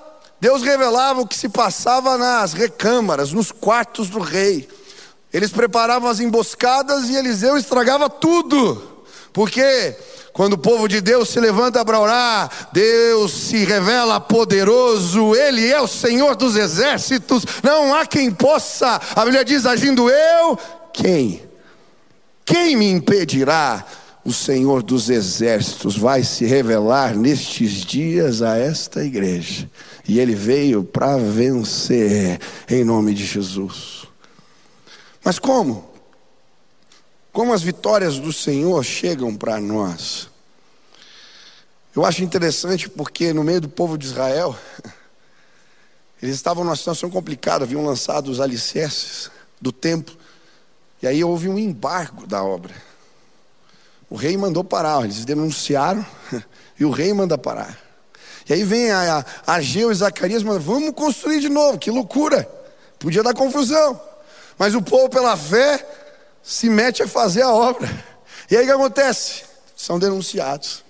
Deus 0.41 0.63
revelava 0.63 1.21
o 1.21 1.27
que 1.27 1.37
se 1.37 1.49
passava 1.49 2.17
nas 2.19 2.53
recâmaras, 2.53 3.33
nos 3.33 3.51
quartos 3.51 4.09
do 4.09 4.21
rei. 4.21 4.69
Eles 5.33 5.51
preparavam 5.51 6.09
as 6.09 6.21
emboscadas 6.21 7.09
e 7.09 7.17
Eliseu 7.17 7.57
estragava 7.57 8.09
tudo. 8.09 8.99
Porque 9.33 9.97
quando 10.33 10.53
o 10.53 10.59
povo 10.59 10.89
de 10.89 11.01
Deus 11.01 11.31
se 11.31 11.41
levanta 11.41 11.85
para 11.85 11.99
orar, 11.99 12.69
Deus 12.73 13.33
se 13.33 13.65
revela 13.65 14.21
poderoso, 14.21 15.35
Ele 15.35 15.71
é 15.71 15.81
o 15.81 15.89
Senhor 15.89 16.37
dos 16.37 16.55
exércitos, 16.55 17.45
não 17.63 17.95
há 17.95 18.07
quem 18.07 18.31
possa, 18.31 19.01
a 19.17 19.25
Bíblia 19.25 19.45
diz: 19.45 19.67
agindo 19.67 20.09
eu, 20.09 20.59
quem? 21.01 21.43
Quem 22.45 22.77
me 22.77 22.91
impedirá? 22.91 23.87
O 24.25 24.33
Senhor 24.33 24.83
dos 24.83 25.09
exércitos 25.09 25.97
vai 25.97 26.23
se 26.23 26.45
revelar 26.45 27.17
nestes 27.17 27.85
dias 27.85 28.43
a 28.43 28.59
esta 28.59 29.03
igreja, 29.03 29.71
e 30.07 30.19
Ele 30.19 30.35
veio 30.35 30.85
para 30.85 31.17
vencer, 31.17 32.39
em 32.69 32.85
nome 32.85 33.15
de 33.15 33.25
Jesus. 33.25 34.07
Mas 35.25 35.39
como? 35.39 35.89
Como 37.33 37.55
as 37.55 37.63
vitórias 37.63 38.19
do 38.19 38.33
Senhor 38.33 38.85
chegam 38.85 39.35
para 39.35 39.59
nós? 39.61 40.29
Eu 41.95 42.05
acho 42.05 42.23
interessante 42.23 42.89
porque 42.89 43.33
no 43.33 43.45
meio 43.45 43.63
do 43.63 43.69
povo 43.69 43.97
de 43.97 44.07
Israel, 44.07 44.59
eles 46.21 46.35
estavam 46.35 46.65
numa 46.65 46.77
situação 46.77 47.09
complicada, 47.09 47.65
haviam 47.65 47.85
lançado 47.85 48.31
os 48.31 48.41
alicerces 48.41 49.31
do 49.61 49.73
templo, 49.73 50.19
e 51.03 51.07
aí 51.07 51.23
houve 51.23 51.49
um 51.49 51.59
embargo 51.59 52.27
da 52.27 52.43
obra. 52.43 52.75
O 54.11 54.17
rei 54.17 54.37
mandou 54.37 54.65
parar, 54.65 55.05
eles 55.05 55.25
denunciaram, 55.25 56.05
e 56.79 56.85
o 56.85 56.91
rei 56.91 57.13
manda 57.13 57.37
parar. 57.37 57.79
E 58.49 58.53
aí 58.55 58.65
vem 58.65 58.91
a, 58.91 59.25
a 59.47 59.61
e 59.61 59.95
Zacarias, 59.95 60.43
mandam, 60.43 60.63
vamos 60.63 60.93
construir 60.93 61.41
de 61.41 61.49
novo, 61.49 61.79
que 61.79 61.91
loucura, 61.91 62.49
podia 62.99 63.23
dar 63.23 63.35
confusão. 63.35 64.01
Mas 64.59 64.75
o 64.75 64.83
povo, 64.83 65.09
pela 65.09 65.37
fé, 65.37 65.87
se 66.43 66.69
mete 66.71 67.03
a 67.03 67.09
fazer 67.09 67.43
a 67.43 67.53
obra. 67.53 67.89
E 68.51 68.57
aí 68.57 68.63
o 68.65 68.67
que 68.67 68.73
acontece? 68.73 69.45
São 69.77 69.99
denunciados. 69.99 70.83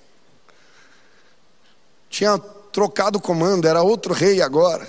Tinha 2.08 2.38
trocado 2.72 3.18
o 3.18 3.20
comando, 3.20 3.66
era 3.66 3.82
outro 3.82 4.14
rei 4.14 4.40
agora. 4.40 4.86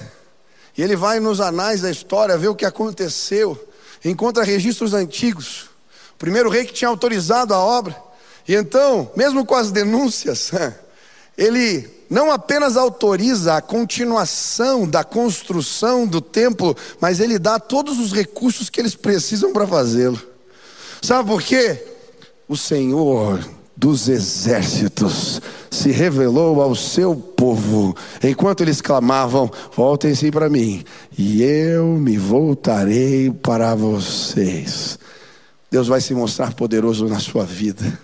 E 0.77 0.81
ele 0.81 0.95
vai 0.95 1.19
nos 1.19 1.41
anais 1.41 1.81
da 1.81 1.89
história 1.89 2.37
ver 2.37 2.47
o 2.47 2.55
que 2.55 2.65
aconteceu. 2.65 3.68
Encontra 4.03 4.43
registros 4.43 4.93
antigos. 4.93 5.69
O 6.13 6.17
primeiro 6.17 6.49
rei 6.49 6.65
que 6.65 6.73
tinha 6.73 6.89
autorizado 6.89 7.53
a 7.53 7.59
obra. 7.59 7.95
E 8.47 8.55
então, 8.55 9.11
mesmo 9.15 9.45
com 9.45 9.55
as 9.55 9.71
denúncias, 9.71 10.51
ele 11.37 11.89
não 12.09 12.31
apenas 12.31 12.75
autoriza 12.75 13.55
a 13.55 13.61
continuação 13.61 14.87
da 14.87 15.03
construção 15.03 16.07
do 16.07 16.19
templo, 16.19 16.75
mas 16.99 17.19
ele 17.19 17.37
dá 17.37 17.59
todos 17.59 17.99
os 17.99 18.11
recursos 18.11 18.69
que 18.69 18.81
eles 18.81 18.95
precisam 18.95 19.53
para 19.53 19.67
fazê-lo. 19.67 20.19
Sabe 21.01 21.29
por 21.29 21.41
quê? 21.41 21.85
O 22.47 22.57
Senhor 22.57 23.39
dos 23.79 24.09
exércitos 24.09 25.41
se 25.71 25.89
revelou 25.89 26.61
ao 26.61 26.75
seu 26.75 27.15
povo, 27.15 27.95
enquanto 28.21 28.59
eles 28.59 28.81
clamavam: 28.81 29.49
Voltem-se 29.73 30.29
para 30.31 30.49
mim, 30.49 30.83
e 31.17 31.41
eu 31.41 31.85
me 31.85 32.17
voltarei 32.17 33.31
para 33.31 33.75
vocês. 33.75 34.99
Deus 35.71 35.87
vai 35.87 36.01
se 36.01 36.13
mostrar 36.13 36.53
poderoso 36.53 37.07
na 37.07 37.19
sua 37.19 37.45
vida. 37.45 37.97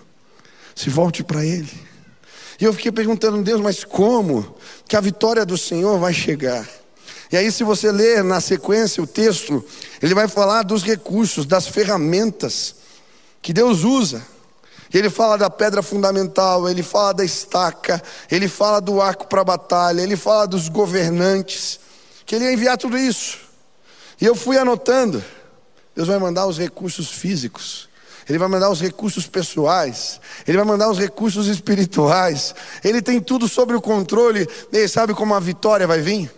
Se 0.74 0.88
volte 0.88 1.22
para 1.22 1.44
Ele. 1.44 1.68
E 2.58 2.64
eu 2.64 2.72
fiquei 2.72 2.90
perguntando, 2.90 3.42
Deus, 3.42 3.60
mas 3.60 3.84
como 3.84 4.56
que 4.88 4.96
a 4.96 5.00
vitória 5.00 5.44
do 5.44 5.58
Senhor 5.58 5.98
vai 5.98 6.14
chegar? 6.14 6.66
E 7.30 7.36
aí, 7.36 7.52
se 7.52 7.64
você 7.64 7.92
ler 7.92 8.24
na 8.24 8.40
sequência 8.40 9.02
o 9.02 9.06
texto, 9.06 9.62
ele 10.00 10.14
vai 10.14 10.28
falar 10.28 10.62
dos 10.62 10.82
recursos, 10.82 11.44
das 11.44 11.66
ferramentas 11.66 12.76
que 13.42 13.52
Deus 13.52 13.84
usa. 13.84 14.35
Ele 14.96 15.10
fala 15.10 15.36
da 15.36 15.50
pedra 15.50 15.82
fundamental, 15.82 16.68
ele 16.68 16.82
fala 16.82 17.14
da 17.14 17.24
estaca, 17.24 18.02
ele 18.30 18.48
fala 18.48 18.80
do 18.80 19.00
arco 19.00 19.26
para 19.26 19.40
a 19.40 19.44
batalha, 19.44 20.00
ele 20.00 20.16
fala 20.16 20.46
dos 20.46 20.68
governantes, 20.68 21.80
que 22.24 22.34
ele 22.34 22.44
ia 22.44 22.52
enviar 22.52 22.78
tudo 22.78 22.96
isso. 22.96 23.38
E 24.20 24.24
eu 24.24 24.34
fui 24.34 24.56
anotando. 24.56 25.22
Deus 25.94 26.08
vai 26.08 26.18
mandar 26.18 26.46
os 26.46 26.58
recursos 26.58 27.10
físicos, 27.10 27.88
Ele 28.28 28.38
vai 28.38 28.48
mandar 28.48 28.68
os 28.68 28.82
recursos 28.82 29.26
pessoais, 29.26 30.20
Ele 30.46 30.58
vai 30.58 30.66
mandar 30.66 30.90
os 30.90 30.98
recursos 30.98 31.46
espirituais, 31.46 32.54
Ele 32.84 33.00
tem 33.00 33.18
tudo 33.18 33.48
sobre 33.48 33.74
o 33.74 33.80
controle. 33.80 34.46
E 34.70 34.88
sabe 34.88 35.14
como 35.14 35.34
a 35.34 35.40
vitória 35.40 35.86
vai 35.86 36.00
vir? 36.00 36.30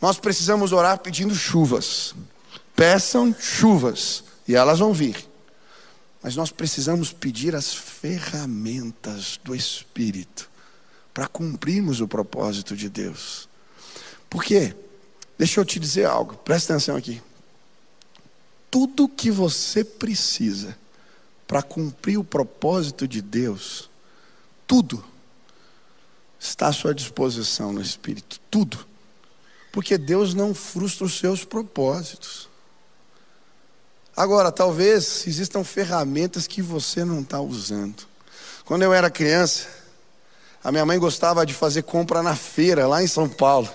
Nós 0.00 0.18
precisamos 0.18 0.72
orar 0.72 0.98
pedindo 1.00 1.34
chuvas. 1.34 2.14
Peçam 2.74 3.34
chuvas, 3.38 4.24
e 4.48 4.56
elas 4.56 4.78
vão 4.78 4.92
vir. 4.94 5.29
Mas 6.22 6.36
nós 6.36 6.50
precisamos 6.50 7.12
pedir 7.12 7.54
as 7.54 7.74
ferramentas 7.74 9.40
do 9.42 9.54
Espírito 9.54 10.50
para 11.14 11.26
cumprirmos 11.26 12.00
o 12.00 12.08
propósito 12.08 12.76
de 12.76 12.88
Deus. 12.88 13.48
Por 14.28 14.44
quê? 14.44 14.76
Deixa 15.38 15.58
eu 15.58 15.64
te 15.64 15.80
dizer 15.80 16.04
algo, 16.04 16.36
presta 16.36 16.74
atenção 16.74 16.96
aqui. 16.96 17.22
Tudo 18.70 19.08
que 19.08 19.30
você 19.30 19.82
precisa 19.82 20.76
para 21.46 21.62
cumprir 21.62 22.18
o 22.18 22.22
propósito 22.22 23.08
de 23.08 23.22
Deus, 23.22 23.90
tudo, 24.66 25.02
está 26.38 26.68
à 26.68 26.72
sua 26.72 26.94
disposição 26.94 27.72
no 27.72 27.80
Espírito, 27.80 28.38
tudo. 28.50 28.86
Porque 29.72 29.96
Deus 29.96 30.34
não 30.34 30.54
frustra 30.54 31.06
os 31.06 31.18
seus 31.18 31.44
propósitos. 31.44 32.49
Agora, 34.20 34.52
talvez 34.52 35.24
existam 35.26 35.64
ferramentas 35.64 36.46
que 36.46 36.60
você 36.60 37.06
não 37.06 37.20
está 37.20 37.40
usando. 37.40 38.02
Quando 38.66 38.82
eu 38.82 38.92
era 38.92 39.08
criança, 39.08 39.66
a 40.62 40.70
minha 40.70 40.84
mãe 40.84 40.98
gostava 40.98 41.46
de 41.46 41.54
fazer 41.54 41.84
compra 41.84 42.22
na 42.22 42.36
feira, 42.36 42.86
lá 42.86 43.02
em 43.02 43.06
São 43.06 43.26
Paulo. 43.26 43.70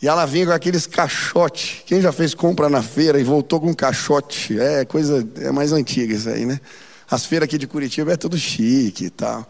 E 0.00 0.06
ela 0.06 0.24
vinha 0.24 0.46
com 0.46 0.52
aqueles 0.52 0.86
caixotes. 0.86 1.82
Quem 1.84 2.00
já 2.00 2.12
fez 2.12 2.32
compra 2.32 2.68
na 2.68 2.80
feira 2.80 3.18
e 3.18 3.24
voltou 3.24 3.60
com 3.60 3.70
um 3.70 3.74
caixote? 3.74 4.56
É 4.56 4.84
coisa 4.84 5.26
é 5.40 5.50
mais 5.50 5.72
antiga 5.72 6.14
isso 6.14 6.28
aí, 6.28 6.46
né? 6.46 6.60
As 7.10 7.26
feiras 7.26 7.48
aqui 7.48 7.58
de 7.58 7.66
Curitiba 7.66 8.12
é 8.12 8.16
tudo 8.16 8.38
chique 8.38 9.06
e 9.06 9.10
tal. 9.10 9.44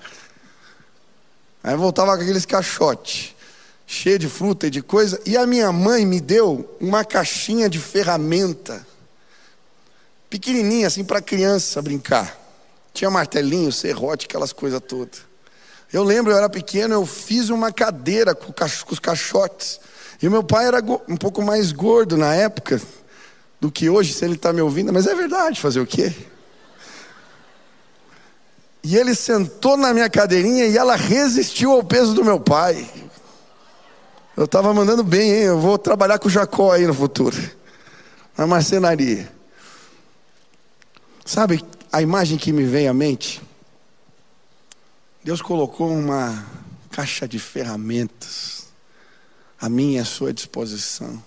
Aí 1.62 1.76
voltava 1.76 2.16
com 2.16 2.22
aqueles 2.22 2.46
caixotes, 2.46 3.34
cheio 3.86 4.18
de 4.18 4.30
fruta 4.30 4.68
e 4.68 4.70
de 4.70 4.80
coisa. 4.80 5.20
E 5.26 5.36
a 5.36 5.46
minha 5.46 5.70
mãe 5.70 6.06
me 6.06 6.22
deu 6.22 6.74
uma 6.80 7.04
caixinha 7.04 7.68
de 7.68 7.78
ferramenta 7.78 8.87
pequenininha 10.28 10.86
assim 10.86 11.04
para 11.04 11.20
criança 11.20 11.80
brincar. 11.82 12.36
Tinha 12.92 13.10
martelinho, 13.10 13.70
serrote, 13.70 14.26
aquelas 14.26 14.52
coisas 14.52 14.80
todas. 14.86 15.20
Eu 15.92 16.02
lembro, 16.02 16.32
eu 16.32 16.36
era 16.36 16.48
pequeno, 16.48 16.94
eu 16.94 17.06
fiz 17.06 17.48
uma 17.48 17.72
cadeira 17.72 18.34
com, 18.34 18.52
os 18.90 18.98
caixotes. 18.98 19.80
E 20.22 20.28
meu 20.28 20.42
pai 20.42 20.66
era 20.66 20.82
um 21.08 21.16
pouco 21.16 21.42
mais 21.42 21.72
gordo 21.72 22.16
na 22.16 22.34
época 22.34 22.80
do 23.60 23.70
que 23.70 23.88
hoje, 23.88 24.12
se 24.12 24.24
ele 24.24 24.34
está 24.34 24.52
me 24.52 24.60
ouvindo, 24.60 24.92
mas 24.92 25.06
é 25.06 25.14
verdade, 25.14 25.60
fazer 25.60 25.80
o 25.80 25.86
quê? 25.86 26.12
E 28.82 28.96
ele 28.96 29.14
sentou 29.14 29.76
na 29.76 29.92
minha 29.92 30.08
cadeirinha 30.08 30.66
e 30.66 30.76
ela 30.76 30.96
resistiu 30.96 31.72
ao 31.72 31.82
peso 31.82 32.14
do 32.14 32.24
meu 32.24 32.38
pai. 32.38 32.88
Eu 34.36 34.44
estava 34.44 34.72
mandando 34.72 35.02
bem, 35.02 35.32
hein? 35.32 35.42
Eu 35.42 35.58
vou 35.58 35.76
trabalhar 35.76 36.18
com 36.18 36.28
o 36.28 36.30
Jacó 36.30 36.72
aí 36.72 36.86
no 36.86 36.94
futuro, 36.94 37.36
na 38.36 38.46
marcenaria. 38.46 39.37
Sabe 41.28 41.62
a 41.92 42.00
imagem 42.00 42.38
que 42.38 42.54
me 42.54 42.64
vem 42.64 42.88
à 42.88 42.94
mente? 42.94 43.42
Deus 45.22 45.42
colocou 45.42 45.92
uma 45.92 46.46
caixa 46.90 47.28
de 47.28 47.38
ferramentas 47.38 48.68
à 49.60 49.68
minha 49.68 49.98
e 49.98 50.00
à 50.00 50.06
sua 50.06 50.32
disposição 50.32 51.22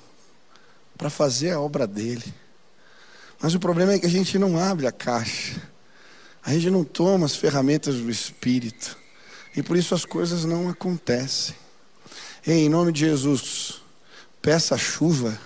para 0.98 1.08
fazer 1.12 1.52
a 1.52 1.62
obra 1.62 1.86
dele. 1.86 2.34
Mas 3.40 3.54
o 3.54 3.60
problema 3.60 3.94
é 3.94 4.00
que 4.00 4.08
a 4.08 4.10
gente 4.10 4.40
não 4.40 4.58
abre 4.58 4.88
a 4.88 4.92
caixa, 4.92 5.62
a 6.44 6.52
gente 6.52 6.72
não 6.72 6.84
toma 6.84 7.28
as 7.28 7.36
ferramentas 7.36 7.98
do 7.98 8.10
Espírito, 8.10 8.98
e 9.56 9.62
por 9.62 9.78
isso 9.78 9.94
as 9.94 10.04
coisas 10.04 10.46
não 10.46 10.68
acontecem. 10.68 11.56
E, 12.48 12.52
em 12.52 12.70
nome 12.70 12.92
de 12.92 13.02
Jesus, 13.02 13.84
peça 14.42 14.76
chuva 14.80 15.40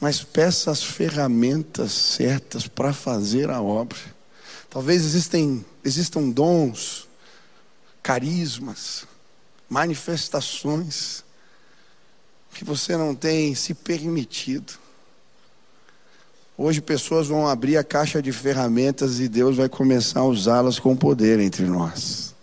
mas 0.00 0.22
peça 0.22 0.70
as 0.70 0.82
ferramentas 0.82 1.92
certas 1.92 2.68
para 2.68 2.92
fazer 2.92 3.50
a 3.50 3.60
obra. 3.60 3.98
Talvez 4.70 5.04
existem, 5.04 5.64
existam 5.84 6.28
dons, 6.28 7.08
carismas, 8.02 9.06
manifestações 9.68 11.24
que 12.54 12.64
você 12.64 12.96
não 12.96 13.14
tem 13.14 13.54
se 13.54 13.74
permitido. 13.74 14.72
Hoje 16.56 16.80
pessoas 16.80 17.28
vão 17.28 17.46
abrir 17.46 17.76
a 17.76 17.84
caixa 17.84 18.20
de 18.20 18.32
ferramentas 18.32 19.20
e 19.20 19.28
Deus 19.28 19.56
vai 19.56 19.68
começar 19.68 20.20
a 20.20 20.24
usá-las 20.24 20.78
com 20.78 20.96
poder 20.96 21.38
entre 21.38 21.64
nós. 21.66 22.34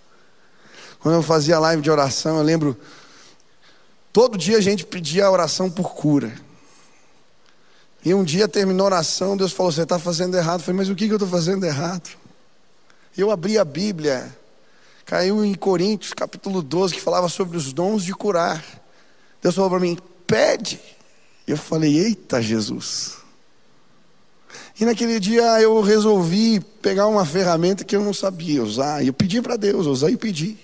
Quando 1.00 1.16
eu 1.16 1.24
fazia 1.24 1.60
live 1.60 1.82
de 1.82 1.92
oração, 1.92 2.38
eu 2.38 2.44
lembro, 2.44 2.78
todo 4.14 4.38
dia 4.38 4.58
a 4.58 4.62
gente 4.62 4.86
pedia 4.86 5.30
oração 5.30 5.70
por 5.70 5.94
cura. 5.94 6.34
E 8.06 8.14
um 8.14 8.24
dia 8.24 8.48
terminou 8.48 8.86
a 8.86 8.90
oração, 8.90 9.36
Deus 9.36 9.52
falou: 9.52 9.72
Você 9.72 9.82
está 9.82 9.98
fazendo 9.98 10.38
errado. 10.38 10.60
Eu 10.60 10.66
falei: 10.66 10.78
Mas 10.78 10.90
o 10.90 10.96
que, 10.96 11.08
que 11.08 11.12
eu 11.12 11.16
estou 11.16 11.28
fazendo 11.28 11.66
errado? 11.66 12.08
Eu 13.18 13.32
abri 13.32 13.58
a 13.58 13.66
Bíblia, 13.66 14.38
caiu 15.04 15.44
em 15.44 15.56
Coríntios, 15.56 16.14
capítulo 16.14 16.62
12, 16.62 16.94
que 16.94 17.02
falava 17.02 17.28
sobre 17.28 17.58
os 17.58 17.74
dons 17.74 18.04
de 18.06 18.14
curar. 18.14 18.64
Deus 19.42 19.56
falou 19.56 19.72
para 19.72 19.80
mim: 19.80 19.98
Pede. 20.28 20.80
Eu 21.48 21.58
falei: 21.58 21.98
Eita, 21.98 22.40
Jesus. 22.44 23.18
E 24.80 24.86
naquele 24.86 25.20
dia 25.20 25.60
eu 25.60 25.82
resolvi 25.82 26.60
pegar 26.60 27.08
uma 27.08 27.26
ferramenta 27.26 27.84
que 27.84 27.96
eu 27.96 28.04
não 28.04 28.14
sabia 28.14 28.62
usar. 28.62 29.04
E 29.04 29.08
eu 29.08 29.14
pedi 29.14 29.42
para 29.42 29.56
Deus, 29.56 29.88
usar 29.88 30.12
e 30.12 30.18
pedi. 30.18 30.60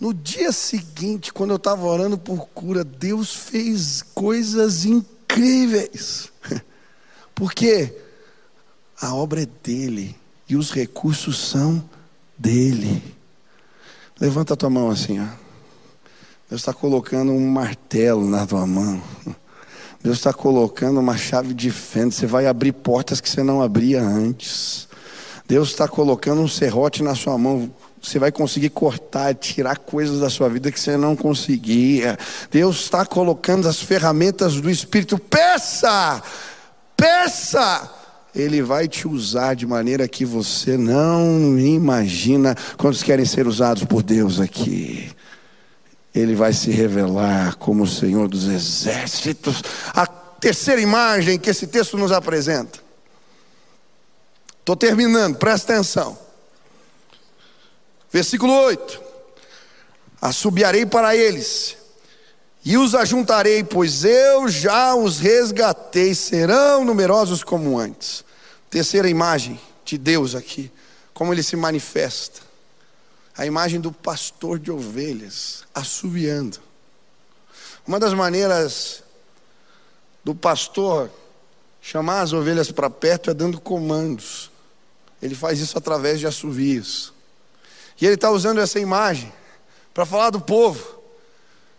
No 0.00 0.12
dia 0.12 0.50
seguinte, 0.50 1.32
quando 1.32 1.50
eu 1.50 1.56
estava 1.56 1.86
orando 1.86 2.18
por 2.18 2.48
cura, 2.48 2.82
Deus 2.82 3.32
fez 3.34 4.02
coisas 4.02 4.84
incríveis 4.84 5.19
incríveis. 5.30 6.32
Porque 7.34 7.94
a 9.00 9.14
obra 9.14 9.42
é 9.42 9.46
dele 9.62 10.16
e 10.48 10.56
os 10.56 10.70
recursos 10.72 11.38
são 11.38 11.82
dele. 12.36 13.02
Levanta 14.20 14.54
a 14.54 14.56
tua 14.56 14.70
mão 14.70 14.90
assim, 14.90 15.20
ó. 15.20 15.26
Deus 16.48 16.62
está 16.62 16.74
colocando 16.74 17.32
um 17.32 17.48
martelo 17.48 18.28
na 18.28 18.46
tua 18.46 18.66
mão. 18.66 19.00
Deus 20.02 20.16
está 20.16 20.32
colocando 20.32 20.98
uma 20.98 21.16
chave 21.16 21.54
de 21.54 21.70
fenda. 21.70 22.10
Você 22.10 22.26
vai 22.26 22.46
abrir 22.46 22.72
portas 22.72 23.20
que 23.20 23.28
você 23.28 23.42
não 23.42 23.62
abria 23.62 24.02
antes. 24.02 24.88
Deus 25.46 25.70
está 25.70 25.86
colocando 25.86 26.40
um 26.40 26.48
serrote 26.48 27.02
na 27.02 27.14
sua 27.14 27.38
mão 27.38 27.72
você 28.02 28.18
vai 28.18 28.32
conseguir 28.32 28.70
cortar, 28.70 29.34
tirar 29.34 29.76
coisas 29.76 30.20
da 30.20 30.30
sua 30.30 30.48
vida 30.48 30.72
que 30.72 30.80
você 30.80 30.96
não 30.96 31.14
conseguia. 31.14 32.18
Deus 32.50 32.80
está 32.80 33.04
colocando 33.04 33.68
as 33.68 33.80
ferramentas 33.80 34.60
do 34.60 34.70
Espírito. 34.70 35.18
Peça! 35.18 36.22
Peça! 36.96 37.90
Ele 38.34 38.62
vai 38.62 38.88
te 38.88 39.06
usar 39.06 39.54
de 39.54 39.66
maneira 39.66 40.08
que 40.08 40.24
você 40.24 40.76
não 40.76 41.58
imagina. 41.58 42.56
Quantos 42.78 43.02
querem 43.02 43.26
ser 43.26 43.46
usados 43.46 43.84
por 43.84 44.02
Deus 44.02 44.40
aqui? 44.40 45.10
Ele 46.14 46.34
vai 46.34 46.52
se 46.52 46.70
revelar 46.70 47.56
como 47.56 47.82
o 47.82 47.88
Senhor 47.88 48.28
dos 48.28 48.48
exércitos. 48.48 49.62
A 49.94 50.06
terceira 50.06 50.80
imagem 50.80 51.38
que 51.38 51.50
esse 51.50 51.66
texto 51.66 51.98
nos 51.98 52.12
apresenta. 52.12 52.78
Estou 54.60 54.76
terminando, 54.76 55.36
presta 55.36 55.74
atenção. 55.74 56.29
Versículo 58.12 58.52
8: 58.52 59.00
Assobiarei 60.20 60.84
para 60.84 61.16
eles, 61.16 61.76
e 62.64 62.76
os 62.76 62.94
ajuntarei, 62.94 63.64
pois 63.64 64.04
eu 64.04 64.48
já 64.48 64.94
os 64.94 65.18
resgatei, 65.18 66.14
serão 66.14 66.84
numerosos 66.84 67.42
como 67.42 67.78
antes. 67.78 68.24
Terceira 68.68 69.08
imagem 69.08 69.58
de 69.84 69.96
Deus 69.96 70.34
aqui, 70.34 70.70
como 71.14 71.32
ele 71.32 71.42
se 71.42 71.56
manifesta. 71.56 72.40
A 73.36 73.46
imagem 73.46 73.80
do 73.80 73.90
pastor 73.90 74.58
de 74.58 74.70
ovelhas, 74.70 75.64
assobiando. 75.74 76.58
Uma 77.86 77.98
das 77.98 78.12
maneiras 78.12 79.02
do 80.22 80.34
pastor 80.34 81.10
chamar 81.80 82.20
as 82.20 82.32
ovelhas 82.32 82.70
para 82.70 82.90
perto 82.90 83.30
é 83.30 83.34
dando 83.34 83.58
comandos. 83.58 84.50
Ele 85.22 85.34
faz 85.34 85.58
isso 85.58 85.78
através 85.78 86.20
de 86.20 86.26
assovios. 86.26 87.12
E 88.00 88.06
ele 88.06 88.14
está 88.14 88.30
usando 88.30 88.60
essa 88.60 88.80
imagem 88.80 89.30
para 89.92 90.06
falar 90.06 90.30
do 90.30 90.40
povo. 90.40 91.00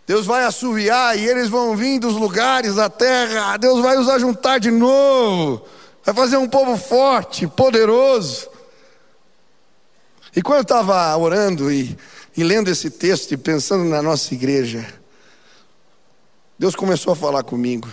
Deus 0.06 0.26
vai 0.26 0.44
assoviar 0.44 1.18
e 1.18 1.26
eles 1.26 1.48
vão 1.48 1.76
vir 1.76 1.98
dos 1.98 2.14
lugares 2.14 2.76
da 2.76 2.88
terra. 2.88 3.56
Deus 3.56 3.80
vai 3.80 3.98
os 3.98 4.08
ajuntar 4.08 4.60
de 4.60 4.70
novo. 4.70 5.66
Vai 6.04 6.14
fazer 6.14 6.36
um 6.36 6.48
povo 6.48 6.76
forte, 6.76 7.46
poderoso. 7.46 8.48
E 10.34 10.42
quando 10.42 10.58
eu 10.58 10.62
estava 10.62 11.16
orando 11.16 11.70
e, 11.70 11.96
e 12.36 12.44
lendo 12.44 12.68
esse 12.68 12.90
texto 12.90 13.32
e 13.32 13.36
pensando 13.36 13.84
na 13.84 14.00
nossa 14.00 14.32
igreja, 14.34 14.86
Deus 16.58 16.74
começou 16.74 17.12
a 17.12 17.16
falar 17.16 17.42
comigo. 17.42 17.88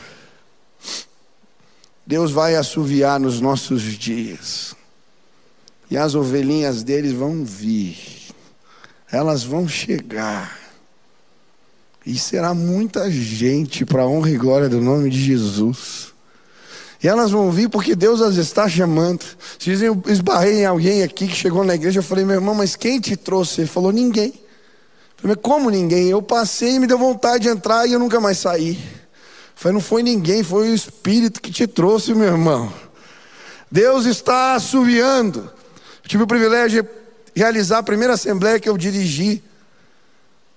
Deus 2.06 2.32
vai 2.32 2.56
assoviar 2.56 3.20
nos 3.20 3.40
nossos 3.42 3.82
dias. 3.82 4.76
E 5.92 5.98
as 5.98 6.16
ovelhinhas 6.16 6.84
deles 6.84 7.14
vão 7.14 7.44
vir 7.44 8.19
elas 9.12 9.44
vão 9.44 9.68
chegar. 9.68 10.58
E 12.06 12.18
será 12.18 12.54
muita 12.54 13.10
gente 13.12 13.86
para 13.86 14.04
a 14.04 14.08
honra 14.08 14.32
e 14.32 14.38
glória 14.38 14.70
do 14.70 14.80
nome 14.80 15.10
de 15.10 15.22
Jesus. 15.22 16.14
E 17.02 17.08
elas 17.08 17.32
vão 17.32 17.52
vir 17.52 17.70
porque 17.70 17.96
Deus 17.96 18.22
as 18.22 18.36
está 18.36 18.68
chamando. 18.68 19.24
Se 19.58 19.70
dizem, 19.70 19.88
eu 19.88 20.04
esbarrei 20.08 20.62
em 20.62 20.66
alguém 20.66 21.04
aqui 21.04 21.28
que 21.28 21.36
chegou 21.36 21.64
na 21.64 21.76
igreja, 21.76 22.00
eu 22.00 22.04
falei, 22.04 22.26
meu 22.26 22.36
irmão, 22.36 22.54
mas 22.54 22.76
quem 22.76 23.00
te 23.00 23.16
trouxe? 23.16 23.62
Ele 23.62 23.68
falou, 23.68 23.92
ninguém. 23.92 24.34
Eu 24.36 25.22
falei, 25.22 25.36
como 25.36 25.70
ninguém? 25.70 26.10
Eu 26.10 26.22
passei 26.22 26.76
e 26.76 26.80
me 26.80 26.88
deu 26.88 26.98
vontade 26.98 27.44
de 27.44 27.50
entrar 27.50 27.88
e 27.88 27.94
eu 27.94 28.00
nunca 28.00 28.20
mais 28.20 28.38
saí. 28.38 28.72
Eu 28.72 29.56
falei, 29.56 29.74
não 29.74 29.82
foi 29.82 30.04
ninguém, 30.04 30.44
foi 30.44 30.70
o 30.70 30.74
Espírito 30.74 31.42
que 31.42 31.52
te 31.52 31.68
trouxe, 31.68 32.14
meu 32.14 32.28
irmão. 32.28 32.72
Deus 33.72 34.06
está 34.06 34.56
assoviando. 34.56 35.52
Tive 36.04 36.24
o 36.24 36.28
privilégio 36.28 36.88
realizar 37.36 37.80
a 37.80 37.84
primeira 37.84 38.14
assembleia 38.14 38.60
que 38.60 38.70
eu 38.70 38.78
dirigi, 38.78 39.44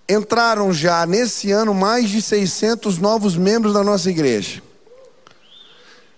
entraram 0.09 0.73
já 0.73 1.07
nesse 1.07 1.51
ano 1.51 1.75
mais 1.75 2.11
de 2.11 2.21
600 2.21 2.99
novos 2.99 3.37
membros 3.37 3.73
da 3.73 3.83
nossa 3.83 4.11
igreja. 4.11 4.63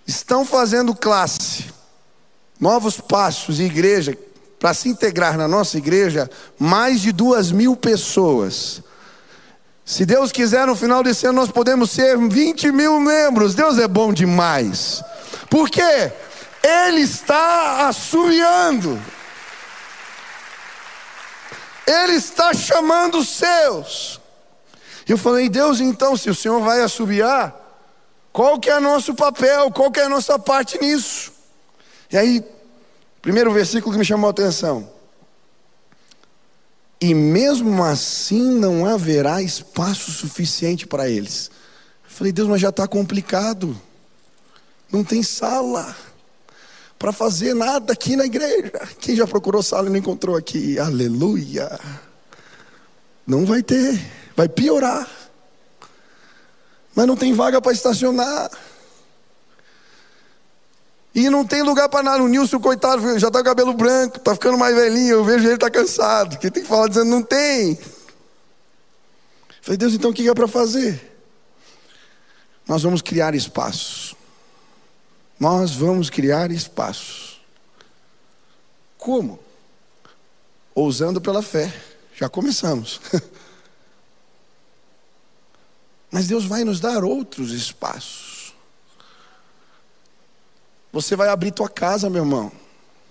Estão 0.07 0.45
fazendo 0.45 0.95
classe, 0.95 1.67
novos 2.61 3.01
passos 3.01 3.61
e 3.61 3.65
igreja, 3.65 4.17
para 4.59 4.75
se 4.75 4.89
integrar 4.89 5.37
na 5.37 5.47
nossa 5.47 5.77
igreja, 5.77 6.31
mais 6.59 7.01
de 7.01 7.13
duas 7.13 7.53
mil 7.53 7.77
pessoas. 7.77 8.83
Se 9.85 10.07
Deus 10.07 10.33
quiser, 10.33 10.67
no 10.67 10.75
final 10.75 11.03
desse 11.03 11.27
ano 11.27 11.41
nós 11.41 11.51
podemos 11.51 11.91
ser 11.91 12.17
20 12.17 12.73
mil 12.73 12.99
membros. 12.99 13.55
Deus 13.55 13.79
é 13.79 13.87
bom 13.87 14.13
demais. 14.13 15.03
Por 15.51 15.69
quê? 15.69 16.11
Ele 16.63 17.03
está 17.03 17.87
assoviando. 17.89 18.99
Ele 21.87 22.15
está 22.15 22.55
chamando 22.55 23.19
os 23.19 23.29
seus. 23.29 24.21
Eu 25.07 25.19
falei, 25.19 25.49
Deus, 25.49 25.81
então, 25.81 26.17
se 26.17 26.31
o 26.31 26.35
Senhor 26.35 26.61
vai 26.61 26.81
assobiar, 26.81 27.55
qual 28.33 28.59
que 28.59 28.71
é 28.71 28.81
nosso 28.81 29.15
papel, 29.15 29.71
qual 29.71 29.91
que 29.91 30.01
é 30.01 30.05
a 30.05 30.09
nossa 30.09 30.39
parte 30.39 30.81
nisso? 30.81 31.33
E 32.11 32.17
aí, 32.17 32.45
primeiro 33.21 33.53
versículo 33.53 33.93
que 33.93 33.99
me 33.99 34.05
chamou 34.05 34.29
a 34.29 34.31
atenção. 34.31 34.91
E 37.01 37.13
mesmo 37.15 37.85
assim 37.85 38.51
não 38.59 38.87
haverá 38.87 39.43
espaço 39.43 40.11
suficiente 40.11 40.87
para 40.87 41.09
eles. 41.09 41.51
Eu 42.05 42.11
falei, 42.11 42.33
Deus, 42.33 42.49
mas 42.49 42.61
já 42.61 42.71
está 42.71 42.89
complicado. 42.89 43.79
Não 44.91 45.05
tem 45.05 45.23
sala 45.23 45.95
para 47.05 47.13
fazer 47.13 47.53
nada 47.53 47.93
aqui 47.93 48.17
na 48.17 48.25
igreja. 48.25 48.73
Quem 48.99 49.15
já 49.15 49.27
procurou 49.27 49.63
sala 49.63 49.89
e 49.89 49.91
não 49.91 49.99
encontrou 49.99 50.39
aqui? 50.39 50.79
Aleluia. 50.79 51.79
Não 53.27 53.45
vai 53.45 53.63
ter, 53.63 54.01
vai 54.35 54.49
piorar. 54.49 55.07
Mas 56.95 57.07
não 57.07 57.15
tem 57.15 57.35
vaga 57.35 57.61
para 57.61 57.73
estacionar. 57.73 58.51
E 61.15 61.29
não 61.29 61.45
tem 61.45 61.63
lugar 61.63 61.91
para 61.91 62.03
nada. 62.03 62.23
O 62.23 62.27
Nilson, 62.27 62.59
coitado, 62.59 63.03
já 63.19 63.29
está 63.29 63.41
com 63.41 63.45
cabelo 63.45 63.75
branco, 63.75 64.17
está 64.17 64.33
ficando 64.33 64.57
mais 64.57 64.75
velhinho. 64.75 65.17
Eu 65.17 65.25
vejo 65.25 65.45
ele 65.45 65.57
está 65.57 65.71
cansado. 65.71 66.39
Quem 66.39 66.51
tem 66.51 66.63
que 66.63 66.69
falar 66.71 66.89
dizendo 66.89 67.11
não 67.11 67.23
tem. 67.23 67.79
Falei, 69.61 69.77
Deus, 69.77 69.93
então 69.93 70.11
o 70.11 70.15
que 70.15 70.27
é 70.27 70.33
para 70.33 70.49
fazer? 70.49 71.19
Nós 72.67 72.83
vamos 72.83 73.03
criar 73.03 73.35
espaços. 73.35 74.17
Nós 75.39 75.75
vamos 75.75 76.11
criar 76.11 76.51
espaços. 76.51 77.41
Como? 78.97 79.39
Ousando 80.75 81.21
pela 81.21 81.43
fé. 81.43 81.73
Já 82.15 82.29
começamos. 82.29 83.01
Mas 86.11 86.29
Deus 86.29 86.45
vai 86.45 86.63
nos 86.63 86.79
dar 86.79 87.03
outros 87.03 87.51
espaços. 87.51 88.55
Você 90.93 91.17
vai 91.17 91.29
abrir 91.29 91.51
tua 91.51 91.69
casa, 91.69 92.09
meu 92.09 92.23
irmão. 92.23 92.53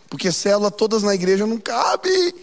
Porque 0.09 0.31
célula 0.31 0.71
todas 0.71 1.03
na 1.03 1.13
igreja 1.13 1.45
não 1.45 1.59
cabe. 1.59 2.33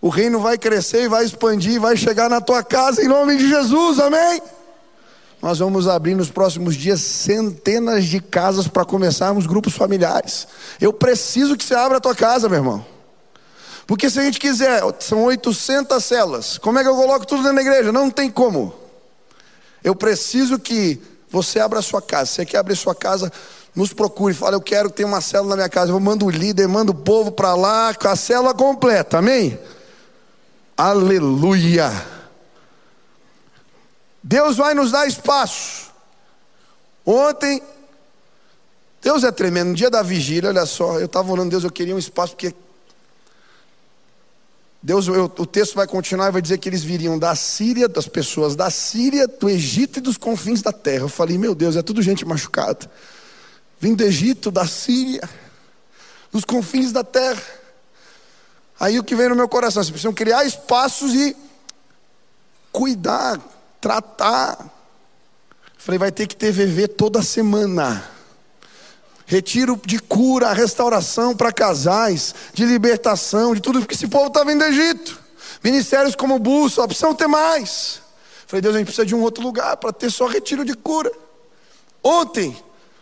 O 0.00 0.08
reino 0.08 0.40
vai 0.40 0.58
crescer 0.58 1.04
e 1.04 1.08
vai 1.08 1.24
expandir, 1.24 1.80
vai 1.80 1.96
chegar 1.96 2.28
na 2.28 2.40
tua 2.40 2.64
casa 2.64 3.02
em 3.02 3.08
nome 3.08 3.36
de 3.36 3.48
Jesus, 3.48 4.00
amém? 4.00 4.42
Nós 5.44 5.58
vamos 5.58 5.86
abrir 5.86 6.14
nos 6.14 6.30
próximos 6.30 6.74
dias 6.74 7.02
centenas 7.02 8.06
de 8.06 8.18
casas 8.18 8.66
para 8.66 8.82
começarmos 8.82 9.46
grupos 9.46 9.74
familiares. 9.74 10.48
Eu 10.80 10.90
preciso 10.90 11.54
que 11.54 11.62
você 11.62 11.74
abra 11.74 11.98
a 11.98 12.00
tua 12.00 12.14
casa, 12.14 12.48
meu 12.48 12.56
irmão. 12.56 12.86
Porque 13.86 14.08
se 14.08 14.18
a 14.18 14.22
gente 14.22 14.40
quiser, 14.40 14.82
são 15.00 15.22
800 15.24 16.02
células. 16.02 16.56
Como 16.56 16.78
é 16.78 16.82
que 16.82 16.88
eu 16.88 16.96
coloco 16.96 17.26
tudo 17.26 17.42
dentro 17.42 17.56
da 17.56 17.60
igreja? 17.60 17.92
Não 17.92 18.08
tem 18.08 18.30
como. 18.30 18.72
Eu 19.84 19.94
preciso 19.94 20.58
que 20.58 20.98
você 21.28 21.60
abra 21.60 21.80
a 21.80 21.82
sua 21.82 22.00
casa. 22.00 22.30
Você 22.30 22.46
quer 22.46 22.56
abrir 22.56 22.74
sua 22.74 22.94
casa? 22.94 23.30
Nos 23.74 23.92
procure. 23.92 24.32
Fala, 24.32 24.56
eu 24.56 24.62
quero 24.62 24.88
ter 24.88 25.04
uma 25.04 25.20
célula 25.20 25.50
na 25.50 25.56
minha 25.56 25.68
casa. 25.68 25.92
Eu 25.92 26.00
mando 26.00 26.24
o 26.24 26.30
líder, 26.30 26.66
mando 26.68 26.92
o 26.92 26.94
povo 26.94 27.30
para 27.30 27.54
lá, 27.54 27.92
com 27.92 28.08
a 28.08 28.16
célula 28.16 28.54
completa. 28.54 29.18
Amém? 29.18 29.58
Aleluia. 30.74 32.13
Deus 34.26 34.56
vai 34.56 34.72
nos 34.72 34.90
dar 34.90 35.06
espaço. 35.06 35.92
Ontem, 37.04 37.62
Deus 39.02 39.22
é 39.22 39.30
tremendo. 39.30 39.68
No 39.68 39.74
dia 39.74 39.90
da 39.90 40.00
vigília, 40.00 40.48
olha 40.48 40.64
só, 40.64 40.98
eu 40.98 41.04
estava 41.04 41.30
orando, 41.30 41.50
Deus, 41.50 41.62
eu 41.62 41.70
queria 41.70 41.94
um 41.94 41.98
espaço, 41.98 42.32
porque 42.32 42.54
Deus, 44.82 45.06
eu, 45.08 45.24
o 45.24 45.46
texto 45.46 45.74
vai 45.74 45.86
continuar 45.86 46.28
e 46.28 46.32
vai 46.32 46.40
dizer 46.40 46.56
que 46.56 46.66
eles 46.70 46.82
viriam 46.82 47.18
da 47.18 47.34
Síria, 47.34 47.86
das 47.86 48.08
pessoas 48.08 48.56
da 48.56 48.70
Síria, 48.70 49.28
do 49.28 49.50
Egito 49.50 49.98
e 49.98 50.02
dos 50.02 50.16
confins 50.16 50.62
da 50.62 50.72
terra. 50.72 51.04
Eu 51.04 51.08
falei, 51.10 51.36
meu 51.36 51.54
Deus, 51.54 51.76
é 51.76 51.82
tudo 51.82 52.00
gente 52.00 52.24
machucada. 52.24 52.90
Vim 53.78 53.94
do 53.94 54.04
Egito, 54.04 54.50
da 54.50 54.66
Síria, 54.66 55.28
dos 56.32 56.46
confins 56.46 56.92
da 56.92 57.04
terra. 57.04 57.42
Aí 58.80 58.98
o 58.98 59.04
que 59.04 59.14
vem 59.14 59.28
no 59.28 59.36
meu 59.36 59.48
coração, 59.48 59.82
vocês 59.82 59.90
precisam 59.90 60.14
criar 60.14 60.46
espaços 60.46 61.12
e 61.12 61.36
cuidar, 62.72 63.38
tratar. 63.84 64.58
Falei, 65.76 65.98
vai 65.98 66.10
ter 66.10 66.26
que 66.26 66.34
ter 66.34 66.50
VV 66.50 66.88
toda 66.88 67.22
semana 67.22 68.02
retiro 69.26 69.80
de 69.84 69.98
cura, 69.98 70.52
restauração 70.52 71.34
para 71.36 71.52
casais, 71.52 72.34
de 72.52 72.64
libertação, 72.64 73.54
de 73.54 73.60
tudo, 73.60 73.80
porque 73.80 73.94
esse 73.94 74.06
povo 74.06 74.28
estava 74.28 74.52
indo 74.52 74.64
do 74.64 74.70
Egito. 74.70 75.20
Ministérios 75.62 76.14
como 76.14 76.38
Bússola, 76.38 76.86
precisam 76.86 77.14
ter 77.14 77.26
mais. 77.26 78.00
Falei, 78.46 78.62
Deus, 78.62 78.74
a 78.74 78.78
gente 78.78 78.86
precisa 78.86 79.06
de 79.06 79.14
um 79.14 79.22
outro 79.22 79.42
lugar 79.42 79.76
para 79.76 79.92
ter 79.92 80.10
só 80.10 80.26
retiro 80.26 80.64
de 80.64 80.74
cura. 80.74 81.10
Ontem, 82.02 82.56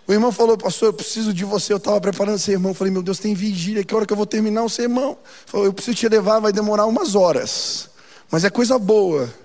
o 0.06 0.12
irmão 0.12 0.30
falou, 0.30 0.56
pastor, 0.56 0.88
eu 0.88 0.92
preciso 0.92 1.32
de 1.32 1.44
você. 1.44 1.72
Eu 1.72 1.78
estava 1.78 2.00
preparando 2.00 2.36
esse 2.36 2.50
irmão. 2.50 2.72
Falei, 2.72 2.92
meu 2.92 3.02
Deus, 3.02 3.18
tem 3.18 3.34
vigília, 3.34 3.84
que 3.84 3.94
hora 3.94 4.06
que 4.06 4.12
eu 4.12 4.16
vou 4.16 4.26
terminar 4.26 4.62
o 4.62 4.68
sermão? 4.68 5.18
Falou, 5.46 5.66
eu 5.66 5.72
preciso 5.72 5.96
te 5.96 6.08
levar, 6.08 6.38
vai 6.38 6.52
demorar 6.52 6.86
umas 6.86 7.14
horas. 7.14 7.90
Mas 8.30 8.44
é 8.44 8.50
coisa 8.50 8.78
boa. 8.78 9.41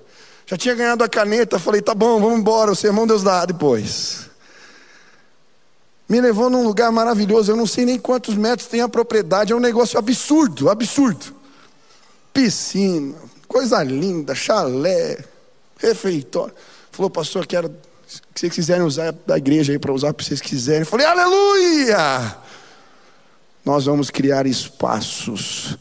Já 0.47 0.57
tinha 0.57 0.73
ganhado 0.73 1.03
a 1.03 1.09
caneta, 1.09 1.59
falei, 1.59 1.81
tá 1.81 1.93
bom, 1.93 2.19
vamos 2.19 2.39
embora, 2.39 2.71
o 2.71 2.75
sermão 2.75 3.05
Deus 3.05 3.21
dá 3.21 3.45
depois 3.45 4.27
me 6.07 6.21
levou 6.21 6.49
num 6.49 6.63
lugar 6.63 6.91
maravilhoso. 6.91 7.51
Eu 7.51 7.55
não 7.55 7.67
sei 7.67 7.85
nem 7.85 7.99
quantos 7.99 8.35
metros 8.35 8.67
tem 8.67 8.81
a 8.81 8.89
propriedade, 8.89 9.51
é 9.51 9.55
um 9.55 9.59
negócio 9.59 9.99
absurdo, 9.99 10.69
absurdo. 10.69 11.35
Piscina, 12.33 13.15
coisa 13.47 13.83
linda, 13.83 14.33
chalé, 14.33 15.23
refeitório. 15.77 16.53
Falou, 16.91 17.09
pastor, 17.09 17.45
quero 17.45 17.69
que 18.33 18.39
vocês 18.39 18.53
quiserem 18.53 18.83
usar 18.83 19.11
da 19.25 19.37
igreja 19.37 19.73
aí 19.73 19.79
para 19.79 19.91
usar 19.91 20.13
para 20.13 20.25
vocês 20.25 20.39
quiserem. 20.39 20.81
Eu 20.81 20.85
falei, 20.85 21.05
aleluia! 21.05 22.37
Nós 23.65 23.85
vamos 23.85 24.09
criar 24.09 24.45
espaços. 24.45 25.77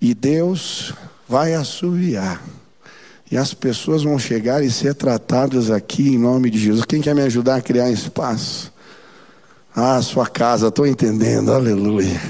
E 0.00 0.12
Deus 0.12 0.92
vai 1.28 1.54
assoviar. 1.54 2.42
E 3.30 3.36
as 3.36 3.52
pessoas 3.52 4.04
vão 4.04 4.18
chegar 4.18 4.62
e 4.62 4.70
ser 4.70 4.94
tratadas 4.94 5.70
aqui 5.70 6.10
em 6.10 6.18
nome 6.18 6.48
de 6.48 6.58
Jesus. 6.58 6.84
Quem 6.84 7.00
quer 7.00 7.14
me 7.14 7.22
ajudar 7.22 7.56
a 7.56 7.60
criar 7.60 7.90
espaço? 7.90 8.72
Ah, 9.74 10.00
sua 10.00 10.26
casa, 10.26 10.68
estou 10.68 10.86
entendendo, 10.86 11.52
aleluia. 11.52 12.20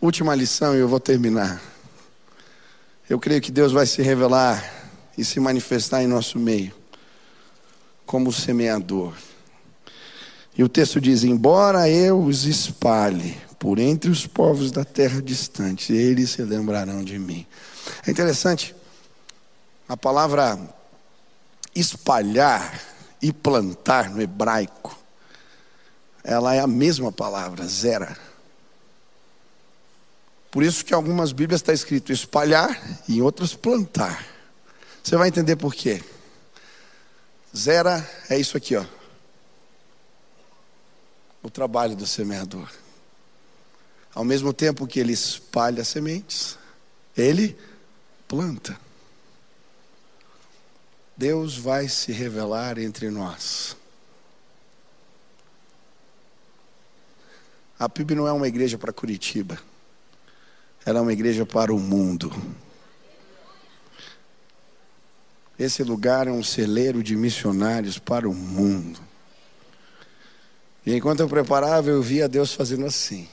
Última 0.00 0.34
lição 0.34 0.74
e 0.74 0.78
eu 0.78 0.88
vou 0.88 1.00
terminar. 1.00 1.60
Eu 3.08 3.18
creio 3.18 3.40
que 3.40 3.50
Deus 3.50 3.72
vai 3.72 3.86
se 3.86 4.02
revelar 4.02 4.62
e 5.16 5.24
se 5.24 5.40
manifestar 5.40 6.02
em 6.02 6.06
nosso 6.06 6.38
meio, 6.38 6.72
como 8.06 8.32
semeador. 8.32 9.14
E 10.56 10.62
o 10.62 10.68
texto 10.68 11.00
diz: 11.00 11.24
Embora 11.24 11.88
eu 11.88 12.22
os 12.22 12.44
espalhe 12.44 13.36
por 13.60 13.78
entre 13.78 14.10
os 14.10 14.26
povos 14.26 14.72
da 14.72 14.86
terra 14.86 15.20
distante, 15.20 15.92
eles 15.92 16.30
se 16.30 16.42
lembrarão 16.42 17.04
de 17.04 17.18
mim. 17.18 17.46
É 18.06 18.10
interessante, 18.10 18.74
a 19.86 19.98
palavra 19.98 20.58
espalhar 21.74 22.82
e 23.20 23.30
plantar 23.34 24.08
no 24.08 24.22
hebraico, 24.22 24.98
ela 26.24 26.54
é 26.54 26.60
a 26.60 26.66
mesma 26.66 27.12
palavra, 27.12 27.66
zera. 27.66 28.16
Por 30.50 30.62
isso 30.62 30.82
que 30.82 30.94
em 30.94 30.96
algumas 30.96 31.30
Bíblias 31.30 31.60
está 31.60 31.74
escrito 31.74 32.12
espalhar 32.12 32.80
e 33.06 33.18
em 33.18 33.20
outras 33.20 33.54
plantar. 33.54 34.26
Você 35.04 35.16
vai 35.16 35.28
entender 35.28 35.56
por 35.56 35.74
quê. 35.74 36.02
Zera 37.54 38.08
é 38.30 38.38
isso 38.38 38.56
aqui, 38.56 38.74
ó. 38.74 38.86
O 41.42 41.50
trabalho 41.50 41.94
do 41.94 42.06
semeador. 42.06 42.79
Ao 44.14 44.24
mesmo 44.24 44.52
tempo 44.52 44.86
que 44.86 44.98
ele 44.98 45.12
espalha 45.12 45.84
sementes, 45.84 46.58
ele 47.16 47.56
planta. 48.26 48.78
Deus 51.16 51.56
vai 51.56 51.88
se 51.88 52.12
revelar 52.12 52.78
entre 52.78 53.10
nós. 53.10 53.76
A 57.78 57.88
PIB 57.88 58.14
não 58.14 58.26
é 58.26 58.32
uma 58.32 58.48
igreja 58.48 58.76
para 58.76 58.92
Curitiba, 58.92 59.58
ela 60.84 60.98
é 60.98 61.02
uma 61.02 61.12
igreja 61.12 61.46
para 61.46 61.72
o 61.72 61.78
mundo. 61.78 62.30
Esse 65.58 65.82
lugar 65.82 66.26
é 66.26 66.30
um 66.30 66.42
celeiro 66.42 67.02
de 67.02 67.14
missionários 67.14 67.98
para 67.98 68.28
o 68.28 68.34
mundo. 68.34 69.00
E 70.86 70.94
enquanto 70.94 71.20
eu 71.20 71.28
preparava, 71.28 71.90
eu 71.90 72.02
via 72.02 72.28
Deus 72.28 72.54
fazendo 72.54 72.86
assim, 72.86 73.28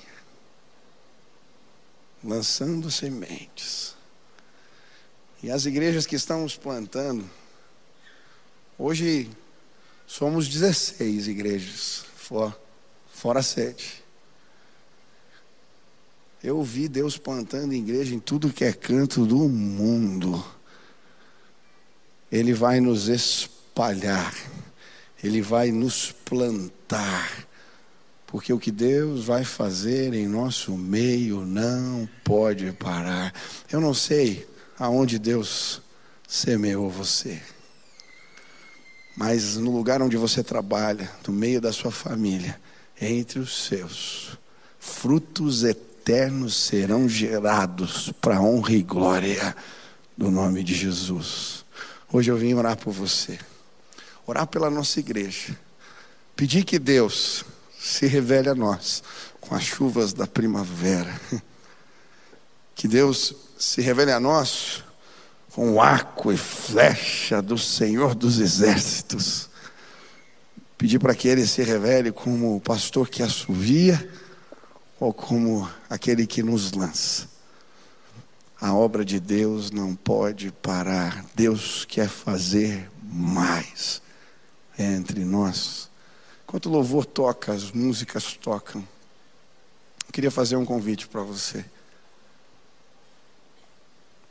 lançando 2.28 2.92
sementes. 2.92 3.96
E 5.42 5.50
as 5.50 5.66
igrejas 5.66 6.06
que 6.06 6.16
estamos 6.16 6.58
plantando, 6.58 7.28
hoje 8.78 9.30
somos 10.06 10.50
16 10.50 11.30
igrejas, 11.30 12.06
fora, 12.18 12.56
fora 13.14 13.42
sete. 13.42 14.04
Eu 16.44 16.62
vi 16.64 16.90
Deus 16.90 17.18
plantando 17.18 17.74
igreja 17.74 18.14
em 18.14 18.20
tudo 18.20 18.52
que 18.52 18.66
é 18.66 18.74
canto 18.74 19.26
do 19.26 19.48
mundo. 19.48 20.46
Ele 22.30 22.54
vai 22.54 22.82
nos 22.82 23.08
espalhar, 23.08 24.36
Ele 25.24 25.42
vai 25.42 25.72
nos 25.72 26.12
plantar, 26.12 27.47
porque 28.28 28.52
o 28.52 28.60
que 28.60 28.72
Deus 28.72 29.24
vai 29.24 29.46
fazer 29.46 30.14
em 30.14 30.28
nosso 30.28 30.78
meio 30.78 31.46
não 31.46 32.08
pode 32.26 32.74
parar. 32.74 33.34
Eu 33.72 33.80
não 33.80 33.94
sei 33.94 34.46
aonde 34.78 35.18
Deus 35.18 35.82
semeou 36.28 36.90
você. 36.90 37.42
Mas 39.16 39.56
no 39.56 39.72
lugar 39.72 40.02
onde 40.02 40.18
você 40.18 40.44
trabalha, 40.44 41.10
no 41.26 41.34
meio 41.34 41.62
da 41.62 41.72
sua 41.72 41.90
família, 41.90 42.60
entre 43.02 43.40
os 43.40 43.66
seus, 43.66 44.38
frutos 44.78 45.64
eternos 45.64 46.54
serão 46.56 47.08
gerados 47.08 48.12
para 48.22 48.42
honra 48.42 48.74
e 48.74 48.84
glória 48.84 49.56
do 50.18 50.30
nome 50.30 50.64
de 50.64 50.76
Jesus. 50.76 51.66
Hoje 52.12 52.30
eu 52.30 52.38
vim 52.38 52.54
orar 52.54 52.78
por 52.78 52.92
você, 52.92 53.40
orar 54.26 54.46
pela 54.48 54.70
nossa 54.70 55.00
igreja, 55.00 55.58
pedir 56.36 56.64
que 56.66 56.78
Deus 56.78 57.44
se 57.88 58.06
revele 58.06 58.50
a 58.50 58.56
nós 58.56 59.02
com 59.40 59.56
as 59.56 59.64
chuvas 59.64 60.14
da 60.14 60.28
primavera. 60.28 61.20
Que 62.76 62.88
Deus 62.88 63.34
se 63.58 63.82
revele 63.82 64.12
a 64.12 64.20
nós 64.20 64.84
com 65.52 65.82
arco 65.82 66.32
e 66.32 66.38
flecha 66.38 67.42
do 67.42 67.58
Senhor 67.58 68.14
dos 68.14 68.40
Exércitos. 68.40 69.50
Pedir 70.78 71.00
para 71.00 71.16
que 71.16 71.28
ele 71.28 71.48
se 71.48 71.64
revele 71.64 72.12
como 72.12 72.56
o 72.56 72.62
pastor 72.62 73.10
que 73.10 73.24
assovia 73.24 74.08
ou 75.00 75.12
como 75.12 75.68
aquele 75.90 76.28
que 76.28 76.44
nos 76.44 76.74
lança. 76.74 77.28
A 78.62 78.74
obra 78.74 79.04
de 79.04 79.20
Deus 79.20 79.72
não 79.72 79.96
pode 79.96 80.52
parar. 80.52 81.26
Deus 81.34 81.86
quer 81.86 82.10
fazer 82.10 82.92
mais 83.02 84.02
entre 84.78 85.26
nós. 85.26 85.87
Enquanto 86.48 86.68
o 86.68 86.72
louvor 86.72 87.06
toca, 87.06 87.52
as 87.52 87.74
músicas 87.74 88.38
tocam. 88.38 88.88
queria 90.14 90.32
fazer 90.32 90.56
um 90.56 90.64
convite 90.64 91.06
para 91.06 91.22
você. 91.22 91.66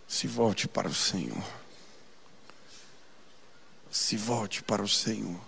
Se 0.08 0.26
volte 0.26 0.66
para 0.66 0.88
o 0.88 0.94
Senhor. 0.94 1.44
Se 3.90 4.16
volte 4.16 4.62
para 4.62 4.82
o 4.82 4.88
Senhor. 4.88 5.38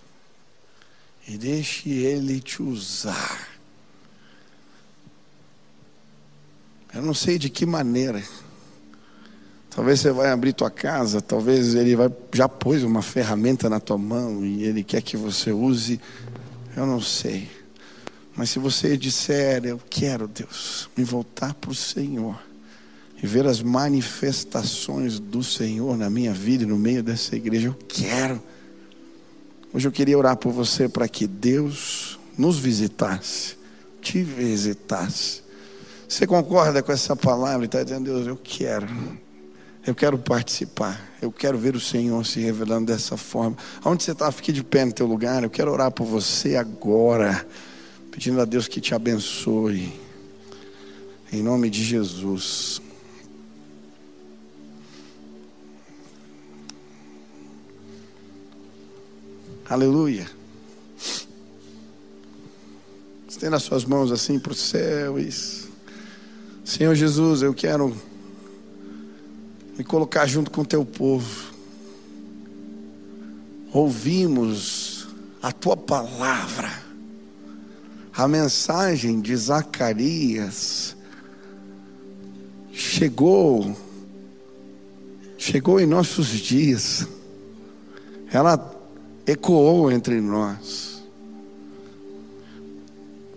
E 1.26 1.38
deixe 1.38 1.88
Ele 1.88 2.38
te 2.38 2.62
usar. 2.62 3.48
Eu 6.92 7.00
não 7.00 7.14
sei 7.14 7.38
de 7.38 7.48
que 7.48 7.64
maneira. 7.64 8.22
Talvez 9.70 10.00
você 10.00 10.10
vai 10.10 10.30
abrir 10.30 10.52
tua 10.52 10.70
casa, 10.70 11.20
talvez 11.20 11.74
ele 11.74 11.94
vai, 11.94 12.10
já 12.32 12.48
pôs 12.48 12.82
uma 12.82 13.00
ferramenta 13.00 13.70
na 13.70 13.78
tua 13.78 13.96
mão 13.96 14.44
e 14.44 14.64
ele 14.64 14.82
quer 14.82 15.00
que 15.00 15.16
você 15.16 15.52
use. 15.52 16.00
Eu 16.78 16.86
não 16.86 17.00
sei. 17.00 17.50
Mas 18.36 18.50
se 18.50 18.60
você 18.60 18.96
disser, 18.96 19.64
eu 19.64 19.80
quero, 19.90 20.28
Deus, 20.28 20.88
me 20.96 21.02
voltar 21.02 21.52
para 21.54 21.72
o 21.72 21.74
Senhor 21.74 22.40
e 23.20 23.26
ver 23.26 23.48
as 23.48 23.60
manifestações 23.60 25.18
do 25.18 25.42
Senhor 25.42 25.96
na 25.96 26.08
minha 26.08 26.32
vida 26.32 26.62
e 26.62 26.66
no 26.66 26.78
meio 26.78 27.02
dessa 27.02 27.34
igreja, 27.34 27.66
eu 27.66 27.74
quero. 27.88 28.40
Hoje 29.74 29.88
eu 29.88 29.90
queria 29.90 30.16
orar 30.16 30.36
por 30.36 30.52
você 30.52 30.88
para 30.88 31.08
que 31.08 31.26
Deus 31.26 32.16
nos 32.38 32.60
visitasse, 32.60 33.56
te 34.00 34.22
visitasse. 34.22 35.42
Você 36.08 36.28
concorda 36.28 36.80
com 36.80 36.92
essa 36.92 37.16
palavra 37.16 37.64
e 37.64 37.66
está 37.66 37.82
dizendo, 37.82 38.04
Deus, 38.04 38.24
eu 38.24 38.36
quero. 38.36 38.86
Eu 39.88 39.94
quero 39.94 40.18
participar. 40.18 41.00
Eu 41.18 41.32
quero 41.32 41.56
ver 41.56 41.74
o 41.74 41.80
Senhor 41.80 42.22
se 42.26 42.40
revelando 42.40 42.92
dessa 42.92 43.16
forma. 43.16 43.56
Aonde 43.82 44.04
você 44.04 44.12
está, 44.12 44.30
fique 44.30 44.52
de 44.52 44.62
pé 44.62 44.84
no 44.84 44.92
teu 44.92 45.06
lugar. 45.06 45.42
Eu 45.42 45.48
quero 45.48 45.72
orar 45.72 45.90
por 45.90 46.04
você 46.04 46.56
agora. 46.56 47.46
Pedindo 48.10 48.38
a 48.38 48.44
Deus 48.44 48.68
que 48.68 48.82
te 48.82 48.94
abençoe. 48.94 49.98
Em 51.32 51.42
nome 51.42 51.70
de 51.70 51.82
Jesus. 51.82 52.82
Aleluia. 59.70 60.30
Estenda 63.26 63.56
as 63.56 63.62
suas 63.62 63.86
mãos 63.86 64.12
assim 64.12 64.38
para 64.38 64.52
o 64.52 64.54
céu. 64.54 65.18
Isso. 65.18 65.70
Senhor 66.62 66.94
Jesus, 66.94 67.40
eu 67.40 67.54
quero 67.54 67.96
me 69.78 69.84
colocar 69.84 70.26
junto 70.26 70.50
com 70.50 70.62
o 70.62 70.66
teu 70.66 70.84
povo. 70.84 71.52
Ouvimos 73.72 75.06
a 75.40 75.52
tua 75.52 75.76
palavra, 75.76 76.72
a 78.12 78.26
mensagem 78.26 79.20
de 79.20 79.36
Zacarias 79.36 80.96
chegou, 82.72 83.76
chegou 85.36 85.78
em 85.78 85.86
nossos 85.86 86.26
dias, 86.26 87.06
ela 88.32 88.74
ecoou 89.24 89.92
entre 89.92 90.20
nós. 90.20 91.04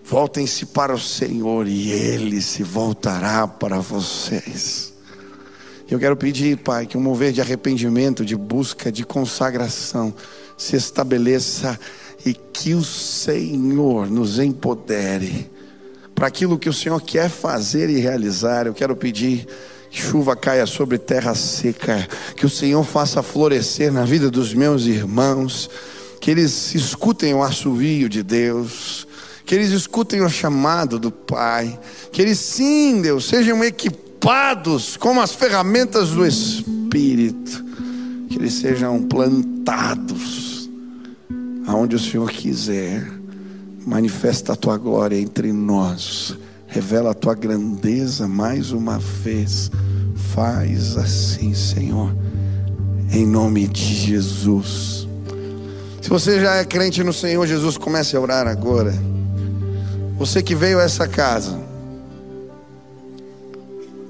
Voltem-se 0.03 0.65
para 0.65 0.93
o 0.93 0.99
Senhor 0.99 1.67
e 1.67 1.91
Ele 1.91 2.41
se 2.41 2.63
voltará 2.63 3.47
para 3.47 3.79
vocês. 3.79 4.90
Eu 5.91 5.99
quero 5.99 6.15
pedir, 6.15 6.55
Pai, 6.55 6.85
que 6.85 6.97
um 6.97 7.01
mover 7.01 7.33
de 7.33 7.41
arrependimento, 7.41 8.23
de 8.23 8.33
busca, 8.33 8.89
de 8.89 9.03
consagração 9.03 10.13
se 10.57 10.77
estabeleça 10.77 11.77
e 12.25 12.33
que 12.33 12.73
o 12.73 12.81
Senhor 12.81 14.09
nos 14.09 14.39
empodere 14.39 15.51
para 16.15 16.27
aquilo 16.27 16.57
que 16.57 16.69
o 16.69 16.73
Senhor 16.73 17.01
quer 17.01 17.29
fazer 17.29 17.89
e 17.89 17.99
realizar. 17.99 18.67
Eu 18.67 18.73
quero 18.73 18.95
pedir 18.95 19.45
chuva 19.89 20.33
caia 20.33 20.65
sobre 20.65 20.97
terra 20.97 21.35
seca, 21.35 22.07
que 22.37 22.45
o 22.45 22.49
Senhor 22.49 22.85
faça 22.85 23.21
florescer 23.21 23.91
na 23.91 24.05
vida 24.05 24.31
dos 24.31 24.53
meus 24.53 24.85
irmãos, 24.85 25.69
que 26.21 26.31
eles 26.31 26.73
escutem 26.73 27.33
o 27.33 27.43
assovio 27.43 28.07
de 28.07 28.23
Deus, 28.23 29.05
que 29.45 29.53
eles 29.53 29.71
escutem 29.71 30.21
o 30.21 30.29
chamado 30.29 30.97
do 30.97 31.11
Pai, 31.11 31.77
que 32.13 32.21
eles 32.21 32.39
sim, 32.39 33.01
Deus, 33.01 33.25
sejam 33.25 33.61
equipados 33.61 34.10
equipados 34.21 34.95
com 34.97 35.19
as 35.19 35.33
ferramentas 35.33 36.11
do 36.11 36.23
Espírito, 36.23 37.65
que 38.29 38.37
eles 38.37 38.53
sejam 38.53 39.01
plantados 39.01 40.69
aonde 41.65 41.95
o 41.95 41.99
Senhor 41.99 42.29
quiser. 42.29 43.11
Manifesta 43.83 44.53
a 44.53 44.55
tua 44.55 44.77
glória 44.77 45.19
entre 45.19 45.51
nós, 45.51 46.37
revela 46.67 47.11
a 47.11 47.13
tua 47.15 47.33
grandeza 47.33 48.27
mais 48.27 48.71
uma 48.71 48.99
vez. 48.99 49.71
Faz 50.35 50.97
assim, 50.97 51.55
Senhor, 51.55 52.15
em 53.11 53.25
nome 53.25 53.67
de 53.67 53.95
Jesus. 53.95 55.07
Se 55.99 56.09
você 56.09 56.39
já 56.39 56.57
é 56.57 56.63
crente 56.63 57.03
no 57.03 57.11
Senhor 57.11 57.47
Jesus, 57.47 57.75
comece 57.75 58.15
a 58.15 58.21
orar 58.21 58.45
agora. 58.45 58.93
Você 60.19 60.43
que 60.43 60.53
veio 60.53 60.77
a 60.77 60.83
essa 60.83 61.07
casa, 61.07 61.70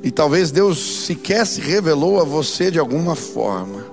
e 0.03 0.09
talvez 0.09 0.51
Deus 0.51 1.05
sequer 1.05 1.45
se 1.45 1.61
revelou 1.61 2.19
a 2.19 2.23
você 2.23 2.71
de 2.71 2.79
alguma 2.79 3.15
forma. 3.15 3.85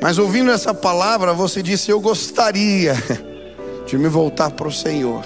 Mas 0.00 0.16
ouvindo 0.16 0.50
essa 0.50 0.72
palavra, 0.72 1.34
você 1.34 1.62
disse: 1.62 1.90
Eu 1.90 2.00
gostaria 2.00 2.94
de 3.86 3.98
me 3.98 4.08
voltar 4.08 4.50
para 4.50 4.68
o 4.68 4.72
Senhor. 4.72 5.24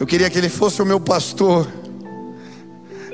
Eu 0.00 0.06
queria 0.06 0.28
que 0.30 0.38
Ele 0.38 0.48
fosse 0.48 0.80
o 0.80 0.86
meu 0.86 0.98
pastor. 0.98 1.66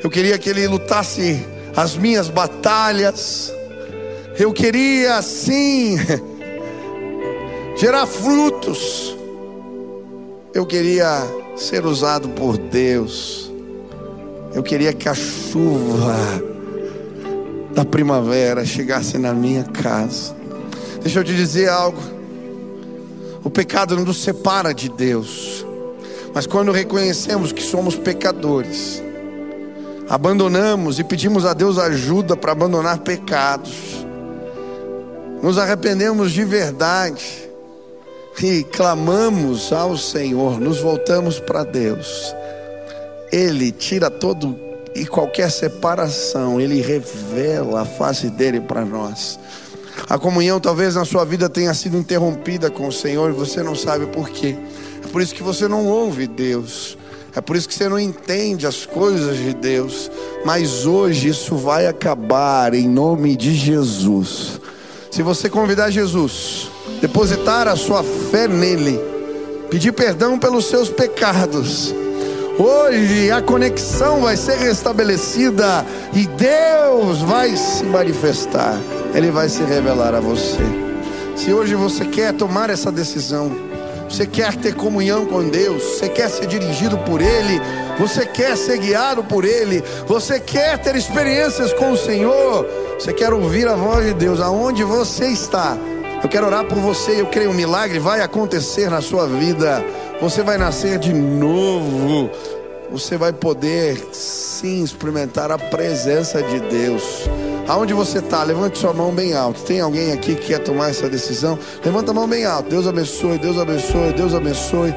Eu 0.03 0.09
queria 0.09 0.39
que 0.39 0.49
Ele 0.49 0.67
lutasse 0.67 1.45
as 1.77 1.97
minhas 1.97 2.29
batalhas. 2.29 3.53
Eu 4.39 4.53
queria, 4.53 5.21
sim, 5.21 5.97
gerar 7.77 8.07
frutos. 8.07 9.17
Eu 10.55 10.65
queria 10.65 11.42
ser 11.63 11.87
usado 11.87 12.29
por 12.31 12.59
Deus. 12.59 13.51
Eu 14.53 14.63
queria 14.63 14.93
que 14.93 15.09
a 15.09 15.15
chuva 15.15 16.15
da 17.73 17.85
primavera 17.85 18.65
chegasse 18.65 19.17
na 19.17 19.33
minha 19.33 19.65
casa. 19.65 20.35
Deixa 21.01 21.21
eu 21.21 21.25
te 21.25 21.35
dizer 21.35 21.69
algo. 21.69 22.01
O 23.45 23.51
pecado 23.51 23.97
não 23.97 24.05
nos 24.05 24.23
separa 24.23 24.75
de 24.75 24.89
Deus. 24.89 25.65
Mas 26.35 26.47
quando 26.47 26.73
reconhecemos 26.73 27.53
que 27.53 27.63
somos 27.63 27.97
pecadores, 27.97 29.03
abandonamos 30.09 30.99
e 30.99 31.05
pedimos 31.05 31.45
a 31.45 31.55
Deus 31.55 31.79
ajuda 31.79 32.37
para 32.37 32.53
abandonar 32.53 32.99
pecados, 32.99 34.05
nos 35.43 35.59
arrependemos 35.59 36.33
de 36.33 36.45
verdade 36.45 37.52
e 38.41 38.65
clamamos 38.65 39.73
ao 39.73 39.97
Senhor, 39.97 40.61
nos 40.61 40.81
voltamos 40.81 41.39
para 41.39 41.65
Deus, 41.65 42.35
Ele 43.31 43.71
tira 43.71 44.11
todo 44.11 44.59
e 44.95 45.07
qualquer 45.07 45.51
separação, 45.51 46.61
Ele 46.61 46.81
revela 46.81 47.83
a 47.83 47.85
face 47.85 48.31
dele 48.31 48.61
para 48.61 48.85
nós. 48.85 49.39
A 50.09 50.19
comunhão 50.19 50.61
talvez 50.61 50.95
na 50.95 51.05
sua 51.05 51.25
vida 51.25 51.49
tenha 51.49 51.73
sido 51.75 51.97
interrompida 51.97 52.71
com 52.71 52.89
o 52.89 52.93
Senhor 52.93 53.31
e 53.31 53.35
você 53.35 53.63
não 53.63 53.75
sabe 53.75 54.07
por 54.07 54.29
quê. 54.29 54.57
É 55.05 55.09
por 55.09 55.21
isso 55.21 55.35
que 55.35 55.43
você 55.43 55.69
não 55.69 55.87
ouve 55.87 56.27
Deus. 56.27 56.97
É 57.35 57.41
por 57.41 57.57
isso 57.57 57.69
que 57.69 57.75
você 57.75 57.89
não 57.89 57.99
entende 57.99 58.67
as 58.67 58.85
coisas 58.85 59.37
de 59.37 59.55
Deus. 59.55 60.11
Mas 60.45 60.87
hoje 60.87 61.29
isso 61.29 61.57
vai 61.57 61.87
acabar 61.87 62.75
em 62.75 62.89
nome 62.89 63.37
de 63.37 63.55
Jesus. 63.55 64.61
Se 65.11 65.23
você 65.23 65.49
convidar 65.49 65.91
Jesus, 65.91 66.71
depositar 67.01 67.69
a 67.69 67.77
sua 67.77 68.03
fé 68.03 68.47
nele, 68.49 68.99
pedir 69.71 69.93
perdão 69.93 70.39
pelos 70.39 70.67
seus 70.67 70.89
pecados. 70.89 71.95
Hoje 72.59 73.31
a 73.31 73.41
conexão 73.41 74.21
vai 74.21 74.37
ser 74.37 74.57
restabelecida 74.59 75.87
e 76.13 76.27
Deus 76.27 77.21
vai 77.23 77.57
se 77.57 77.83
manifestar, 77.85 78.79
Ele 79.15 79.31
vai 79.31 79.49
se 79.49 79.63
revelar 79.63 80.15
a 80.15 80.21
você. 80.21 80.63
Se 81.35 81.53
hoje 81.53 81.75
você 81.75 82.05
quer 82.05 82.35
tomar 82.35 82.69
essa 82.69 82.93
decisão, 82.93 83.51
você 84.09 84.27
quer 84.27 84.55
ter 84.57 84.75
comunhão 84.75 85.25
com 85.25 85.49
Deus, 85.49 85.83
você 85.83 86.09
quer 86.09 86.29
ser 86.29 86.47
dirigido 86.47 86.99
por 86.99 87.23
Ele, 87.23 87.59
você 87.99 88.27
quer 88.27 88.55
ser 88.57 88.79
guiado 88.79 89.25
por 89.25 89.45
Ele, 89.45 89.83
você 90.07 90.39
quer 90.39 90.79
ter 90.79 90.95
experiências 90.95 91.73
com 91.73 91.93
o 91.93 91.97
Senhor, 91.97 92.67
você 92.99 93.15
quer 93.15 93.33
ouvir 93.33 93.67
a 93.67 93.75
voz 93.75 94.05
de 94.05 94.13
Deus 94.13 94.41
aonde 94.41 94.85
você 94.85 95.29
está 95.29 95.79
eu 96.23 96.29
quero 96.29 96.47
orar 96.47 96.65
por 96.65 96.79
você. 96.79 97.21
Eu 97.21 97.27
creio 97.27 97.51
um 97.51 97.55
milagre 97.55 97.99
vai 97.99 98.21
acontecer 98.21 98.89
na 98.89 99.01
sua 99.01 99.27
vida. 99.27 99.85
Você 100.21 100.43
vai 100.43 100.57
nascer 100.57 100.99
de 100.99 101.13
novo. 101.13 102.31
Você 102.93 103.17
vai 103.17 103.33
poder 103.33 104.11
sim 104.13 104.85
experimentar 104.85 105.51
a 105.51 105.59
presença 105.59 106.43
de 106.43 106.61
Deus. 106.61 107.29
Aonde 107.67 107.93
você 107.93 108.19
está, 108.19 108.45
levante 108.45 108.79
sua 108.79 108.93
mão 108.93 109.13
bem 109.13 109.35
alto. 109.35 109.63
Tem 109.63 109.81
alguém 109.81 110.13
aqui 110.13 110.35
que 110.35 110.49
quer 110.49 110.59
tomar 110.59 110.91
essa 110.91 111.09
decisão? 111.09 111.59
Levanta 111.85 112.13
a 112.13 112.15
mão 112.15 112.29
bem 112.29 112.45
alto. 112.45 112.69
Deus 112.69 112.87
abençoe, 112.87 113.39
Deus 113.39 113.59
abençoe, 113.59 114.13
Deus 114.13 114.35
abençoe. 114.35 114.95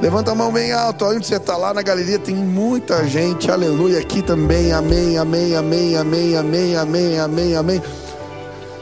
Levanta 0.00 0.32
a 0.32 0.34
mão 0.34 0.50
bem 0.50 0.72
alto. 0.72 1.04
Aonde 1.04 1.26
você 1.26 1.36
está 1.36 1.56
lá 1.56 1.74
na 1.74 1.82
galeria 1.82 2.18
tem 2.18 2.34
muita 2.34 3.06
gente. 3.06 3.50
Aleluia. 3.50 3.98
Aqui 3.98 4.22
também. 4.22 4.72
Amém, 4.72 5.18
amém, 5.18 5.54
amém, 5.54 5.96
amém, 5.96 6.36
amém, 6.36 6.76
amém, 6.76 7.18
amém, 7.18 7.54
amém. 7.54 7.82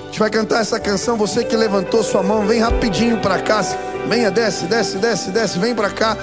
A 0.09 0.11
gente 0.11 0.21
vai 0.21 0.31
cantar 0.31 0.63
essa 0.63 0.81
canção, 0.81 1.19
você 1.19 1.45
que 1.45 1.55
levantou 1.55 2.03
sua 2.03 2.23
mão, 2.23 2.47
vem 2.47 2.61
rapidinho 2.61 3.19
para 3.21 3.41
cá, 3.41 3.61
venha, 4.09 4.31
desce, 4.31 4.65
desce, 4.65 4.97
desce, 4.97 5.31
desce, 5.31 5.59
vem 5.59 5.75
para 5.75 5.91
cá. 5.91 6.17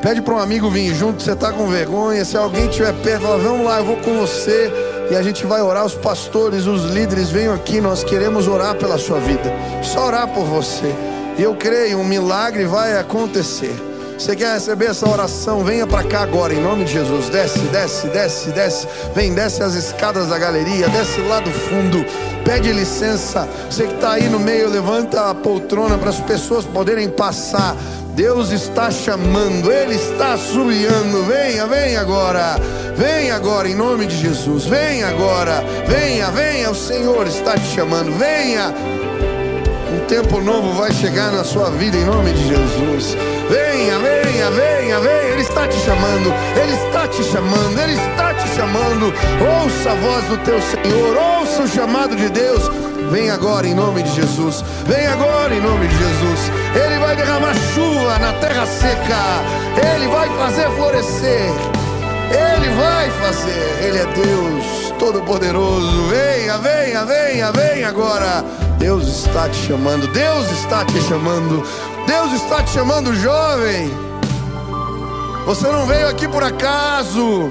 Pede 0.00 0.22
para 0.22 0.34
um 0.34 0.38
amigo 0.38 0.70
vir 0.70 0.94
junto, 0.94 1.22
você 1.22 1.32
está 1.32 1.52
com 1.52 1.66
vergonha. 1.66 2.24
Se 2.24 2.38
alguém 2.38 2.70
estiver 2.70 2.94
perto, 3.02 3.24
fala, 3.24 3.36
vamos 3.36 3.66
lá, 3.66 3.80
eu 3.80 3.84
vou 3.84 3.96
com 3.98 4.16
você. 4.18 4.72
E 5.10 5.14
a 5.14 5.22
gente 5.22 5.44
vai 5.44 5.60
orar. 5.60 5.84
Os 5.84 5.94
pastores, 5.94 6.66
os 6.66 6.84
líderes, 6.84 7.28
venham 7.28 7.52
aqui. 7.52 7.82
Nós 7.82 8.02
queremos 8.02 8.48
orar 8.48 8.76
pela 8.76 8.96
sua 8.96 9.18
vida. 9.18 9.52
Só 9.82 10.06
orar 10.06 10.26
por 10.28 10.44
você. 10.44 10.94
E 11.36 11.42
eu 11.42 11.54
creio, 11.54 11.98
um 11.98 12.04
milagre 12.04 12.64
vai 12.64 12.96
acontecer. 12.96 13.87
Você 14.18 14.34
quer 14.34 14.54
receber 14.54 14.86
essa 14.86 15.08
oração? 15.08 15.62
Venha 15.62 15.86
para 15.86 16.02
cá 16.02 16.22
agora, 16.22 16.52
em 16.52 16.60
nome 16.60 16.84
de 16.84 16.92
Jesus. 16.92 17.28
Desce, 17.28 17.60
desce, 17.68 18.08
desce, 18.08 18.50
desce. 18.50 18.88
Vem, 19.14 19.32
desce 19.32 19.62
as 19.62 19.74
escadas 19.74 20.26
da 20.26 20.36
galeria, 20.36 20.88
desce 20.88 21.20
lá 21.20 21.38
do 21.38 21.52
fundo. 21.52 22.04
Pede 22.44 22.72
licença. 22.72 23.48
Você 23.70 23.86
que 23.86 23.94
está 23.94 24.14
aí 24.14 24.28
no 24.28 24.40
meio, 24.40 24.68
levanta 24.68 25.30
a 25.30 25.34
poltrona 25.36 25.96
para 25.96 26.10
as 26.10 26.18
pessoas 26.20 26.64
poderem 26.64 27.08
passar. 27.08 27.76
Deus 28.16 28.50
está 28.50 28.90
chamando, 28.90 29.70
Ele 29.70 29.94
está 29.94 30.36
subiando. 30.36 31.22
Venha, 31.22 31.64
venha 31.68 32.00
agora. 32.00 32.56
Venha 32.96 33.36
agora 33.36 33.68
em 33.68 33.76
nome 33.76 34.06
de 34.06 34.16
Jesus. 34.16 34.64
Venha 34.64 35.06
agora. 35.06 35.62
Venha, 35.86 36.28
venha. 36.32 36.72
O 36.72 36.74
Senhor 36.74 37.24
está 37.28 37.56
te 37.56 37.66
chamando. 37.66 38.10
Venha. 38.18 38.74
Um 39.90 40.00
tempo 40.06 40.40
novo 40.40 40.74
vai 40.74 40.92
chegar 40.92 41.32
na 41.32 41.42
sua 41.42 41.70
vida 41.70 41.96
em 41.96 42.04
nome 42.04 42.32
de 42.32 42.46
Jesus. 42.46 43.16
Venha, 43.48 43.98
venha, 43.98 44.50
venha, 44.50 45.00
venha. 45.00 45.32
Ele 45.32 45.40
está 45.40 45.66
te 45.66 45.78
chamando. 45.78 46.34
Ele 46.60 46.74
está 46.74 47.08
te 47.08 47.24
chamando. 47.24 47.80
Ele 47.80 47.94
está 47.94 48.34
te 48.34 48.48
chamando. 48.54 49.06
Ouça 49.62 49.92
a 49.92 49.94
voz 49.94 50.24
do 50.26 50.36
teu 50.44 50.60
Senhor. 50.60 51.16
Ouça 51.16 51.62
o 51.62 51.68
chamado 51.68 52.14
de 52.14 52.28
Deus. 52.28 52.70
Vem 53.10 53.30
agora 53.30 53.66
em 53.66 53.74
nome 53.74 54.02
de 54.02 54.14
Jesus. 54.14 54.62
Vem 54.86 55.06
agora 55.06 55.54
em 55.54 55.60
nome 55.60 55.88
de 55.88 55.96
Jesus. 55.96 56.40
Ele 56.74 56.98
vai 56.98 57.16
derramar 57.16 57.54
chuva 57.74 58.18
na 58.18 58.34
terra 58.34 58.66
seca. 58.66 59.94
Ele 59.94 60.06
vai 60.08 60.28
fazer 60.36 60.68
florescer. 60.72 61.50
Ele 62.30 62.68
vai 62.76 63.10
fazer. 63.22 63.84
Ele 63.86 63.98
é 63.98 64.06
Deus 64.06 64.92
Todo-Poderoso. 64.98 66.08
Venha, 66.08 66.58
venha, 66.58 67.04
venha, 67.06 67.52
venha 67.52 67.88
agora. 67.88 68.67
Deus 68.78 69.06
está 69.06 69.48
te 69.48 69.56
chamando. 69.66 70.06
Deus 70.08 70.50
está 70.52 70.84
te 70.84 71.00
chamando. 71.02 71.62
Deus 72.06 72.32
está 72.32 72.62
te 72.62 72.70
chamando, 72.70 73.14
jovem. 73.14 73.90
Você 75.46 75.66
não 75.68 75.86
veio 75.86 76.08
aqui 76.08 76.28
por 76.28 76.42
acaso. 76.42 77.50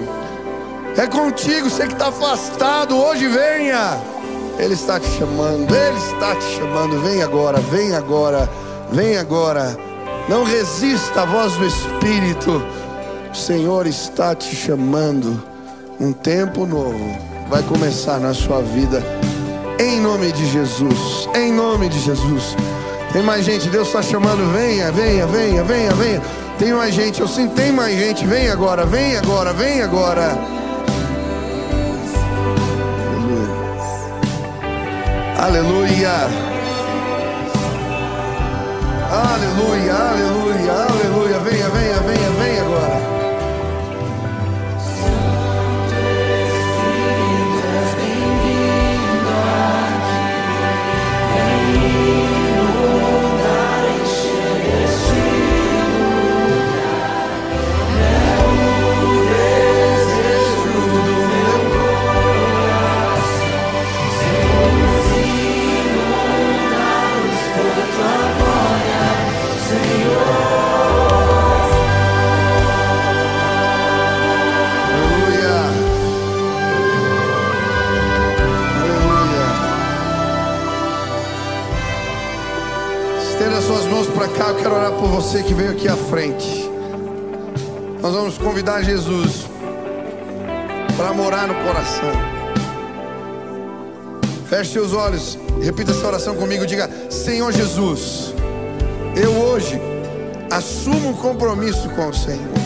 É 0.98 1.06
contigo, 1.06 1.70
você 1.70 1.86
que 1.86 1.94
está 1.94 2.08
afastado. 2.08 2.98
Hoje 2.98 3.28
venha. 3.28 4.00
Ele 4.58 4.74
está 4.74 5.00
te 5.00 5.08
chamando, 5.20 5.76
Ele 5.76 5.98
está 5.98 6.36
te 6.36 6.58
chamando. 6.58 7.00
Vem 7.02 7.22
agora, 7.22 7.60
vem 7.60 7.96
agora, 7.96 8.50
vem 8.92 9.18
agora. 9.18 9.78
Não 10.28 10.44
resista 10.44 11.22
à 11.22 11.26
voz 11.26 11.54
do 11.54 11.66
Espírito. 11.66 12.64
O 13.32 13.36
Senhor 13.36 13.86
está 13.86 14.34
te 14.34 14.56
chamando. 14.56 15.44
Um 16.00 16.12
tempo 16.12 16.66
novo 16.66 17.18
vai 17.50 17.62
começar 17.64 18.20
na 18.20 18.34
sua 18.34 18.62
vida. 18.62 19.17
Em 19.80 20.02
nome 20.02 20.32
de 20.32 20.46
Jesus. 20.52 21.30
Em 21.36 21.54
nome 21.54 21.88
de 21.88 22.00
Jesus. 22.00 22.56
Tem 23.14 23.22
mais 23.22 23.46
gente, 23.46 23.70
Deus 23.70 23.88
está 23.88 24.02
chamando. 24.02 24.52
Venha, 24.52 24.92
venha, 24.92 25.28
venha, 25.28 25.64
venha, 25.64 25.94
venha. 25.94 26.22
Tem 26.58 26.74
mais 26.74 26.96
gente, 26.96 27.22
eu 27.22 27.28
sinto, 27.28 27.54
tem 27.54 27.72
mais 27.72 27.98
gente. 27.98 28.26
Vem 28.26 28.50
agora, 28.50 28.86
vem 28.86 29.16
agora, 29.18 29.54
vem 29.54 29.82
agora. 29.82 30.38
Aleluia. 35.40 36.12
Aleluia, 39.10 39.94
aleluia, 39.94 40.72
aleluia. 40.74 41.18
Venha, 41.18 41.27
convidar 88.58 88.82
Jesus 88.82 89.46
para 90.98 91.14
morar 91.14 91.48
no 91.48 91.54
coração. 91.54 92.12
Feche 94.50 94.74
seus 94.74 94.94
olhos, 94.94 95.38
repita 95.62 95.92
essa 95.92 96.08
oração 96.08 96.36
comigo. 96.36 96.66
Diga: 96.66 96.90
Senhor 97.08 97.52
Jesus, 97.52 98.34
eu 99.16 99.32
hoje 99.32 99.80
assumo 100.50 101.10
um 101.10 101.14
compromisso 101.14 101.88
com 101.90 102.10
o 102.10 102.14
Senhor. 102.16 102.58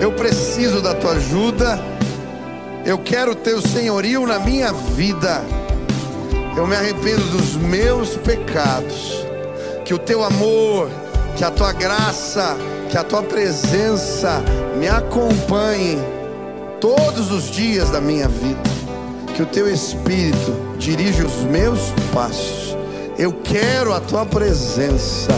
Eu 0.00 0.10
preciso 0.14 0.82
da 0.82 0.94
tua 0.94 1.12
ajuda. 1.12 1.78
Eu 2.84 2.98
quero 2.98 3.36
o 3.36 3.68
senhorio 3.68 4.26
na 4.26 4.40
minha 4.40 4.72
vida. 4.72 5.44
Eu 6.56 6.66
me 6.66 6.74
arrependo 6.74 7.22
dos 7.28 7.54
meus 7.54 8.16
pecados 8.16 9.24
que 9.84 9.94
o 9.94 9.98
teu 9.98 10.24
amor, 10.24 10.90
que 11.36 11.44
a 11.44 11.52
tua 11.52 11.72
graça, 11.72 12.56
que 12.90 12.96
a 12.96 13.04
tua 13.04 13.22
presença 13.22 14.42
me 14.78 14.88
acompanhe 14.88 15.98
todos 16.80 17.30
os 17.30 17.50
dias 17.50 17.90
da 17.90 18.00
minha 18.00 18.28
vida. 18.28 18.76
Que 19.34 19.42
o 19.42 19.46
teu 19.46 19.72
espírito 19.72 20.54
dirija 20.78 21.26
os 21.26 21.44
meus 21.50 21.80
passos. 22.14 22.76
Eu 23.18 23.32
quero 23.32 23.92
a 23.92 24.00
tua 24.00 24.24
presença 24.24 25.32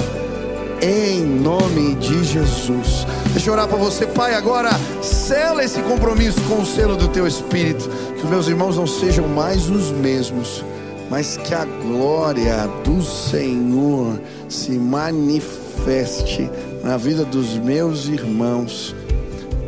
em 0.81 1.25
nome 1.25 1.95
de 1.97 2.23
Jesus. 2.23 3.07
Deixa 3.33 3.49
eu 3.51 3.55
orar 3.55 3.67
para 3.67 3.77
você, 3.77 4.07
Pai. 4.07 4.35
Agora, 4.35 4.71
sela 5.03 5.65
esse 5.65 5.81
compromisso 5.83 6.41
com 6.43 6.63
o 6.63 6.67
selo 6.67 6.97
do 6.97 7.09
teu 7.09 7.27
espírito. 7.27 7.89
Que 8.17 8.25
os 8.25 8.31
meus 8.31 8.47
irmãos 8.47 8.77
não 8.77 8.87
sejam 8.87 9.27
mais 9.27 9.69
os 9.69 9.91
mesmos 9.91 10.65
mas 11.11 11.37
que 11.39 11.55
a 11.55 11.65
glória 11.65 12.67
do 12.85 13.03
Senhor 13.03 14.21
se 14.49 14.73
manifeste 14.73 16.51
na 16.89 16.97
vida 16.97 17.22
dos 17.22 17.59
meus 17.59 18.09
irmãos. 18.09 18.97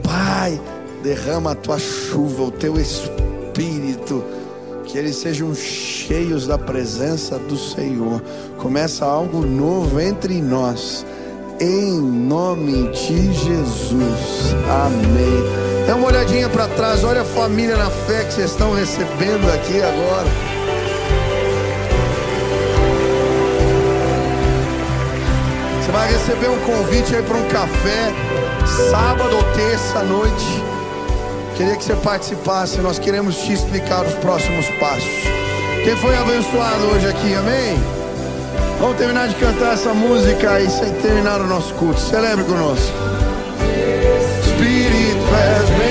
Pai, 0.02 0.58
derrama 1.02 1.52
a 1.52 1.54
tua 1.54 1.78
chuva, 1.78 2.44
o 2.44 2.50
teu 2.50 2.80
espírito, 2.80 4.24
que 4.86 4.96
eles 4.96 5.16
sejam 5.16 5.54
cheios 5.54 6.46
da 6.46 6.56
presença 6.56 7.38
do 7.38 7.58
Senhor. 7.58 8.22
Começa 8.56 9.04
algo 9.04 9.44
novo 9.44 10.00
entre 10.00 10.40
nós. 10.40 11.04
Em 11.60 12.00
nome 12.00 12.88
de 12.88 13.34
Jesus. 13.34 14.54
Amém. 14.86 15.86
Dá 15.86 15.96
uma 15.96 16.06
olhadinha 16.06 16.48
para 16.48 16.68
trás, 16.68 17.04
olha 17.04 17.20
a 17.20 17.26
família 17.26 17.76
na 17.76 17.90
fé 17.90 18.24
que 18.24 18.32
vocês 18.32 18.50
estão 18.52 18.72
recebendo 18.72 19.46
aqui 19.52 19.76
agora. 19.82 20.59
Você 25.90 25.96
vai 25.96 26.12
receber 26.12 26.48
um 26.48 26.58
convite 26.60 27.16
aí 27.16 27.22
para 27.22 27.36
um 27.36 27.48
café, 27.48 28.12
sábado 28.92 29.34
ou 29.34 29.42
terça 29.54 30.04
noite. 30.04 30.62
Queria 31.56 31.74
que 31.74 31.82
você 31.82 31.96
participasse, 31.96 32.78
nós 32.78 33.00
queremos 33.00 33.36
te 33.38 33.52
explicar 33.52 34.06
os 34.06 34.14
próximos 34.14 34.68
passos. 34.78 35.10
Quem 35.82 35.96
foi 35.96 36.16
abençoado 36.16 36.84
hoje 36.92 37.08
aqui, 37.08 37.34
amém? 37.34 37.76
Vamos 38.78 38.98
terminar 38.98 39.26
de 39.26 39.34
cantar 39.34 39.74
essa 39.74 39.92
música 39.92 40.60
e 40.60 40.68
terminar 41.02 41.40
o 41.40 41.48
nosso 41.48 41.74
culto. 41.74 41.98
Celebre 41.98 42.44
conosco. 42.44 42.94
Espírito 44.46 45.34
és 45.34 45.70
bem-vindo. 45.70 45.89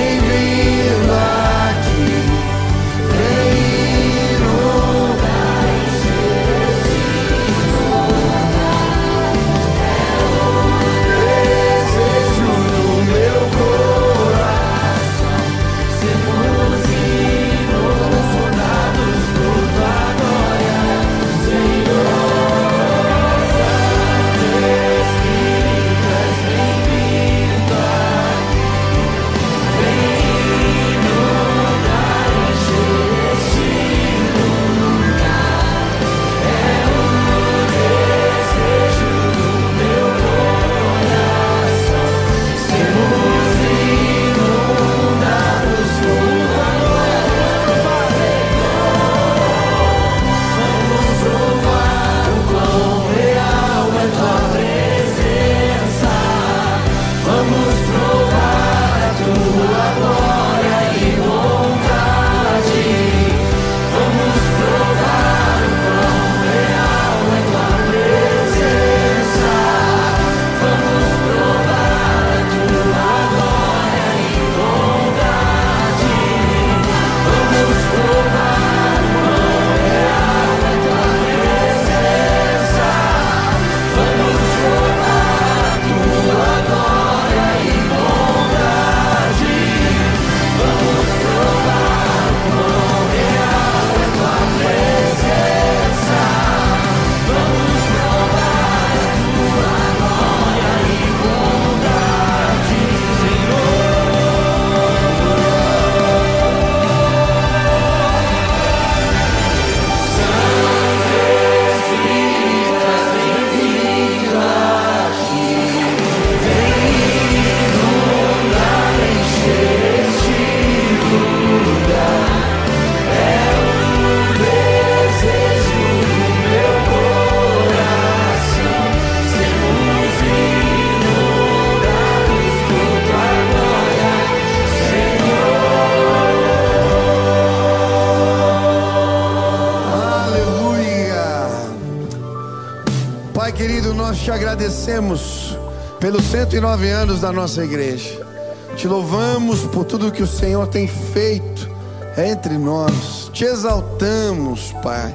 Pelos 146.10 146.24
109 146.24 146.90
anos 146.90 147.20
da 147.20 147.30
nossa 147.30 147.62
igreja. 147.62 148.26
Te 148.74 148.88
louvamos 148.88 149.60
por 149.60 149.84
tudo 149.84 150.10
que 150.10 150.24
o 150.24 150.26
Senhor 150.26 150.66
tem 150.66 150.88
feito 150.88 151.70
entre 152.18 152.58
nós. 152.58 153.30
Te 153.32 153.44
exaltamos, 153.44 154.74
Pai. 154.82 155.14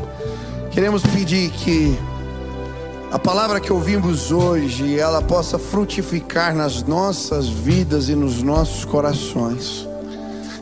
Queremos 0.71 1.01
pedir 1.03 1.49
que 1.49 1.99
a 3.11 3.19
palavra 3.19 3.59
que 3.59 3.73
ouvimos 3.73 4.31
hoje, 4.31 4.97
ela 4.97 5.21
possa 5.21 5.59
frutificar 5.59 6.55
nas 6.55 6.81
nossas 6.81 7.49
vidas 7.49 8.07
e 8.07 8.15
nos 8.15 8.41
nossos 8.41 8.85
corações. 8.85 9.85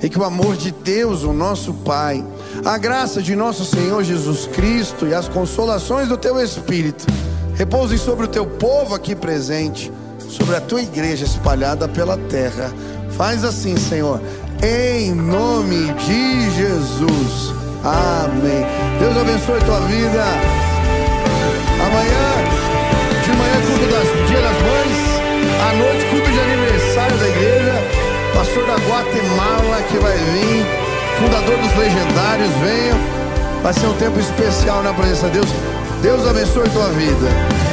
E 0.02 0.10
que 0.10 0.18
o 0.18 0.24
amor 0.24 0.58
de 0.58 0.72
Deus, 0.72 1.22
o 1.22 1.32
nosso 1.32 1.76
Pai, 1.76 2.26
a 2.66 2.76
graça 2.80 3.22
de 3.22 3.36
nosso 3.36 3.64
Senhor 3.66 4.04
Jesus 4.04 4.48
Cristo 4.48 5.06
e 5.06 5.14
as 5.14 5.28
consolações 5.30 6.08
do 6.08 6.18
teu 6.18 6.44
Espírito 6.44 7.06
repousem 7.54 8.00
sobre 8.00 8.26
o 8.26 8.28
teu 8.28 8.48
povo 8.48 8.96
aqui 8.96 9.16
presente, 9.16 9.92
sobre 10.30 10.56
a 10.56 10.62
tua 10.62 10.82
igreja 10.82 11.26
espalhada 11.26 11.88
pela 11.88 12.18
terra. 12.18 12.72
Faz 13.18 13.44
assim, 13.44 13.78
Senhor, 13.78 14.22
em 14.62 15.14
nome 15.14 15.94
de 15.94 16.52
Jesus. 16.52 17.54
Amém. 17.84 18.66
Deus 19.00 19.18
abençoe 19.18 19.60
tua 19.62 19.80
vida. 19.82 20.24
Amanhã, 21.86 22.64
de 23.24 23.32
manhã, 23.38 23.62
culto 23.68 23.86
das 23.92 24.28
Dia 24.30 24.42
das 24.42 24.58
Mães. 24.62 25.14
À 25.62 25.76
noite, 25.76 26.06
culto 26.10 26.32
de 26.32 26.40
aniversário 26.40 27.18
da 27.18 27.28
igreja. 27.28 27.74
Pastor 28.34 28.66
da 28.66 28.76
Guatemala 28.76 29.82
que 29.90 29.98
vai 29.98 30.18
vir. 30.18 30.66
Fundador 31.20 31.58
dos 31.58 31.78
Legendários, 31.78 32.52
venha. 32.62 32.96
Vai 33.62 33.74
ser 33.74 33.88
um 33.88 33.94
tempo 33.94 34.20
especial 34.20 34.82
na 34.82 34.94
presença 34.94 35.28
de 35.28 35.34
Deus. 35.34 35.50
Deus 36.02 36.28
abençoe 36.28 36.70
tua 36.70 36.90
vida. 36.90 37.73